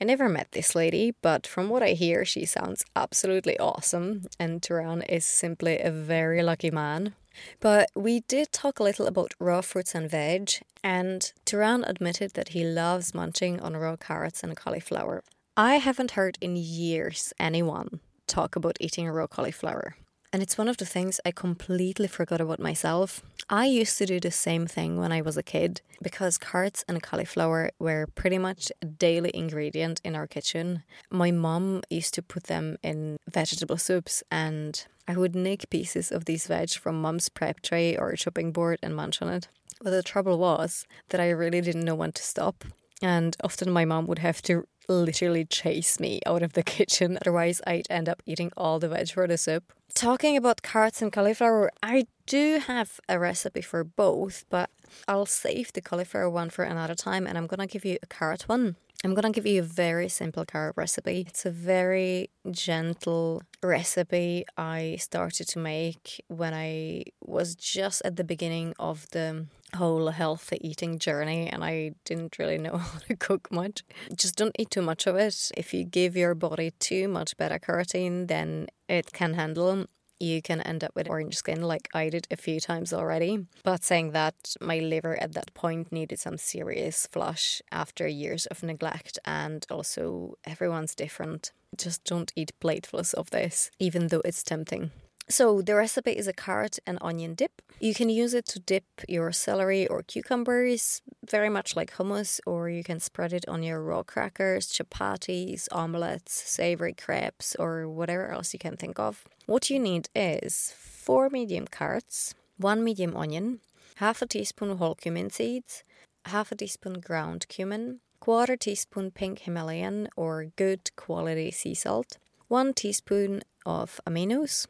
I 0.00 0.04
never 0.04 0.28
met 0.28 0.52
this 0.52 0.74
lady, 0.74 1.14
but 1.22 1.46
from 1.46 1.68
what 1.68 1.82
I 1.82 1.90
hear, 1.90 2.24
she 2.24 2.44
sounds 2.44 2.84
absolutely 2.96 3.58
awesome, 3.58 4.24
and 4.38 4.62
Turan 4.62 5.02
is 5.02 5.24
simply 5.24 5.78
a 5.78 5.90
very 5.90 6.42
lucky 6.42 6.70
man. 6.70 7.14
But 7.60 7.90
we 7.94 8.20
did 8.20 8.52
talk 8.52 8.78
a 8.78 8.82
little 8.82 9.06
about 9.06 9.32
raw 9.38 9.60
fruits 9.60 9.94
and 9.94 10.10
veg, 10.10 10.62
and 10.82 11.32
Turan 11.44 11.84
admitted 11.84 12.34
that 12.34 12.50
he 12.50 12.64
loves 12.64 13.14
munching 13.14 13.60
on 13.60 13.76
raw 13.76 13.96
carrots 13.96 14.42
and 14.42 14.56
cauliflower. 14.56 15.22
I 15.56 15.76
haven't 15.76 16.12
heard 16.12 16.38
in 16.40 16.56
years 16.56 17.32
anyone 17.38 18.00
talk 18.26 18.56
about 18.56 18.76
eating 18.80 19.08
raw 19.08 19.26
cauliflower. 19.26 19.96
And 20.34 20.42
it's 20.42 20.58
one 20.58 20.66
of 20.66 20.78
the 20.78 20.84
things 20.84 21.20
I 21.24 21.30
completely 21.30 22.08
forgot 22.08 22.40
about 22.40 22.58
myself. 22.58 23.22
I 23.48 23.66
used 23.66 23.96
to 23.98 24.04
do 24.04 24.18
the 24.18 24.32
same 24.32 24.66
thing 24.66 24.98
when 24.98 25.12
I 25.12 25.20
was 25.20 25.36
a 25.36 25.44
kid 25.44 25.80
because 26.02 26.38
carrots 26.38 26.84
and 26.88 27.00
cauliflower 27.00 27.70
were 27.78 28.08
pretty 28.16 28.38
much 28.38 28.72
a 28.82 28.86
daily 28.86 29.30
ingredient 29.32 30.00
in 30.02 30.16
our 30.16 30.26
kitchen. 30.26 30.82
My 31.08 31.30
mom 31.30 31.82
used 31.88 32.14
to 32.14 32.22
put 32.22 32.48
them 32.48 32.78
in 32.82 33.16
vegetable 33.30 33.76
soups 33.76 34.24
and 34.28 34.84
I 35.06 35.16
would 35.16 35.36
nick 35.36 35.70
pieces 35.70 36.10
of 36.10 36.24
these 36.24 36.48
veg 36.48 36.70
from 36.70 37.00
mom's 37.00 37.28
prep 37.28 37.60
tray 37.60 37.96
or 37.96 38.16
chopping 38.16 38.50
board 38.50 38.80
and 38.82 38.96
munch 38.96 39.22
on 39.22 39.28
it. 39.28 39.46
But 39.80 39.90
the 39.90 40.02
trouble 40.02 40.36
was 40.36 40.84
that 41.10 41.20
I 41.20 41.30
really 41.30 41.60
didn't 41.60 41.84
know 41.84 41.94
when 41.94 42.10
to 42.10 42.22
stop. 42.24 42.64
And 43.00 43.36
often 43.44 43.70
my 43.70 43.84
mom 43.84 44.08
would 44.08 44.18
have 44.18 44.42
to 44.42 44.66
literally 44.88 45.44
chase 45.44 46.00
me 46.00 46.20
out 46.26 46.42
of 46.42 46.52
the 46.54 46.62
kitchen, 46.76 47.18
otherwise, 47.20 47.60
I'd 47.66 47.86
end 47.90 48.08
up 48.08 48.22
eating 48.26 48.50
all 48.56 48.78
the 48.78 48.88
veg 48.88 49.10
for 49.10 49.26
the 49.26 49.38
soup. 49.38 49.72
Talking 49.94 50.36
about 50.36 50.62
carrots 50.62 51.00
and 51.02 51.12
cauliflower, 51.12 51.70
I 51.80 52.06
do 52.26 52.58
have 52.66 52.98
a 53.08 53.16
recipe 53.16 53.62
for 53.62 53.84
both, 53.84 54.44
but 54.50 54.68
I'll 55.06 55.24
save 55.24 55.72
the 55.72 55.80
cauliflower 55.80 56.28
one 56.28 56.50
for 56.50 56.64
another 56.64 56.96
time 56.96 57.28
and 57.28 57.38
I'm 57.38 57.46
gonna 57.46 57.68
give 57.68 57.84
you 57.84 57.98
a 58.02 58.06
carrot 58.06 58.48
one. 58.48 58.74
I'm 59.04 59.14
gonna 59.14 59.30
give 59.30 59.46
you 59.46 59.60
a 59.60 59.64
very 59.64 60.08
simple 60.08 60.44
carrot 60.44 60.74
recipe. 60.76 61.24
It's 61.28 61.46
a 61.46 61.50
very 61.50 62.30
gentle 62.50 63.42
recipe 63.62 64.44
I 64.56 64.96
started 64.98 65.46
to 65.48 65.60
make 65.60 66.24
when 66.26 66.54
I 66.54 67.04
was 67.24 67.54
just 67.54 68.02
at 68.04 68.16
the 68.16 68.24
beginning 68.24 68.74
of 68.80 69.08
the 69.10 69.46
whole 69.76 70.08
healthy 70.10 70.58
eating 70.60 70.98
journey 70.98 71.48
and 71.48 71.64
I 71.64 71.92
didn't 72.04 72.38
really 72.38 72.58
know 72.58 72.76
how 72.78 72.98
to 72.98 73.16
cook 73.16 73.50
much. 73.50 73.82
Just 74.14 74.36
don't 74.36 74.56
eat 74.58 74.70
too 74.70 74.82
much 74.82 75.06
of 75.06 75.16
it. 75.16 75.50
If 75.56 75.74
you 75.74 75.84
give 75.84 76.16
your 76.16 76.34
body 76.34 76.72
too 76.78 77.08
much 77.08 77.36
beta 77.36 77.58
carotene, 77.58 78.28
then 78.28 78.68
it 78.88 79.12
can 79.12 79.34
handle 79.34 79.86
you 80.20 80.40
can 80.40 80.60
end 80.62 80.84
up 80.84 80.92
with 80.94 81.08
orange 81.08 81.36
skin 81.36 81.62
like 81.62 81.88
I 81.92 82.08
did 82.08 82.26
a 82.30 82.36
few 82.36 82.60
times 82.60 82.92
already. 82.92 83.46
But 83.62 83.84
saying 83.84 84.12
that, 84.12 84.34
my 84.60 84.78
liver 84.78 85.20
at 85.20 85.32
that 85.34 85.52
point 85.54 85.92
needed 85.92 86.18
some 86.18 86.38
serious 86.38 87.06
flush 87.06 87.60
after 87.70 88.06
years 88.06 88.46
of 88.46 88.62
neglect, 88.62 89.18
and 89.24 89.66
also 89.70 90.34
everyone's 90.44 90.94
different. 90.94 91.52
Just 91.76 92.04
don't 92.04 92.32
eat 92.36 92.52
platefuls 92.60 93.14
of 93.14 93.30
this, 93.30 93.70
even 93.78 94.08
though 94.08 94.22
it's 94.24 94.42
tempting. 94.42 94.92
So 95.28 95.62
the 95.62 95.74
recipe 95.74 96.12
is 96.12 96.26
a 96.26 96.34
carrot 96.34 96.78
and 96.86 96.98
onion 97.00 97.34
dip. 97.34 97.62
You 97.80 97.94
can 97.94 98.10
use 98.10 98.34
it 98.34 98.44
to 98.46 98.60
dip 98.60 98.84
your 99.08 99.32
celery 99.32 99.86
or 99.86 100.02
cucumbers, 100.02 101.00
very 101.26 101.48
much 101.48 101.74
like 101.74 101.94
hummus, 101.94 102.40
or 102.46 102.68
you 102.68 102.84
can 102.84 103.00
spread 103.00 103.32
it 103.32 103.48
on 103.48 103.62
your 103.62 103.82
raw 103.82 104.02
crackers, 104.02 104.68
chapatis, 104.72 105.66
omelets, 105.72 106.32
savory 106.32 106.92
crepes, 106.92 107.56
or 107.58 107.88
whatever 107.88 108.28
else 108.28 108.52
you 108.52 108.58
can 108.58 108.76
think 108.76 108.98
of. 108.98 109.24
What 109.46 109.70
you 109.70 109.78
need 109.78 110.08
is 110.14 110.74
four 110.76 111.30
medium 111.30 111.66
carrots, 111.66 112.34
one 112.58 112.84
medium 112.84 113.16
onion, 113.16 113.60
half 113.96 114.20
a 114.22 114.26
teaspoon 114.26 114.76
whole 114.76 114.94
cumin 114.94 115.30
seeds, 115.30 115.84
half 116.26 116.52
a 116.52 116.54
teaspoon 116.54 117.00
ground 117.00 117.46
cumin, 117.48 118.00
quarter 118.20 118.56
teaspoon 118.56 119.10
pink 119.10 119.40
Himalayan 119.40 120.08
or 120.16 120.46
good 120.56 120.90
quality 120.96 121.50
sea 121.50 121.74
salt, 121.74 122.18
one 122.48 122.72
teaspoon 122.72 123.42
of 123.66 124.00
aminos, 124.06 124.66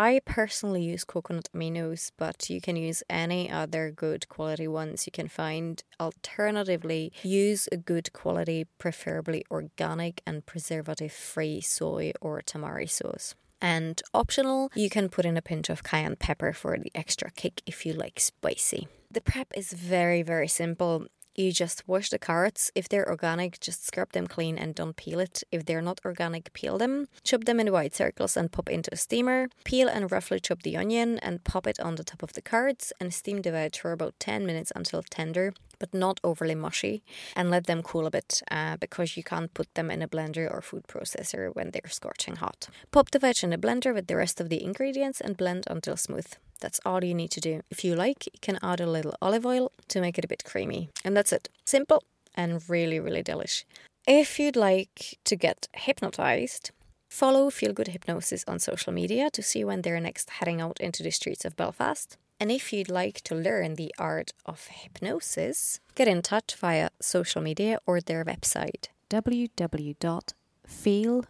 I 0.00 0.22
personally 0.24 0.82
use 0.82 1.04
coconut 1.04 1.50
aminos, 1.54 2.10
but 2.16 2.48
you 2.48 2.58
can 2.58 2.74
use 2.74 3.02
any 3.10 3.50
other 3.50 3.90
good 3.90 4.26
quality 4.30 4.66
ones 4.66 5.04
you 5.04 5.12
can 5.12 5.28
find. 5.28 5.84
Alternatively, 6.00 7.12
use 7.22 7.68
a 7.70 7.76
good 7.76 8.10
quality, 8.14 8.66
preferably 8.78 9.44
organic 9.50 10.22
and 10.26 10.46
preservative 10.46 11.12
free 11.12 11.60
soy 11.60 12.12
or 12.22 12.40
tamari 12.40 12.88
sauce. 12.88 13.34
And 13.60 14.00
optional, 14.14 14.70
you 14.74 14.88
can 14.88 15.10
put 15.10 15.26
in 15.26 15.36
a 15.36 15.42
pinch 15.42 15.68
of 15.68 15.82
cayenne 15.82 16.16
pepper 16.16 16.54
for 16.54 16.78
the 16.78 16.90
extra 16.94 17.30
kick 17.30 17.60
if 17.66 17.84
you 17.84 17.92
like 17.92 18.18
spicy. 18.18 18.88
The 19.10 19.20
prep 19.20 19.48
is 19.54 19.74
very, 19.74 20.22
very 20.22 20.48
simple. 20.48 21.08
You 21.34 21.52
just 21.52 21.86
wash 21.86 22.10
the 22.10 22.18
carrots. 22.18 22.70
If 22.74 22.88
they're 22.88 23.08
organic, 23.08 23.60
just 23.60 23.86
scrub 23.86 24.12
them 24.12 24.26
clean 24.26 24.58
and 24.58 24.74
don't 24.74 24.96
peel 24.96 25.20
it. 25.20 25.42
If 25.52 25.64
they're 25.64 25.82
not 25.82 26.00
organic, 26.04 26.52
peel 26.52 26.78
them. 26.78 27.06
Chop 27.22 27.44
them 27.44 27.60
in 27.60 27.72
wide 27.72 27.94
circles 27.94 28.36
and 28.36 28.52
pop 28.52 28.68
into 28.68 28.92
a 28.92 28.96
steamer. 28.96 29.48
Peel 29.64 29.88
and 29.88 30.10
roughly 30.10 30.40
chop 30.40 30.62
the 30.62 30.76
onion 30.76 31.18
and 31.20 31.44
pop 31.44 31.66
it 31.66 31.80
on 31.80 31.94
the 31.94 32.04
top 32.04 32.22
of 32.22 32.32
the 32.32 32.42
carrots 32.42 32.92
and 33.00 33.14
steam 33.14 33.42
the 33.42 33.52
veg 33.52 33.76
for 33.76 33.92
about 33.92 34.14
10 34.18 34.44
minutes 34.44 34.72
until 34.74 35.02
tender 35.02 35.54
but 35.80 35.94
not 35.94 36.20
overly 36.22 36.54
mushy, 36.54 37.02
and 37.34 37.50
let 37.50 37.66
them 37.66 37.82
cool 37.82 38.06
a 38.06 38.10
bit 38.10 38.42
uh, 38.50 38.76
because 38.76 39.16
you 39.16 39.24
can't 39.24 39.52
put 39.54 39.74
them 39.74 39.90
in 39.90 40.02
a 40.02 40.08
blender 40.08 40.48
or 40.48 40.60
food 40.60 40.86
processor 40.86 41.52
when 41.56 41.70
they're 41.70 41.88
scorching 41.88 42.36
hot. 42.36 42.68
Pop 42.92 43.10
the 43.10 43.18
veg 43.18 43.42
in 43.42 43.52
a 43.52 43.58
blender 43.58 43.92
with 43.92 44.06
the 44.06 44.14
rest 44.14 44.40
of 44.40 44.50
the 44.50 44.62
ingredients 44.62 45.20
and 45.20 45.36
blend 45.36 45.64
until 45.68 45.96
smooth. 45.96 46.28
That's 46.60 46.80
all 46.84 47.04
you 47.04 47.14
need 47.14 47.30
to 47.32 47.40
do. 47.40 47.62
If 47.70 47.84
you 47.84 47.94
like, 47.94 48.26
you 48.26 48.38
can 48.40 48.58
add 48.62 48.80
a 48.80 48.86
little 48.86 49.14
olive 49.20 49.46
oil 49.46 49.72
to 49.88 50.00
make 50.00 50.18
it 50.18 50.24
a 50.24 50.28
bit 50.28 50.44
creamy. 50.44 50.90
And 51.04 51.16
that's 51.16 51.32
it. 51.32 51.48
Simple 51.64 52.02
and 52.34 52.62
really, 52.68 53.00
really 53.00 53.22
delish. 53.22 53.64
If 54.06 54.38
you'd 54.38 54.56
like 54.56 55.18
to 55.24 55.36
get 55.36 55.68
hypnotized, 55.72 56.70
follow 57.08 57.50
Feel 57.50 57.72
Good 57.72 57.88
Hypnosis 57.88 58.44
on 58.46 58.58
social 58.58 58.92
media 58.92 59.30
to 59.30 59.42
see 59.42 59.64
when 59.64 59.82
they're 59.82 60.00
next 60.00 60.30
heading 60.30 60.60
out 60.60 60.80
into 60.80 61.02
the 61.02 61.10
streets 61.10 61.44
of 61.44 61.56
Belfast. 61.56 62.16
And 62.38 62.50
if 62.50 62.72
you'd 62.72 62.88
like 62.88 63.20
to 63.22 63.34
learn 63.34 63.74
the 63.74 63.94
art 63.98 64.32
of 64.46 64.68
hypnosis, 64.68 65.80
get 65.94 66.08
in 66.08 66.22
touch 66.22 66.54
via 66.54 66.90
social 67.00 67.42
media 67.42 67.78
or 67.86 68.00
their 68.00 68.24
website 68.24 68.88
www.feel-good 69.10 71.26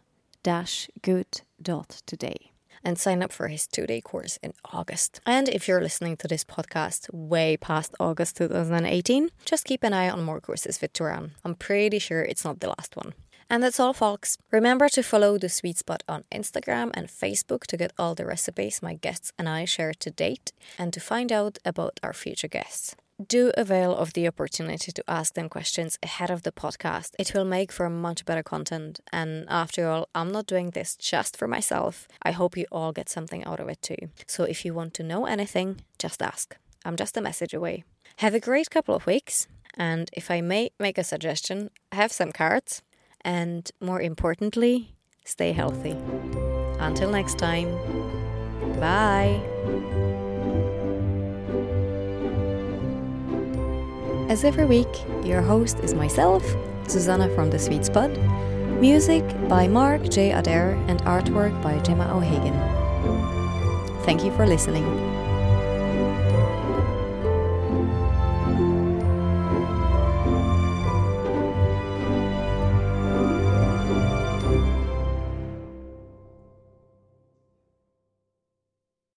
sweetswitch.today 1.63 2.51
and 2.85 2.99
sign 2.99 3.23
up 3.23 3.33
for 3.33 3.49
his 3.49 3.67
two 3.67 3.87
day 3.87 4.01
course 4.01 4.39
in 4.43 4.53
August. 4.73 5.21
And 5.27 5.49
if 5.49 5.69
you're 5.69 5.83
listening 5.83 6.17
to 6.19 6.29
this 6.29 6.45
podcast 6.45 7.13
way 7.13 7.57
past 7.57 7.95
August 8.01 8.37
2018, 8.37 9.31
just 9.45 9.65
keep 9.65 9.83
an 9.85 9.93
eye 9.93 10.11
on 10.11 10.23
more 10.23 10.41
courses 10.41 10.79
fit 10.79 10.95
to 10.95 11.05
run. 11.05 11.33
I'm 11.45 11.55
pretty 11.55 11.99
sure 11.99 12.23
it's 12.23 12.45
not 12.45 12.61
the 12.61 12.69
last 12.69 12.97
one. 12.97 13.15
And 13.53 13.65
that's 13.65 13.81
all, 13.81 13.93
folks. 13.93 14.39
Remember 14.53 14.89
to 14.91 15.03
follow 15.03 15.37
The 15.37 15.49
Sweet 15.49 15.79
Spud 15.79 16.05
on 16.09 16.23
Instagram 16.33 16.93
and 16.95 17.09
Facebook 17.09 17.67
to 17.67 17.77
get 17.77 17.93
all 17.99 18.15
the 18.15 18.25
recipes 18.25 18.81
my 18.81 18.95
guests 18.95 19.33
and 19.37 19.49
I 19.49 19.65
share 19.65 19.93
to 19.95 20.11
date 20.11 20.53
and 20.79 20.93
to 20.93 21.01
find 21.01 21.33
out 21.33 21.59
about 21.65 21.99
our 22.05 22.13
future 22.13 22.47
guests. 22.47 22.95
Do 23.27 23.53
avail 23.57 23.95
of 23.95 24.15
the 24.15 24.27
opportunity 24.27 24.93
to 24.93 25.05
ask 25.07 25.35
them 25.35 25.51
questions 25.51 25.99
ahead 26.03 26.31
of 26.31 26.43
the 26.43 26.53
podcast. 26.53 27.11
It 27.19 27.35
will 27.35 27.45
make 27.45 27.71
for 27.71 27.91
much 27.91 28.25
better 28.25 28.43
content. 28.43 29.01
And 29.13 29.45
after 29.49 29.89
all, 29.89 30.09
I'm 30.15 30.33
not 30.33 30.47
doing 30.47 30.71
this 30.71 30.97
just 30.97 31.37
for 31.37 31.47
myself. 31.47 32.09
I 32.23 32.31
hope 32.31 32.57
you 32.57 32.65
all 32.73 32.93
get 32.93 33.11
something 33.11 33.45
out 33.45 33.61
of 33.61 33.69
it 33.69 33.83
too. 33.83 34.09
So 34.27 34.45
if 34.45 34.65
you 34.65 34.73
want 34.73 34.95
to 34.95 35.03
know 35.03 35.27
anything, 35.27 35.83
just 35.99 36.23
ask. 36.23 36.57
I'm 36.85 36.97
just 36.97 37.17
a 37.17 37.21
message 37.21 37.53
away. 37.53 37.85
Have 38.17 38.35
a 38.35 38.41
great 38.41 38.71
couple 38.71 38.95
of 38.95 39.07
weeks. 39.07 39.47
And 39.75 40.09
if 40.15 40.31
I 40.31 40.41
may 40.41 40.71
make 40.79 40.97
a 40.97 41.05
suggestion, 41.05 41.71
have 41.93 42.13
some 42.13 42.33
cards. 42.33 42.83
And 43.21 43.71
more 43.81 44.01
importantly, 44.01 44.95
stay 45.27 45.53
healthy. 45.53 45.97
Until 46.79 47.11
next 47.11 47.39
time, 47.39 47.69
bye. 48.81 50.00
As 54.31 54.45
every 54.45 54.65
week, 54.65 54.87
your 55.25 55.43
host 55.43 55.81
is 55.81 55.93
myself, 55.93 56.45
Susanna 56.87 57.29
from 57.35 57.51
The 57.51 57.59
Sweet 57.59 57.85
Spud. 57.85 58.17
Music 58.81 59.25
by 59.49 59.67
Mark 59.67 60.09
J. 60.09 60.31
Adair 60.31 60.75
and 60.87 61.03
artwork 61.03 61.61
by 61.65 61.81
Gemma 61.81 62.09
O'Hagan. 62.15 62.55
Thank 64.05 64.23
you 64.23 64.31
for 64.37 64.47
listening. 64.47 64.87